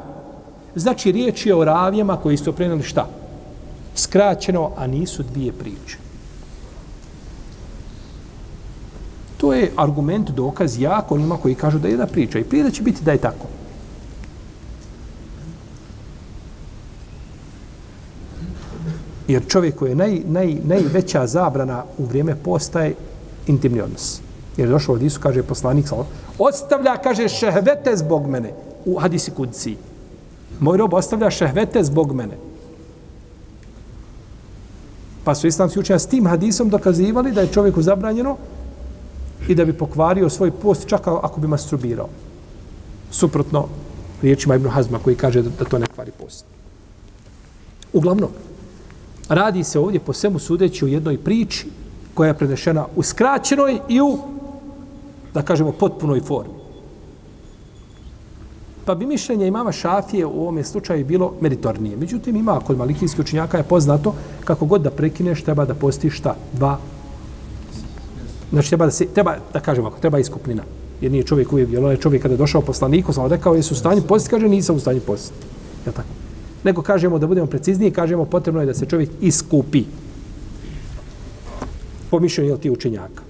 znači 0.75 1.11
riječ 1.11 1.45
je 1.45 1.55
o 1.55 1.63
ravijama 1.63 2.17
koji 2.17 2.37
su 2.37 2.53
preneli 2.53 2.83
šta? 2.83 3.07
Skraćeno, 3.95 4.71
a 4.77 4.87
nisu 4.87 5.23
dvije 5.23 5.51
priče. 5.51 5.97
To 9.37 9.53
je 9.53 9.71
argument, 9.77 10.29
dokaz 10.29 10.79
jako 10.79 11.15
onima 11.15 11.37
koji 11.37 11.55
kažu 11.55 11.79
da 11.79 11.87
je 11.87 11.91
jedna 11.91 12.05
priča. 12.05 12.39
I 12.39 12.43
prije 12.43 12.63
da 12.63 12.71
će 12.71 12.83
biti 12.83 13.03
da 13.03 13.11
je 13.11 13.17
tako. 13.17 13.47
Jer 19.27 19.47
čovjek 19.47 19.75
koji 19.75 19.89
je 19.89 19.95
naj, 19.95 20.21
naj, 20.25 20.55
najveća 20.63 21.27
zabrana 21.27 21.83
u 21.97 22.05
vrijeme 22.05 22.35
postaje 22.35 22.95
intimni 23.47 23.81
odnos. 23.81 24.21
Jer 24.57 24.67
je 24.67 24.71
došao 24.71 24.95
od 24.95 25.01
Isu, 25.01 25.19
kaže 25.19 25.43
poslanik, 25.43 25.85
ostavlja, 26.37 26.97
kaže, 26.97 27.27
šehvete 27.29 27.95
zbog 27.95 28.27
mene 28.27 28.53
u 28.85 28.99
hadisi 28.99 29.31
kudci. 29.31 29.75
Moj 30.59 30.77
rob 30.77 30.93
ostavlja 30.93 31.29
šehvete 31.29 31.83
zbog 31.83 32.13
mene. 32.13 32.37
Pa 35.23 35.35
su 35.35 35.47
islamski 35.47 35.79
učenja 35.79 35.99
s 35.99 36.07
tim 36.07 36.27
hadisom 36.27 36.69
dokazivali 36.69 37.31
da 37.31 37.41
je 37.41 37.53
čovjeku 37.53 37.81
zabranjeno 37.81 38.37
i 39.47 39.55
da 39.55 39.65
bi 39.65 39.73
pokvario 39.73 40.29
svoj 40.29 40.51
post 40.51 40.87
čak 40.87 41.07
ako 41.07 41.41
bi 41.41 41.47
masturbirao. 41.47 42.09
Suprotno 43.11 43.67
riječima 44.21 44.55
Ibn 44.55 44.69
Hazma 44.69 44.99
koji 44.99 45.15
kaže 45.15 45.41
da, 45.41 45.49
da 45.59 45.65
to 45.65 45.79
ne 45.79 45.87
kvari 45.87 46.11
post. 46.19 46.45
Uglavnom, 47.93 48.29
radi 49.29 49.63
se 49.63 49.79
ovdje 49.79 49.99
po 49.99 50.13
svemu 50.13 50.39
sudeći 50.39 50.85
u 50.85 50.87
jednoj 50.87 51.17
priči 51.17 51.67
koja 52.13 52.27
je 52.27 52.37
prenešena 52.37 52.85
u 52.95 53.03
skraćenoj 53.03 53.79
i 53.89 54.01
u, 54.01 54.17
da 55.33 55.41
kažemo, 55.41 55.71
potpunoj 55.71 56.21
formi. 56.21 56.61
Pa 58.85 58.95
bi 58.95 59.05
mišljenje 59.05 59.47
imama 59.47 59.71
Šafije 59.71 60.25
u 60.25 60.41
ovom 60.41 60.63
slučaju 60.63 61.05
bilo 61.05 61.33
meritornije. 61.41 61.97
Međutim, 61.97 62.35
ima 62.35 62.59
kod 62.59 62.77
malikijskih 62.77 63.19
učinjaka 63.19 63.57
je 63.57 63.63
poznato 63.63 64.13
kako 64.43 64.65
god 64.65 64.81
da 64.81 64.91
prekineš, 64.91 65.43
treba 65.43 65.65
da 65.65 65.73
postiš 65.73 66.17
šta? 66.17 66.35
Dva. 66.53 66.77
Znači, 68.51 68.69
treba 68.69 68.85
da, 68.85 68.91
se, 68.91 69.05
treba, 69.05 69.35
da 69.53 69.59
kažemo, 69.59 69.87
ako 69.87 69.99
treba 69.99 70.19
iskupnina. 70.19 70.63
Jer 71.01 71.11
nije 71.11 71.23
čovjek 71.23 71.53
uvijek, 71.53 71.69
jer 71.69 71.83
onaj 71.83 71.97
čovjek 71.97 72.21
kada 72.21 72.33
je 72.33 72.37
došao 72.37 72.61
poslaniku, 72.61 73.13
sam 73.13 73.27
rekao, 73.27 73.55
jesu 73.55 73.73
u 73.73 73.77
stanju 73.77 74.01
postiti, 74.01 74.31
kaže, 74.31 74.49
nisam 74.49 74.75
u 74.75 74.79
stanju 74.79 74.99
postiti. 74.99 75.45
Ja 75.85 75.91
tako? 75.91 76.07
Nego 76.63 76.81
kažemo, 76.81 77.19
da 77.19 77.27
budemo 77.27 77.47
precizniji, 77.47 77.91
kažemo, 77.91 78.25
potrebno 78.25 78.61
je 78.61 78.65
da 78.65 78.73
se 78.73 78.85
čovjek 78.85 79.09
iskupi. 79.21 79.83
Po 82.11 82.19
mišljenju 82.19 82.57
ti 82.57 82.69
učenjaka. 82.69 83.23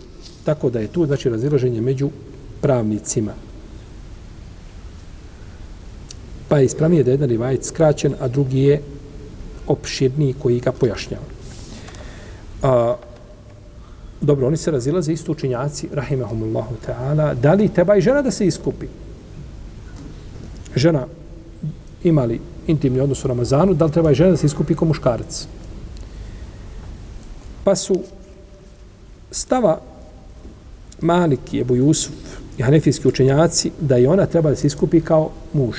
Tako 0.46 0.70
da 0.70 0.80
je 0.80 0.88
tu, 0.88 1.06
znači, 1.06 1.30
razilaženje 1.30 1.82
među 1.82 2.10
pravnicima 2.62 3.34
pa 6.52 6.58
je 6.58 6.66
ispravnije 6.66 7.04
da 7.04 7.12
je 7.12 7.14
jedan 7.14 7.30
rivajet 7.30 7.66
skraćen, 7.66 8.16
a 8.20 8.28
drugi 8.28 8.60
je 8.60 8.82
opširniji 9.68 10.34
koji 10.34 10.60
ga 10.60 10.72
pojašnjava. 10.72 11.24
A, 12.62 12.96
dobro, 14.22 14.48
oni 14.48 14.58
se 14.58 14.72
razilaze 14.72 15.14
isto 15.14 15.32
učinjaci, 15.32 15.88
rahimahumullahu 15.94 16.76
ta'ala, 16.88 17.34
da 17.34 17.54
li 17.54 17.70
treba 17.70 17.96
i 17.96 18.02
žena 18.02 18.22
da 18.22 18.32
se 18.32 18.48
iskupi? 18.48 18.88
Žena 20.76 21.06
imali 22.04 22.42
intimni 22.68 23.00
odnos 23.00 23.24
u 23.26 23.28
Ramazanu, 23.28 23.74
da 23.74 23.86
li 23.86 23.92
treba 23.92 24.12
i 24.12 24.16
žena 24.16 24.32
da 24.32 24.38
se 24.38 24.52
iskupi 24.52 24.76
kao 24.76 24.88
muškarac? 24.88 25.48
Pa 27.64 27.76
su 27.76 27.96
stava 29.32 29.80
Malik 31.02 31.54
i 31.54 31.60
Ebu 31.60 31.76
Jusuf 31.76 32.14
i 32.58 32.62
Hanefijski 32.62 33.08
učenjaci 33.08 33.72
da 33.80 33.98
i 33.98 34.08
ona 34.08 34.26
treba 34.26 34.50
da 34.50 34.56
se 34.56 34.68
iskupi 34.68 35.02
kao 35.02 35.30
muž. 35.54 35.78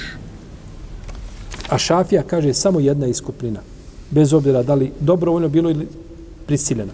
A 1.68 1.78
Šafija 1.78 2.22
kaže 2.22 2.54
samo 2.54 2.80
jedna 2.80 3.06
iskupnina. 3.06 3.60
Bez 4.10 4.32
obzira 4.32 4.62
da 4.62 4.74
li 4.74 4.92
dobrovoljno 5.00 5.48
bilo 5.48 5.70
ili 5.70 5.88
prisiljena. 6.46 6.92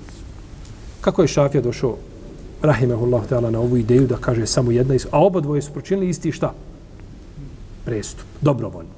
Kako 1.01 1.23
je 1.23 1.29
Šafija 1.29 1.63
došao 1.63 1.97
rahimehullah 2.63 3.23
ta'ala 3.31 3.51
na 3.51 3.61
ovu 3.61 3.77
ideju 3.77 4.07
da 4.07 4.17
kaže 4.17 4.47
samo 4.47 4.71
jedna 4.71 4.95
iskupnina. 4.95 5.19
A 5.19 5.27
oba 5.27 5.41
dvoje 5.41 5.63
su 5.63 5.73
pročinili 5.73 6.09
isti 6.09 6.33
šta? 6.33 6.55
Prestup. 7.85 8.27
Dobrovoljno. 8.41 8.91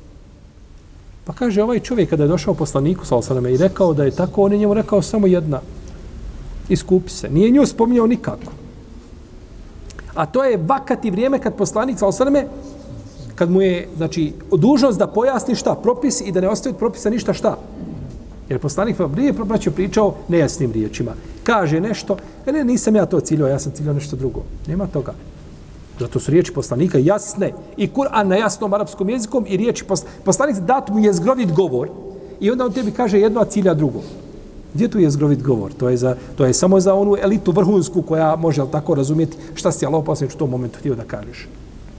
Pa 1.25 1.33
kaže 1.33 1.63
ovaj 1.63 1.81
čovjek 1.81 2.11
kada 2.11 2.23
je 2.23 2.29
došao 2.29 2.55
poslaniku 2.55 3.07
sa 3.07 3.17
i 3.51 3.57
rekao 3.57 3.95
da 3.95 4.05
je 4.05 4.11
tako, 4.11 4.43
on 4.43 4.53
je 4.53 4.59
njemu 4.59 4.75
rekao 4.75 5.03
samo 5.03 5.27
jedna. 5.27 5.61
Iskupi 6.71 7.11
se. 7.11 7.29
Nije 7.29 7.51
nju 7.51 7.67
spominjao 7.67 8.07
nikako. 8.07 8.53
A 10.15 10.27
to 10.27 10.45
je 10.45 10.57
vakati 10.57 11.11
vrijeme 11.11 11.39
kad 11.39 11.55
poslanik 11.55 11.99
sa 11.99 12.07
osrme, 12.07 12.47
kad 13.35 13.51
mu 13.51 13.63
je, 13.63 13.89
znači, 13.97 14.33
dužnost 14.53 14.99
da 14.99 15.07
pojasni 15.07 15.55
šta, 15.55 15.75
propis 15.75 16.21
i 16.21 16.33
da 16.33 16.41
ne 16.41 16.49
ostaje 16.49 16.75
propisa 16.75 17.11
ništa 17.11 17.33
šta. 17.33 17.57
Jer 18.49 18.59
poslanik 18.59 18.97
pa 18.97 19.09
nije 19.17 19.33
braćo 19.33 19.71
pričao 19.71 20.15
nejasnim 20.29 20.73
riječima. 20.73 21.13
Kaže 21.43 21.81
nešto, 21.81 22.17
e, 22.47 22.53
ne, 22.53 22.65
nisam 22.65 22.97
ja 22.97 23.07
to 23.07 23.21
ciljao, 23.21 23.49
ja 23.49 23.59
sam 23.59 23.73
ciljao 23.73 23.95
nešto 23.95 24.17
drugo. 24.17 24.43
Nema 24.67 24.87
toga. 24.87 25.15
Zato 25.99 26.21
su 26.21 26.31
riječi 26.31 26.53
poslanika 26.53 26.99
jasne 26.99 27.53
i 27.77 27.89
Kur'an 27.89 28.29
na 28.29 28.37
jasnom 28.37 28.75
arapskom 28.75 29.09
jezikom 29.09 29.45
i 29.49 29.57
riječi 29.57 29.85
poslanik 30.25 30.57
dat 30.57 30.89
mu 30.89 30.99
je 30.99 31.13
zgrovit 31.13 31.53
govor 31.53 31.89
i 32.41 32.51
onda 32.51 32.65
on 32.65 32.73
tebi 32.73 32.91
kaže 32.91 33.21
jedno, 33.21 33.41
a 33.41 33.45
cilja 33.45 33.75
drugo. 33.75 34.01
Gdje 34.75 34.89
tu 34.89 34.99
je 34.99 35.11
zgrovit 35.11 35.43
govor? 35.43 35.73
To 35.73 35.89
je, 35.89 35.97
za, 35.97 36.17
to 36.37 36.45
je 36.45 36.55
samo 36.55 36.81
za 36.81 36.95
onu 36.95 37.17
elitu 37.23 37.53
vrhunsku 37.53 38.03
koja 38.03 38.37
može 38.37 38.63
tako 38.73 38.95
razumjeti 38.95 39.37
šta 39.55 39.73
si 39.73 39.87
Allah 39.87 40.03
poslanič 40.07 40.35
u 40.35 40.39
tom 40.39 40.51
momentu 40.51 40.79
htio 40.79 40.95
da 40.95 41.05
kažeš. 41.05 41.49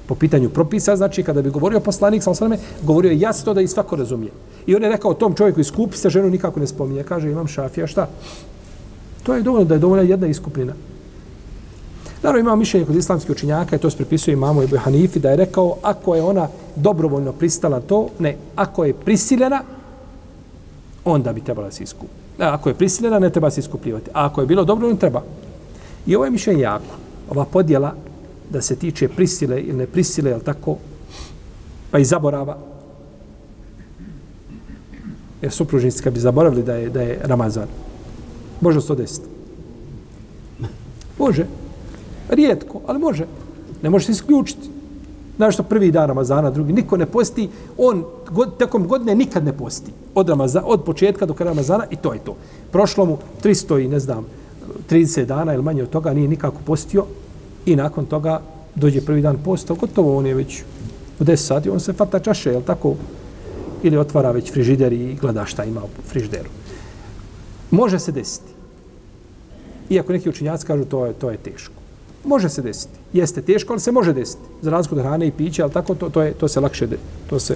Po 0.07 0.15
pitanju 0.15 0.49
propisa, 0.49 0.95
znači 0.95 1.23
kada 1.23 1.41
bi 1.41 1.49
govorio 1.49 1.79
poslanik, 1.79 2.23
sam 2.23 2.35
sveme, 2.35 2.57
govorio 2.83 3.11
je 3.11 3.19
jasno 3.19 3.53
da 3.53 3.61
i 3.61 3.67
svako 3.67 3.95
razumije. 3.95 4.31
I 4.65 4.75
on 4.75 4.83
je 4.83 4.89
rekao 4.89 5.13
tom 5.13 5.33
čovjeku 5.33 5.59
iskupi 5.59 5.97
se, 5.97 6.09
ženu 6.09 6.29
nikako 6.29 6.59
ne 6.59 6.67
spominje. 6.67 7.03
Kaže, 7.03 7.31
imam 7.31 7.47
šafija, 7.47 7.87
šta? 7.87 8.07
To 9.23 9.35
je 9.35 9.41
dovoljno 9.41 9.65
da 9.65 9.73
je 9.73 9.79
dovoljna 9.79 10.03
jedna 10.03 10.27
iskupljena. 10.27 10.73
Naravno, 12.23 12.39
imamo 12.39 12.55
mišljenje 12.55 12.85
kod 12.85 12.95
islamskih 12.95 13.31
učinjaka, 13.31 13.75
i 13.75 13.79
to 13.79 13.89
se 13.89 13.97
pripisuje 13.97 14.33
imamo 14.33 14.63
Ibu 14.63 14.77
Hanifi, 14.77 15.19
da 15.19 15.29
je 15.29 15.35
rekao, 15.35 15.77
ako 15.81 16.15
je 16.15 16.21
ona 16.21 16.47
dobrovoljno 16.75 17.31
pristala 17.33 17.79
to, 17.79 18.09
ne, 18.19 18.35
ako 18.55 18.85
je 18.85 18.93
prisiljena, 18.93 19.63
onda 21.05 21.33
bi 21.33 21.41
trebala 21.41 21.71
se 21.71 21.83
iskupiti. 21.83 22.20
Ako 22.41 22.69
je 22.69 22.75
prisiljena, 22.75 23.19
ne 23.19 23.29
treba 23.29 23.51
se 23.51 23.59
iskupljivati. 23.59 24.09
A 24.13 24.25
ako 24.25 24.41
je 24.41 24.47
bilo 24.47 24.63
dobro, 24.63 24.95
treba. 24.95 25.23
I 26.07 26.15
ovo 26.15 26.25
je 26.25 26.31
mišljenje 26.31 26.61
jako. 26.61 26.95
Ova 27.29 27.45
podjela 27.45 27.93
da 28.49 28.61
se 28.61 28.75
tiče 28.75 29.07
prisile 29.07 29.61
ili 29.61 29.77
ne 29.77 29.87
prisile, 29.87 30.31
je 30.31 30.39
tako? 30.39 30.77
Pa 31.91 31.99
i 31.99 32.05
zaborava. 32.05 32.57
Jer 35.41 35.51
supružnici 35.51 36.03
kad 36.03 36.13
bi 36.13 36.19
zaboravili 36.19 36.63
da 36.63 36.73
je, 36.73 36.89
da 36.89 37.01
je 37.01 37.19
Ramazan. 37.23 37.67
Može 38.61 38.81
se 38.81 38.87
to 38.87 38.95
desiti. 38.95 39.27
Može. 41.17 41.45
Rijetko, 42.29 42.81
ali 42.87 42.99
može. 42.99 43.25
Ne 43.81 43.89
može 43.89 44.05
se 44.05 44.11
isključiti. 44.11 44.69
Znaš 45.41 45.53
što 45.53 45.63
prvi 45.63 45.91
dan 45.91 46.07
Ramazana, 46.07 46.49
drugi, 46.51 46.73
niko 46.73 46.97
ne 46.97 47.05
posti, 47.05 47.49
on 47.77 48.03
god, 48.31 48.57
tekom 48.57 48.87
godine 48.87 49.15
nikad 49.15 49.45
ne 49.45 49.53
posti. 49.53 49.91
Od, 50.15 50.29
Ramazana, 50.29 50.67
od 50.67 50.83
početka 50.83 51.25
do 51.25 51.33
kraja 51.33 51.49
Ramazana 51.49 51.85
i 51.91 51.95
to 51.95 52.13
je 52.13 52.19
to. 52.19 52.35
Prošlo 52.71 53.05
mu 53.05 53.17
300 53.43 53.85
i 53.85 53.87
ne 53.87 53.99
znam, 53.99 54.25
30 54.89 55.25
dana 55.25 55.53
ili 55.53 55.63
manje 55.63 55.83
od 55.83 55.89
toga, 55.89 56.13
nije 56.13 56.27
nikako 56.27 56.61
postio 56.65 57.05
i 57.65 57.75
nakon 57.75 58.05
toga 58.05 58.41
dođe 58.75 59.01
prvi 59.01 59.21
dan 59.21 59.37
posta, 59.45 59.73
gotovo 59.73 60.17
on 60.17 60.25
je 60.25 60.33
već 60.33 60.61
u 61.19 61.23
10 61.23 61.35
sati, 61.35 61.69
on 61.69 61.79
se 61.79 61.93
fata 61.93 62.19
čaše, 62.19 62.51
jel 62.51 62.61
tako? 62.61 62.95
Ili 63.83 63.97
otvara 63.97 64.31
već 64.31 64.53
frižider 64.53 64.93
i 64.93 65.17
gleda 65.21 65.45
šta 65.45 65.63
ima 65.63 65.81
u 65.83 65.89
frižideru. 66.07 66.49
Može 67.71 67.99
se 67.99 68.11
desiti. 68.11 68.53
Iako 69.89 70.13
neki 70.13 70.29
učinjaci 70.29 70.65
kažu 70.65 70.85
to 70.85 71.05
je, 71.05 71.13
to 71.13 71.31
je 71.31 71.37
teško. 71.37 71.80
Može 72.23 72.49
se 72.49 72.61
desiti. 72.61 72.93
Jeste 73.13 73.41
teško, 73.41 73.73
ali 73.73 73.79
se 73.79 73.91
može 73.91 74.13
desiti. 74.13 74.41
Za 74.61 74.71
razliku 74.71 74.95
od 74.95 75.01
hrane 75.01 75.27
i 75.27 75.31
pića, 75.31 75.63
ali 75.63 75.71
tako 75.71 75.95
to, 75.95 76.09
to, 76.09 76.21
je, 76.21 76.33
to 76.33 76.47
se 76.47 76.59
lakše, 76.59 76.87
de, 76.87 76.97
to 77.29 77.39
se 77.39 77.55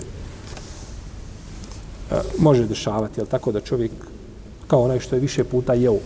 a, 2.11 2.21
može 2.37 2.65
dešavati, 2.65 3.21
ali 3.21 3.29
tako 3.29 3.51
da 3.51 3.61
čovjek 3.61 3.91
kao 4.67 4.83
onaj 4.83 4.99
što 4.99 5.15
je 5.15 5.21
više 5.21 5.43
puta 5.43 5.73
jeo. 5.73 5.97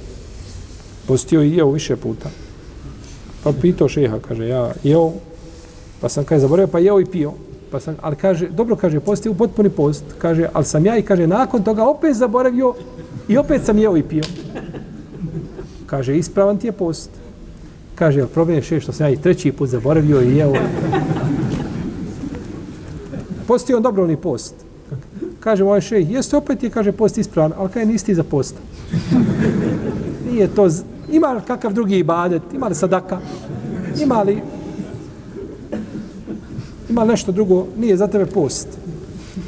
Postio 1.08 1.44
i 1.44 1.56
jeo 1.56 1.72
više 1.72 1.96
puta. 1.96 2.30
Pa 3.44 3.52
pitao 3.62 3.88
šeha, 3.88 4.20
kaže, 4.28 4.48
ja 4.48 4.72
jeo, 4.84 5.12
pa 6.02 6.10
sam 6.10 6.24
kaže, 6.24 6.42
zaboravio, 6.42 6.72
pa 6.72 6.80
jeo 6.80 7.00
i 7.00 7.06
pio. 7.06 7.34
Pa 7.72 7.80
sam, 7.80 7.96
ali 8.02 8.16
kaže, 8.16 8.50
dobro 8.50 8.76
kaže, 8.76 9.00
postio 9.00 9.32
u 9.32 9.36
potpuni 9.36 9.70
post. 9.70 10.04
Kaže, 10.18 10.50
ali 10.54 10.66
sam 10.66 10.86
ja 10.86 10.98
i 10.98 11.02
kaže, 11.02 11.28
nakon 11.28 11.64
toga 11.64 11.84
opet 11.84 12.16
zaboravio 12.16 12.74
i 13.28 13.38
opet 13.38 13.66
sam 13.66 13.78
jeo 13.78 13.98
i 13.98 14.04
pio. 14.04 14.24
Kaže, 15.86 16.18
ispravan 16.18 16.58
ti 16.58 16.68
je 16.68 16.72
post. 16.72 17.10
Kaže, 18.00 18.28
problem 18.32 18.56
je 18.58 18.64
še 18.64 18.80
što 18.80 18.94
sam 18.96 19.06
ja 19.06 19.12
i 19.12 19.18
treći 19.18 19.52
put 19.52 19.70
zaboravio 19.70 20.22
i 20.22 20.36
jeo. 20.38 20.54
Posti 23.48 23.74
on 23.74 23.84
dobrovni 23.84 24.16
post. 24.18 24.56
Kaže, 25.40 25.64
moj 25.64 25.82
šej, 25.82 26.06
jeste 26.14 26.38
opet 26.38 26.64
je, 26.64 26.70
kaže, 26.70 26.92
post 26.92 27.18
ispravan, 27.18 27.54
ali 27.58 27.70
kaj 27.70 27.86
nisi 27.86 28.16
za 28.16 28.24
post? 28.24 28.56
Nije 30.32 30.48
to, 30.48 30.70
z... 30.70 30.84
ima 31.12 31.34
li 31.34 31.42
kakav 31.48 31.74
drugi 31.74 31.98
ibadet, 31.98 32.42
ima 32.54 32.68
li 32.68 32.76
sadaka, 32.76 33.20
ima 34.02 34.22
li, 34.22 34.42
ima 36.90 37.04
li 37.04 37.10
nešto 37.10 37.32
drugo, 37.32 37.66
nije 37.78 37.98
za 37.98 38.08
tebe 38.08 38.26
post 38.26 38.68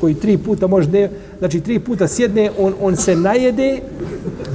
koji 0.02 0.16
tri 0.16 0.38
puta 0.38 0.68
može 0.68 0.90
ne, 0.90 1.10
znači 1.40 1.62
tri 1.62 1.80
puta 1.80 2.08
sjedne, 2.08 2.52
on, 2.60 2.74
on 2.82 2.96
se 2.96 3.16
najede 3.16 3.80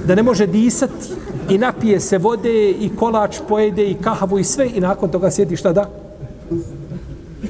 da 0.07 0.15
ne 0.15 0.23
može 0.23 0.47
disati 0.47 1.15
i 1.51 1.59
napije 1.59 2.01
se 2.01 2.19
vode 2.19 2.71
i 2.71 2.91
kolač 2.97 3.37
pojede 3.49 3.91
i 3.91 3.95
kahavu 3.95 4.39
i 4.39 4.45
sve 4.45 4.71
i 4.75 4.81
nakon 4.81 5.11
toga 5.11 5.31
sjeti 5.31 5.57
šta 5.57 5.73
da? 5.73 5.91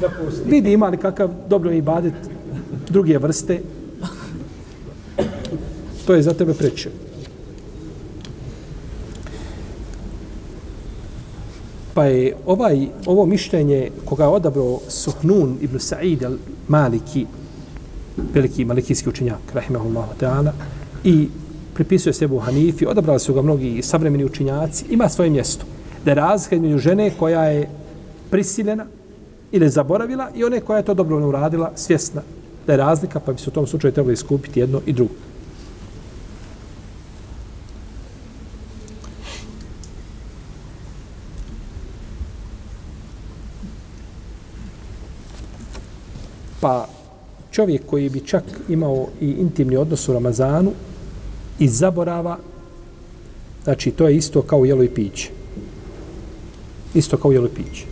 Da 0.00 0.08
Vidi 0.46 0.72
ima 0.72 0.88
li 0.88 0.96
kakav 0.96 1.30
dobro 1.48 1.72
ibadet 1.72 2.14
druge 2.88 3.18
vrste. 3.18 3.60
To 6.06 6.14
je 6.14 6.22
za 6.22 6.34
tebe 6.34 6.54
preče. 6.54 6.90
Pa 11.94 12.04
je 12.04 12.36
ovaj, 12.46 12.88
ovo 13.06 13.26
mišljenje 13.26 13.90
koga 14.04 14.24
je 14.24 14.28
odabrao 14.28 14.80
Suhnun 14.88 15.56
ibn 15.60 15.78
Sa'id 15.78 16.22
al-Maliki, 16.22 17.24
veliki 18.34 18.64
malikijski 18.64 19.08
učenjak, 19.08 19.54
rahimahullahu 19.54 20.12
ta'ala, 20.20 20.52
i 21.04 21.28
pripisuje 21.76 22.12
se 22.12 22.24
Ebu 22.24 22.38
Hanifi, 22.38 22.86
odabrali 22.86 23.20
su 23.20 23.34
ga 23.34 23.42
mnogi 23.42 23.82
savremeni 23.82 24.24
učinjaci, 24.24 24.84
ima 24.90 25.08
svoje 25.08 25.30
mjesto. 25.30 25.64
Da 26.04 26.10
je 26.10 26.14
razlika 26.14 26.56
između 26.56 26.78
žene 26.78 27.10
koja 27.18 27.44
je 27.44 27.68
prisiljena 28.30 28.86
ili 29.52 29.68
zaboravila 29.68 30.30
i 30.34 30.44
one 30.44 30.60
koja 30.60 30.76
je 30.76 30.84
to 30.84 30.94
dobro 30.94 31.28
uradila, 31.28 31.72
svjesna 31.74 32.22
da 32.66 32.72
je 32.72 32.76
razlika, 32.76 33.20
pa 33.20 33.32
bi 33.32 33.38
se 33.38 33.50
u 33.50 33.52
tom 33.52 33.66
slučaju 33.66 33.92
trebalo 33.92 34.12
iskupiti 34.12 34.60
jedno 34.60 34.80
i 34.86 34.92
drugo. 34.92 35.14
Pa 46.60 46.88
čovjek 47.50 47.86
koji 47.86 48.08
bi 48.08 48.20
čak 48.20 48.44
imao 48.68 49.06
i 49.20 49.30
intimni 49.30 49.76
odnos 49.76 50.08
u 50.08 50.12
Ramazanu 50.12 50.72
i 51.58 51.68
zaborava, 51.68 52.38
znači 53.64 53.90
to 53.90 54.08
je 54.08 54.16
isto 54.16 54.42
kao 54.42 54.64
jelo 54.64 54.82
i 54.82 54.88
piće. 54.88 55.30
Isto 56.94 57.16
kao 57.16 57.32
jelo 57.32 57.46
i 57.46 57.54
piće. 57.54 57.84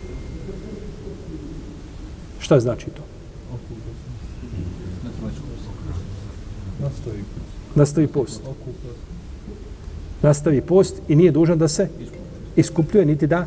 Šta 2.39 2.61
znači 2.61 2.87
to? 2.87 3.03
Nastavi 7.75 8.07
post. 8.07 8.41
Nastavi 10.23 10.61
post 10.61 10.95
i 11.09 11.17
nije 11.17 11.33
dužan 11.33 11.59
da 11.59 11.69
se 11.69 11.89
iskupljuje 12.57 13.07
niti 13.07 13.27
da 13.27 13.47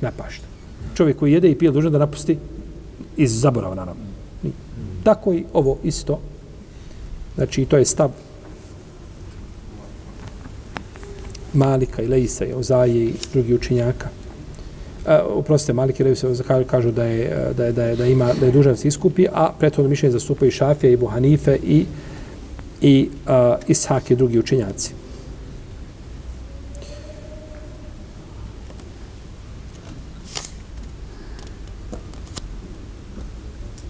napašta. 0.00 0.46
Čovjek 0.94 1.18
koji 1.18 1.32
jede 1.32 1.50
i 1.50 1.58
pije 1.58 1.70
dužan 1.70 1.92
da 1.92 1.98
napusti 1.98 2.38
iz 3.16 3.40
zaborava 3.40 3.74
naravno. 3.74 4.02
Tako 5.04 5.32
i 5.34 5.44
ovo 5.52 5.78
isto. 5.84 6.20
Znači, 7.34 7.64
to 7.64 7.76
je 7.76 7.84
stav 7.84 8.10
Malika 11.54 12.02
i 12.02 12.06
Leisa 12.06 12.44
i 12.44 12.52
Ozaje 12.52 13.04
i 13.04 13.12
drugi 13.32 13.54
učinjaka. 13.54 14.08
E, 15.06 15.16
oprostite, 15.16 15.72
Malik 15.72 16.00
i 16.00 16.04
Leisa 16.04 16.28
kažu, 16.46 16.64
kažu 16.64 16.90
da 16.90 17.04
je, 17.04 17.52
da 17.56 17.64
je, 17.64 17.72
da 17.72 17.84
je, 17.84 17.96
da 17.96 18.06
ima, 18.06 18.32
da 18.40 18.46
je 18.46 18.52
dužan 18.52 18.76
se 18.76 18.88
iskupi, 18.88 19.26
a 19.32 19.52
prethodno 19.58 19.88
mišljenje 19.88 20.12
zastupaju 20.12 20.48
i 20.48 20.52
Šafija 20.52 20.92
i 20.92 20.96
Buhanife 20.96 21.58
i, 21.64 21.84
i 22.80 23.08
a, 23.26 23.56
Ishak 23.68 24.10
i 24.10 24.16
drugi 24.16 24.38
učinjaci. 24.38 24.92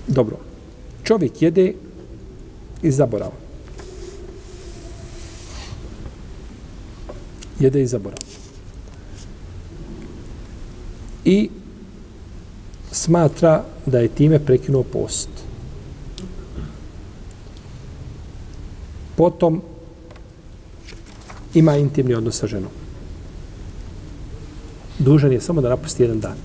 Dobro. 0.06 0.36
Čovjek 1.04 1.42
jede 1.42 1.72
iz 2.82 2.96
zaborava. 2.96 3.43
Jede 7.61 7.82
i 7.82 7.86
zaborava. 7.86 8.22
I 11.24 11.50
smatra 12.92 13.64
da 13.86 13.98
je 13.98 14.09
time 14.09 14.38
prekinuo 14.38 14.82
post. 14.82 15.28
Potom 19.16 19.62
ima 21.55 21.76
intimni 21.76 22.14
odnos 22.14 22.38
sa 22.38 22.46
ženom. 22.46 22.70
Dužan 24.98 25.32
je 25.32 25.40
samo 25.40 25.61
da 25.61 25.68
napusti 25.68 26.02
jedan 26.02 26.20
dan. 26.20 26.36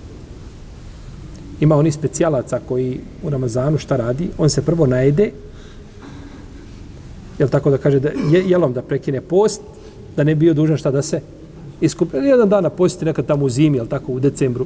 Ima 1.59 1.75
oni 1.75 1.91
specijalaca 1.91 2.59
koji 2.67 2.99
u 3.23 3.29
Ramazanu 3.29 3.77
šta 3.77 3.95
radi? 3.95 4.29
On 4.37 4.49
se 4.49 4.65
prvo 4.65 4.85
najede, 4.85 5.31
jel 7.39 7.49
tako 7.49 7.69
da 7.69 7.77
kaže, 7.77 7.99
da 7.99 8.09
je, 8.09 8.49
jelom 8.49 8.73
da 8.73 8.81
prekine 8.81 9.21
post, 9.21 9.61
da 10.19 10.23
ne 10.23 10.35
bio 10.35 10.53
dužan 10.53 10.77
šta 10.77 10.91
da 10.91 11.01
se 11.01 11.21
iskupi. 11.81 12.17
Jedan 12.17 12.49
dan 12.49 12.63
napustiti 12.63 13.05
nekad 13.05 13.25
tamo 13.25 13.45
u 13.45 13.49
zimi, 13.49 13.79
ali 13.79 13.89
tako, 13.89 14.11
u 14.11 14.19
decembru, 14.19 14.65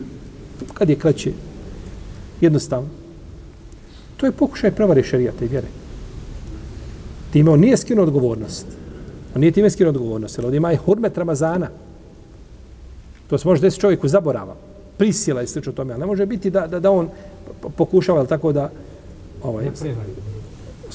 kad 0.73 0.89
je 0.89 0.95
kraće, 0.95 1.31
jednostavno. 2.41 2.89
To 4.17 4.25
je 4.25 4.31
pokušaj 4.31 4.71
prevare 4.71 5.03
šerijata 5.03 5.45
i 5.45 5.47
vjere. 5.47 5.67
Time 7.33 7.51
on 7.51 7.59
nije 7.59 7.77
skinuo 7.77 8.03
odgovornost. 8.03 8.65
On 9.35 9.41
nije 9.41 9.51
time 9.51 9.69
skinuo 9.69 9.93
odgovornost. 9.93 10.37
Jer 10.37 10.45
ovdje 10.45 10.57
ima 10.57 10.73
i 10.73 10.81
hurmet 10.85 11.17
Ramazana. 11.17 11.69
To 13.29 13.37
se 13.37 13.47
može 13.47 13.61
desiti 13.61 13.81
čovjeku 13.81 14.07
zaborava. 14.07 14.55
Prisila 14.97 15.41
i 15.41 15.47
slično 15.47 15.73
tome. 15.73 15.93
Ali 15.93 15.99
ne 15.99 16.05
može 16.05 16.25
biti 16.25 16.49
da, 16.49 16.67
da, 16.67 16.79
da 16.79 16.91
on 16.91 17.09
pokušava, 17.77 18.19
jel 18.19 18.27
tako 18.27 18.51
da... 18.51 18.69
Ovaj, 19.43 19.69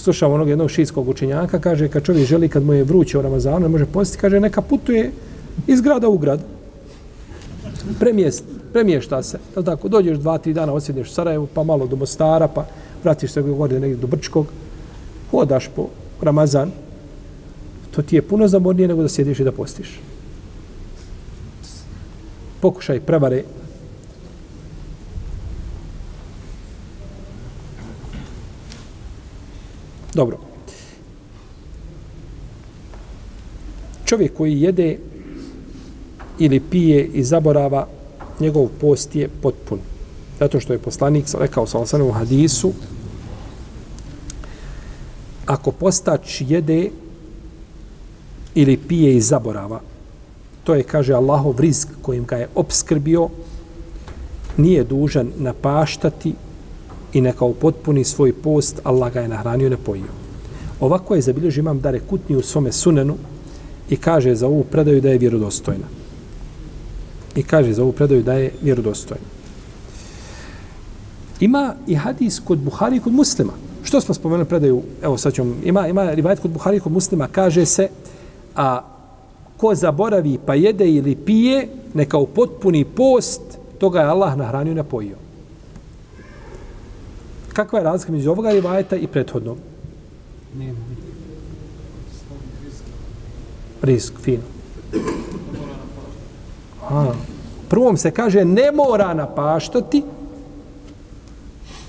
slušam 0.02 0.32
onog 0.32 0.48
jednog 0.48 0.70
šijskog 0.70 1.08
učenjaka, 1.08 1.58
kaže, 1.58 1.88
kad 1.88 2.02
čovjek 2.02 2.26
želi, 2.26 2.48
kad 2.48 2.64
mu 2.64 2.74
je 2.74 2.84
vruće 2.84 3.18
u 3.18 3.22
Ramazanu, 3.22 3.60
ne 3.60 3.68
može 3.68 3.86
postiti, 3.86 4.20
kaže, 4.20 4.40
neka 4.40 4.62
putuje 4.62 5.12
iz 5.66 5.80
grada 5.80 6.08
u 6.08 6.18
grad. 6.18 6.40
Premijest, 7.98 8.44
premješta 8.72 9.22
se. 9.22 9.38
Jel 9.56 9.64
tako? 9.64 9.88
Dođeš 9.88 10.18
dva, 10.18 10.38
tri 10.38 10.52
dana, 10.52 10.72
osjedneš 10.72 11.08
u 11.08 11.12
Sarajevu, 11.12 11.48
pa 11.54 11.62
malo 11.62 11.86
do 11.86 11.96
Mostara, 11.96 12.48
pa 12.48 12.66
vratiš 13.02 13.30
se 13.30 13.42
gore 13.42 13.80
negdje 13.80 13.96
do 13.96 14.06
Brčkog. 14.06 14.46
Hodaš 15.30 15.68
po 15.76 15.88
Ramazan. 16.22 16.70
To 17.90 18.02
ti 18.02 18.16
je 18.16 18.22
puno 18.22 18.48
zamornije 18.48 18.88
nego 18.88 19.02
da 19.02 19.08
sjediš 19.08 19.40
i 19.40 19.44
da 19.44 19.52
postiš. 19.52 20.00
Pokušaj 22.60 23.00
prevare 23.00 23.42
Dobro. 30.18 30.38
Čovjek 34.04 34.36
koji 34.36 34.60
jede 34.60 34.98
ili 36.38 36.60
pije 36.60 37.04
i 37.06 37.24
zaborava, 37.24 37.86
njegov 38.40 38.68
post 38.80 39.16
je 39.16 39.28
potpun. 39.42 39.78
Zato 40.38 40.60
što 40.60 40.72
je 40.72 40.78
poslanik 40.78 41.26
rekao 41.38 41.66
sa 41.66 41.78
osanom 41.78 42.08
u 42.08 42.12
hadisu, 42.12 42.72
ako 45.46 45.70
postač 45.72 46.40
jede 46.40 46.90
ili 48.54 48.76
pije 48.76 49.14
i 49.16 49.20
zaborava, 49.20 49.80
to 50.64 50.74
je, 50.74 50.82
kaže 50.82 51.14
Allahov 51.14 51.60
rizk 51.60 51.88
kojim 52.02 52.24
ga 52.24 52.36
je 52.36 52.48
obskrbio, 52.54 53.28
nije 54.56 54.84
dužan 54.84 55.32
napaštati 55.36 56.34
i 57.12 57.20
neka 57.20 57.44
upotpuni 57.44 58.04
svoj 58.04 58.32
post, 58.32 58.80
Allah 58.84 59.12
ga 59.12 59.20
je 59.20 59.28
nahranio 59.28 59.66
i 59.66 59.70
napojio. 59.70 60.12
Ovako 60.80 61.14
je 61.14 61.20
zabilježio 61.20 61.60
imam 61.60 61.80
Dare 61.80 62.00
Kutni 62.00 62.36
u 62.36 62.42
svome 62.42 62.72
sunenu 62.72 63.16
i 63.90 63.96
kaže 63.96 64.34
za 64.34 64.46
ovu 64.46 64.64
predaju 64.64 65.00
da 65.00 65.08
je 65.08 65.18
vjerodostojna. 65.18 65.84
I 67.36 67.42
kaže 67.42 67.72
za 67.72 67.82
ovu 67.82 67.92
predaju 67.92 68.22
da 68.22 68.32
je 68.32 68.52
vjerodostojna. 68.62 69.24
Ima 71.40 71.74
i 71.86 71.94
hadis 71.94 72.40
kod 72.44 72.58
Buhari 72.58 72.96
i 72.96 73.00
kod 73.00 73.12
muslima. 73.12 73.52
Što 73.82 74.00
smo 74.00 74.14
spomenuli 74.14 74.48
predaju? 74.48 74.82
Evo 75.02 75.18
sad 75.18 75.32
ćemo, 75.32 75.54
ima, 75.64 75.88
ima 75.88 76.10
rivajt 76.10 76.40
kod 76.40 76.50
Buhari 76.50 76.76
i 76.76 76.80
kod 76.80 76.92
muslima, 76.92 77.28
kaže 77.32 77.64
se, 77.66 77.88
a 78.56 78.82
ko 79.56 79.74
zaboravi 79.74 80.38
pa 80.46 80.54
jede 80.54 80.90
ili 80.90 81.16
pije, 81.16 81.68
neka 81.94 82.18
u 82.18 82.26
potpuni 82.26 82.84
post, 82.84 83.42
toga 83.78 84.00
je 84.00 84.06
Allah 84.06 84.36
nahranio 84.36 84.72
i 84.72 84.74
napojio 84.74 85.27
kakva 87.58 87.78
je 87.78 87.84
razlika 87.84 88.12
među 88.12 88.30
ovoga 88.30 88.50
rivajeta 88.50 88.96
i 88.96 89.06
prethodnog? 89.06 89.58
Nema. 90.58 90.78
Risk, 93.82 94.20
fino. 94.22 94.42
A, 96.90 97.12
prvom 97.68 97.96
se 97.96 98.10
kaže 98.10 98.44
ne 98.44 98.70
mora 98.72 99.14
napaštati 99.14 100.02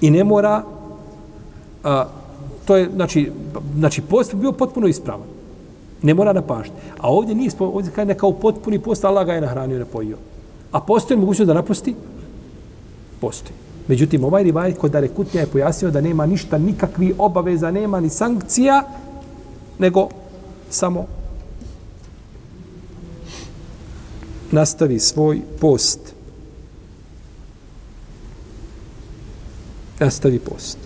i 0.02 0.12
ne 0.12 0.24
mora 0.24 0.64
a, 1.84 2.06
to 2.66 2.78
je, 2.78 2.90
znači, 2.96 3.32
znači 3.78 4.02
post 4.02 4.36
bio 4.36 4.52
potpuno 4.52 4.88
ispravan. 4.88 5.30
Ne 6.02 6.14
mora 6.14 6.34
napaštati. 6.34 6.82
A 6.98 7.12
ovdje 7.12 7.36
nije, 7.36 7.52
ovdje 7.60 7.92
kaže 7.92 8.06
neka 8.06 8.28
u 8.28 8.34
potpuni 8.34 8.80
post 8.80 9.06
Allah 9.06 9.26
ga 9.26 9.34
je 9.34 9.42
nahranio 9.42 9.76
i 9.76 9.80
napojio. 9.80 10.18
A 10.72 10.80
postoji 10.80 11.20
mogućnost 11.20 11.48
da 11.48 11.54
napusti? 11.54 11.96
Postoji. 13.22 13.69
Međutim, 13.90 14.24
ovaj 14.24 14.44
rivajet 14.44 14.78
kod 14.78 14.92
Dare 14.92 15.08
Kutnja 15.08 15.42
je 15.42 15.48
pojasnio 15.48 15.92
da 15.92 16.02
nema 16.02 16.26
ništa, 16.26 16.58
nikakvi 16.58 17.14
obaveza, 17.18 17.72
nema 17.72 18.00
ni 18.00 18.10
sankcija, 18.10 18.84
nego 19.80 20.10
samo 20.70 21.06
nastavi 24.52 25.00
svoj 25.00 25.42
post. 25.60 26.00
Nastavi 30.00 30.40
post. 30.40 30.78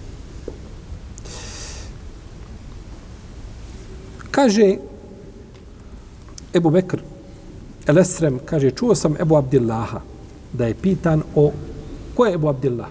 Kaže 4.32 4.76
Ebu 6.54 6.70
Bekr, 6.70 7.02
El 7.88 8.00
Esrem, 8.00 8.40
kaže, 8.46 8.72
čuo 8.72 8.96
sam 8.96 9.16
Ebu 9.20 9.36
Abdillaha 9.36 10.02
da 10.54 10.66
je 10.66 10.76
pitan 10.82 11.24
o 11.36 11.52
Ko 12.16 12.26
je 12.26 12.34
Ebu 12.34 12.50
Abdillah? 12.50 12.88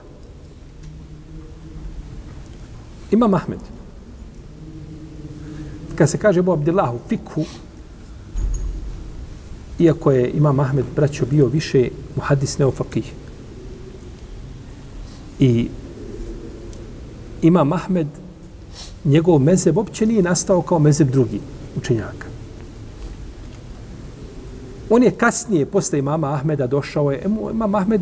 Ima 3.10 3.28
Mahmed. 3.28 3.58
Kad 5.94 6.10
se 6.10 6.18
kaže 6.18 6.40
Ebu 6.40 6.52
Abdillah 6.52 6.94
u 6.94 6.98
fikhu, 7.08 7.44
iako 9.78 10.10
je 10.10 10.30
Imam 10.30 10.60
Ahmed 10.60 10.84
braćo 10.96 11.26
bio 11.26 11.46
više 11.46 11.88
muhadis 12.16 12.58
neofakih. 12.58 13.12
I 15.38 15.68
Imam 17.42 17.72
Ahmed, 17.72 18.06
njegov 19.04 19.38
mezeb 19.38 19.76
uopće 19.76 20.06
nije 20.06 20.22
nastao 20.22 20.62
kao 20.62 20.78
mezeb 20.78 21.10
drugi 21.10 21.40
učenjaka. 21.76 22.26
On 24.90 25.02
je 25.02 25.10
kasnije, 25.10 25.66
posle 25.66 25.98
imama 25.98 26.34
Ahmeda, 26.34 26.66
došao 26.66 27.12
je, 27.12 27.22
imam 27.52 27.74
Ahmed, 27.74 28.00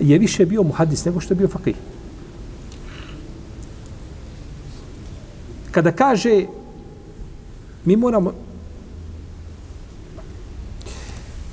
je 0.00 0.18
više 0.18 0.46
bio 0.46 0.62
muhadis 0.62 1.04
nego 1.04 1.20
što 1.20 1.34
je 1.34 1.38
bio 1.38 1.48
fakih. 1.48 1.76
Kada 5.70 5.92
kaže 5.92 6.46
mi 7.84 7.96
moramo 7.96 8.32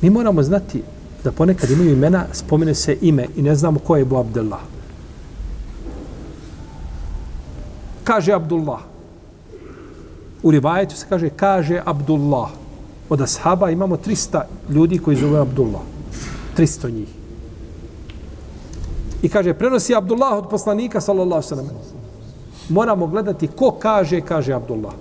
mi 0.01 0.09
moramo 0.09 0.43
znati 0.43 0.83
da 1.23 1.31
ponekad 1.31 1.71
imaju 1.71 1.91
imena, 1.91 2.25
spomene 2.33 2.75
se 2.75 2.97
ime 3.01 3.27
i 3.35 3.41
ne 3.41 3.55
znamo 3.55 3.79
ko 3.79 3.95
je 3.95 4.01
Ebu 4.01 4.17
Abdullah. 4.17 4.59
Kaže 8.03 8.33
Abdullah. 8.33 8.79
U 10.43 10.51
rivajetu 10.51 10.95
se 10.95 11.05
kaže 11.09 11.29
kaže 11.29 11.81
Abdullah. 11.85 12.49
Od 13.09 13.21
ashaba 13.21 13.69
imamo 13.71 13.97
300 13.97 14.41
ljudi 14.69 14.97
koji 14.97 15.17
zove 15.17 15.39
Abdullah. 15.39 15.81
300 16.57 16.91
njih. 16.93 17.24
I 19.25 19.29
kaže, 19.29 19.53
prenosi 19.57 19.95
Abdullah 19.95 20.37
od 20.37 20.49
poslanika, 20.49 21.01
sallallahu 21.01 21.41
sallam. 21.41 21.69
Moramo 22.69 23.07
gledati 23.07 23.47
ko 23.47 23.71
kaže, 23.71 24.21
kaže 24.21 24.53
Abdullah. 24.53 24.93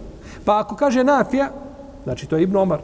Pa 0.45 0.65
ako 0.65 0.77
kaže 0.77 1.05
Nafija, 1.05 1.51
znači 2.05 2.27
to 2.27 2.37
je 2.37 2.43
Ibn 2.43 2.57
Omar. 2.57 2.81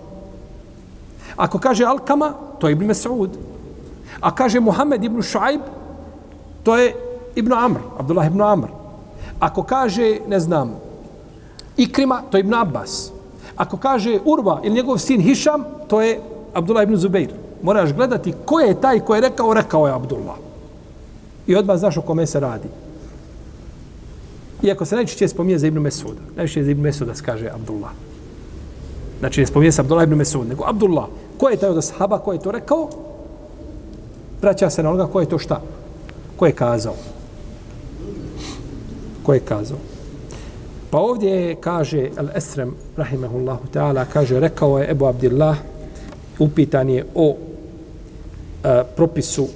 Ako 1.37 1.59
kaže 1.59 1.85
Alkama, 1.85 2.33
to 2.61 2.69
je 2.69 2.73
Ibn 2.73 2.85
Mas'ud. 2.93 3.31
A 4.21 4.35
kaže 4.35 4.61
Muhammed 4.61 5.05
ibn 5.05 5.23
Šaib, 5.23 5.61
to 6.63 6.77
je 6.77 6.93
Ibn 7.35 7.53
Amr, 7.53 7.81
Abdullah 7.99 8.27
ibn 8.27 8.43
Amr. 8.43 8.69
Ako 9.41 9.63
kaže, 9.63 10.21
ne 10.29 10.41
znam, 10.41 10.77
Ikrima, 11.77 12.23
to 12.31 12.37
je 12.37 12.45
Ibn 12.45 12.55
Abbas. 12.55 13.13
Ako 13.57 13.77
kaže 13.77 14.21
Urva 14.25 14.61
ili 14.63 14.75
njegov 14.75 14.99
sin 14.99 15.21
Hišam, 15.21 15.65
to 15.89 16.05
je 16.05 16.21
Abdullah 16.53 16.85
ibn 16.85 16.97
Zubeir. 16.97 17.33
Moraš 17.63 17.93
gledati 17.93 18.35
ko 18.45 18.61
je 18.61 18.81
taj 18.81 19.01
ko 19.01 19.15
je 19.15 19.21
rekao, 19.21 19.55
rekao 19.55 19.87
je 19.87 19.95
Abdullah. 19.95 20.50
I 21.51 21.57
odmah 21.57 21.79
znaš 21.79 21.97
o 21.97 22.03
kome 22.03 22.27
se 22.27 22.41
radi. 22.41 22.69
Iako 24.63 24.85
se 24.85 24.97
najčešće 24.97 25.29
spominje 25.29 25.59
za 25.59 25.67
Ibn 25.67 25.79
Mesuda. 25.79 26.21
Najčešće 26.37 26.65
za 26.65 26.71
Ibn 26.71 26.83
Mesuda 26.83 27.15
se 27.15 27.25
kaže 27.25 27.49
Abdullah. 27.49 27.91
Znači 29.19 29.41
ne 29.41 29.47
spominje 29.47 29.73
se 29.73 29.81
Abdullah 29.81 30.07
Ibn 30.07 30.15
Mesud, 30.15 30.49
nego 30.49 30.65
Abdullah. 30.67 31.07
Ko 31.39 31.49
je 31.49 31.57
taj 31.57 31.71
od 31.71 31.79
ashaba, 31.79 32.19
ko 32.19 32.33
je 32.33 32.41
to 32.41 32.51
rekao? 32.51 32.89
Vraća 34.43 34.71
se 34.71 34.83
na 34.83 34.91
onoga 34.91 35.13
ko 35.13 35.21
je 35.21 35.27
to 35.27 35.39
šta? 35.39 35.61
Ko 36.37 36.47
je 36.47 36.53
kazao? 36.53 36.95
Ko 39.23 39.35
je 39.35 39.41
kazao? 39.41 39.79
Pa 40.91 40.99
ovdje 40.99 41.57
kaže 41.61 42.11
Al-Esrem, 42.17 42.71
rahimahullahu 42.97 43.67
ta'ala, 43.75 44.05
kaže, 44.13 44.41
rekao 44.41 44.79
je 44.79 44.91
Ebu 44.91 45.07
Abdillah, 45.07 45.59
upitan 46.39 46.91
je 46.91 47.07
o 47.15 47.37
a, 48.63 48.85
propisu 48.97 49.49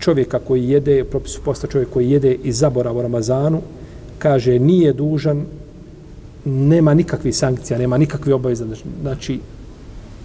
čovjeka 0.00 0.38
koji 0.38 0.68
jede, 0.68 1.04
propis 1.04 1.38
posta 1.44 1.66
čovjek 1.66 1.90
koji 1.90 2.10
jede 2.10 2.34
i 2.44 2.52
zabora 2.52 2.92
u 2.92 3.02
Ramazanu, 3.02 3.60
kaže, 4.18 4.58
nije 4.58 4.92
dužan, 4.92 5.44
nema 6.44 6.94
nikakvih 6.94 7.36
sankcija, 7.36 7.78
nema 7.78 7.98
nikakve 7.98 8.34
obaveze, 8.34 8.64
znači, 9.02 9.40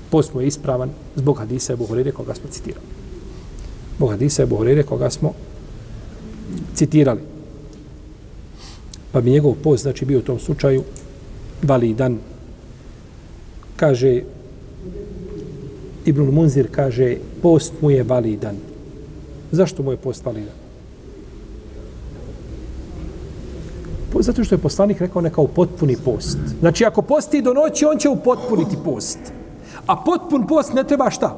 post 0.09 0.33
mu 0.33 0.41
je 0.41 0.47
ispravan 0.47 0.89
zbog 1.15 1.37
hadisa 1.37 1.73
Ebu 1.73 1.85
Hurire 1.85 2.11
koga 2.11 2.33
smo 2.33 2.49
citirali. 2.49 2.85
Zbog 3.97 4.09
hadisa 4.09 4.43
Ebu 4.43 4.55
Hurire 4.55 4.83
koga 4.83 5.09
smo 5.09 5.33
citirali. 6.73 7.19
Pa 9.11 9.21
bi 9.21 9.31
njegov 9.31 9.55
post, 9.63 9.83
znači, 9.83 10.05
bio 10.05 10.19
u 10.19 10.21
tom 10.21 10.39
slučaju 10.39 10.83
validan. 11.63 12.17
Kaže, 13.75 14.21
Ibn 16.05 16.21
Munzir 16.21 16.67
kaže, 16.71 17.17
post 17.41 17.73
mu 17.81 17.91
je 17.91 18.03
validan. 18.03 18.55
Zašto 19.55 19.83
mu 19.83 19.91
je 19.91 19.97
post 19.97 20.25
validan? 20.25 20.53
Zato 24.19 24.43
što 24.43 24.55
je 24.55 24.59
poslanik 24.59 24.99
rekao 25.01 25.21
neka 25.21 25.41
u 25.41 25.47
potpuni 25.47 25.97
post. 26.05 26.37
Znači, 26.59 26.85
ako 26.85 27.01
posti 27.01 27.41
do 27.41 27.53
noći, 27.53 27.85
on 27.85 27.97
će 27.97 28.09
upotpuniti 28.09 28.77
post. 28.85 29.19
A 29.87 29.95
potpun 29.95 30.47
post 30.47 30.73
ne 30.73 30.83
treba 30.83 31.09
šta? 31.09 31.35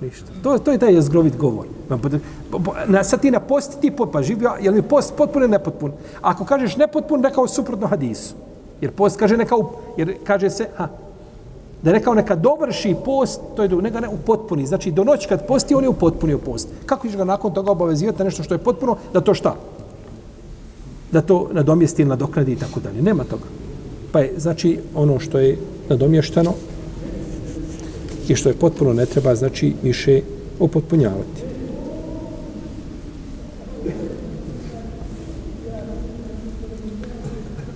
Ništa. 0.00 0.26
To, 0.42 0.58
to 0.58 0.72
je 0.72 0.78
taj 0.78 0.94
jezgrovit 0.94 1.36
govor. 1.36 1.66
Pa, 1.88 1.96
pa, 1.96 2.08
pa, 2.50 2.84
na, 2.86 3.04
sad 3.04 3.20
ti 3.20 3.30
na 3.30 3.40
post 3.40 3.80
ti 3.80 3.90
pot, 3.90 4.12
pa 4.12 4.22
živio, 4.22 4.52
je 4.60 4.70
li 4.70 4.82
post 4.82 5.14
potpun 5.16 5.42
ili 5.42 5.50
nepotpun? 5.50 5.92
Ako 6.22 6.44
kažeš 6.44 6.76
nepotpun, 6.76 7.22
rekao 7.22 7.48
suprotno 7.48 7.86
hadisu. 7.86 8.34
Jer 8.80 8.92
post 8.92 9.18
kaže 9.18 9.36
neka, 9.36 9.56
u, 9.56 9.68
jer 9.96 10.14
kaže 10.24 10.50
se, 10.50 10.68
ha, 10.76 10.88
da 11.82 11.90
je 11.90 11.98
rekao 11.98 12.14
neka 12.14 12.36
dovrši 12.36 12.96
post, 13.04 13.40
to 13.56 13.62
je 13.62 13.68
do, 13.68 13.80
neka 13.80 14.00
ne 14.00 14.08
u 14.08 14.16
potpuni. 14.26 14.66
Znači, 14.66 14.90
do 14.90 15.04
noći 15.04 15.28
kad 15.28 15.46
posti, 15.46 15.74
on 15.74 15.84
je 15.84 15.88
u 16.34 16.38
post. 16.38 16.68
Kako 16.86 17.06
ćeš 17.06 17.16
ga 17.16 17.24
nakon 17.24 17.54
toga 17.54 17.70
obavezivati 17.70 18.18
na 18.18 18.24
nešto 18.24 18.42
što 18.42 18.54
je 18.54 18.58
potpuno, 18.58 18.96
da 19.12 19.20
to 19.20 19.34
šta? 19.34 19.56
Da 21.12 21.20
to 21.20 21.48
nadomjesti 21.52 22.02
ili 22.02 22.08
nadokradi 22.08 22.52
i 22.52 22.56
tako 22.56 22.80
dalje. 22.80 23.02
Nema 23.02 23.24
toga. 23.24 23.44
Pa 24.12 24.20
je, 24.20 24.32
znači, 24.36 24.78
ono 24.94 25.18
što 25.18 25.38
je 25.38 25.58
nadomješteno 25.88 26.52
i 28.28 28.34
što 28.34 28.48
je 28.48 28.54
potpuno 28.54 28.92
ne 28.92 29.06
treba, 29.06 29.34
znači, 29.34 29.74
više 29.82 30.20
opotpunjavati. 30.60 31.42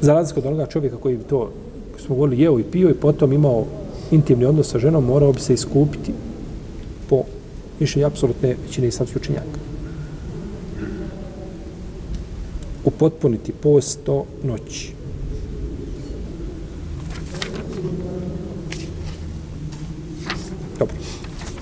Za 0.00 0.14
razliku 0.14 0.40
od 0.40 0.46
onoga 0.46 0.66
čovjeka 0.66 0.96
koji 0.96 1.16
bi 1.16 1.24
to, 1.24 1.50
smo 1.98 2.14
govorili, 2.14 2.42
jeo 2.42 2.58
i 2.58 2.62
pio 2.62 2.90
i 2.90 2.94
potom 2.94 3.32
imao 3.32 3.64
intimni 4.10 4.44
odnos 4.44 4.70
sa 4.70 4.78
ženom, 4.78 5.04
morao 5.04 5.32
bi 5.32 5.40
se 5.40 5.54
iskupiti 5.54 6.12
po 7.08 7.22
mišljenju 7.80 8.06
apsolutne 8.06 8.56
većine 8.66 8.88
islamskih 8.88 9.16
učenjaka. 9.16 9.58
Upotpuniti 12.84 13.52
post 13.52 13.98
do 14.06 14.24
noći. 14.42 14.92
Dobro. 20.78 20.96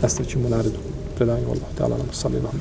Nastavit 0.02 0.30
ćemo 0.30 0.46
u 0.46 0.50
naredu 0.50 0.78
predanju 1.16 1.46
Allah. 1.46 1.68
Ta'ala 1.78 1.98
nam 1.98 2.08
salli 2.12 2.38
vam. 2.38 2.60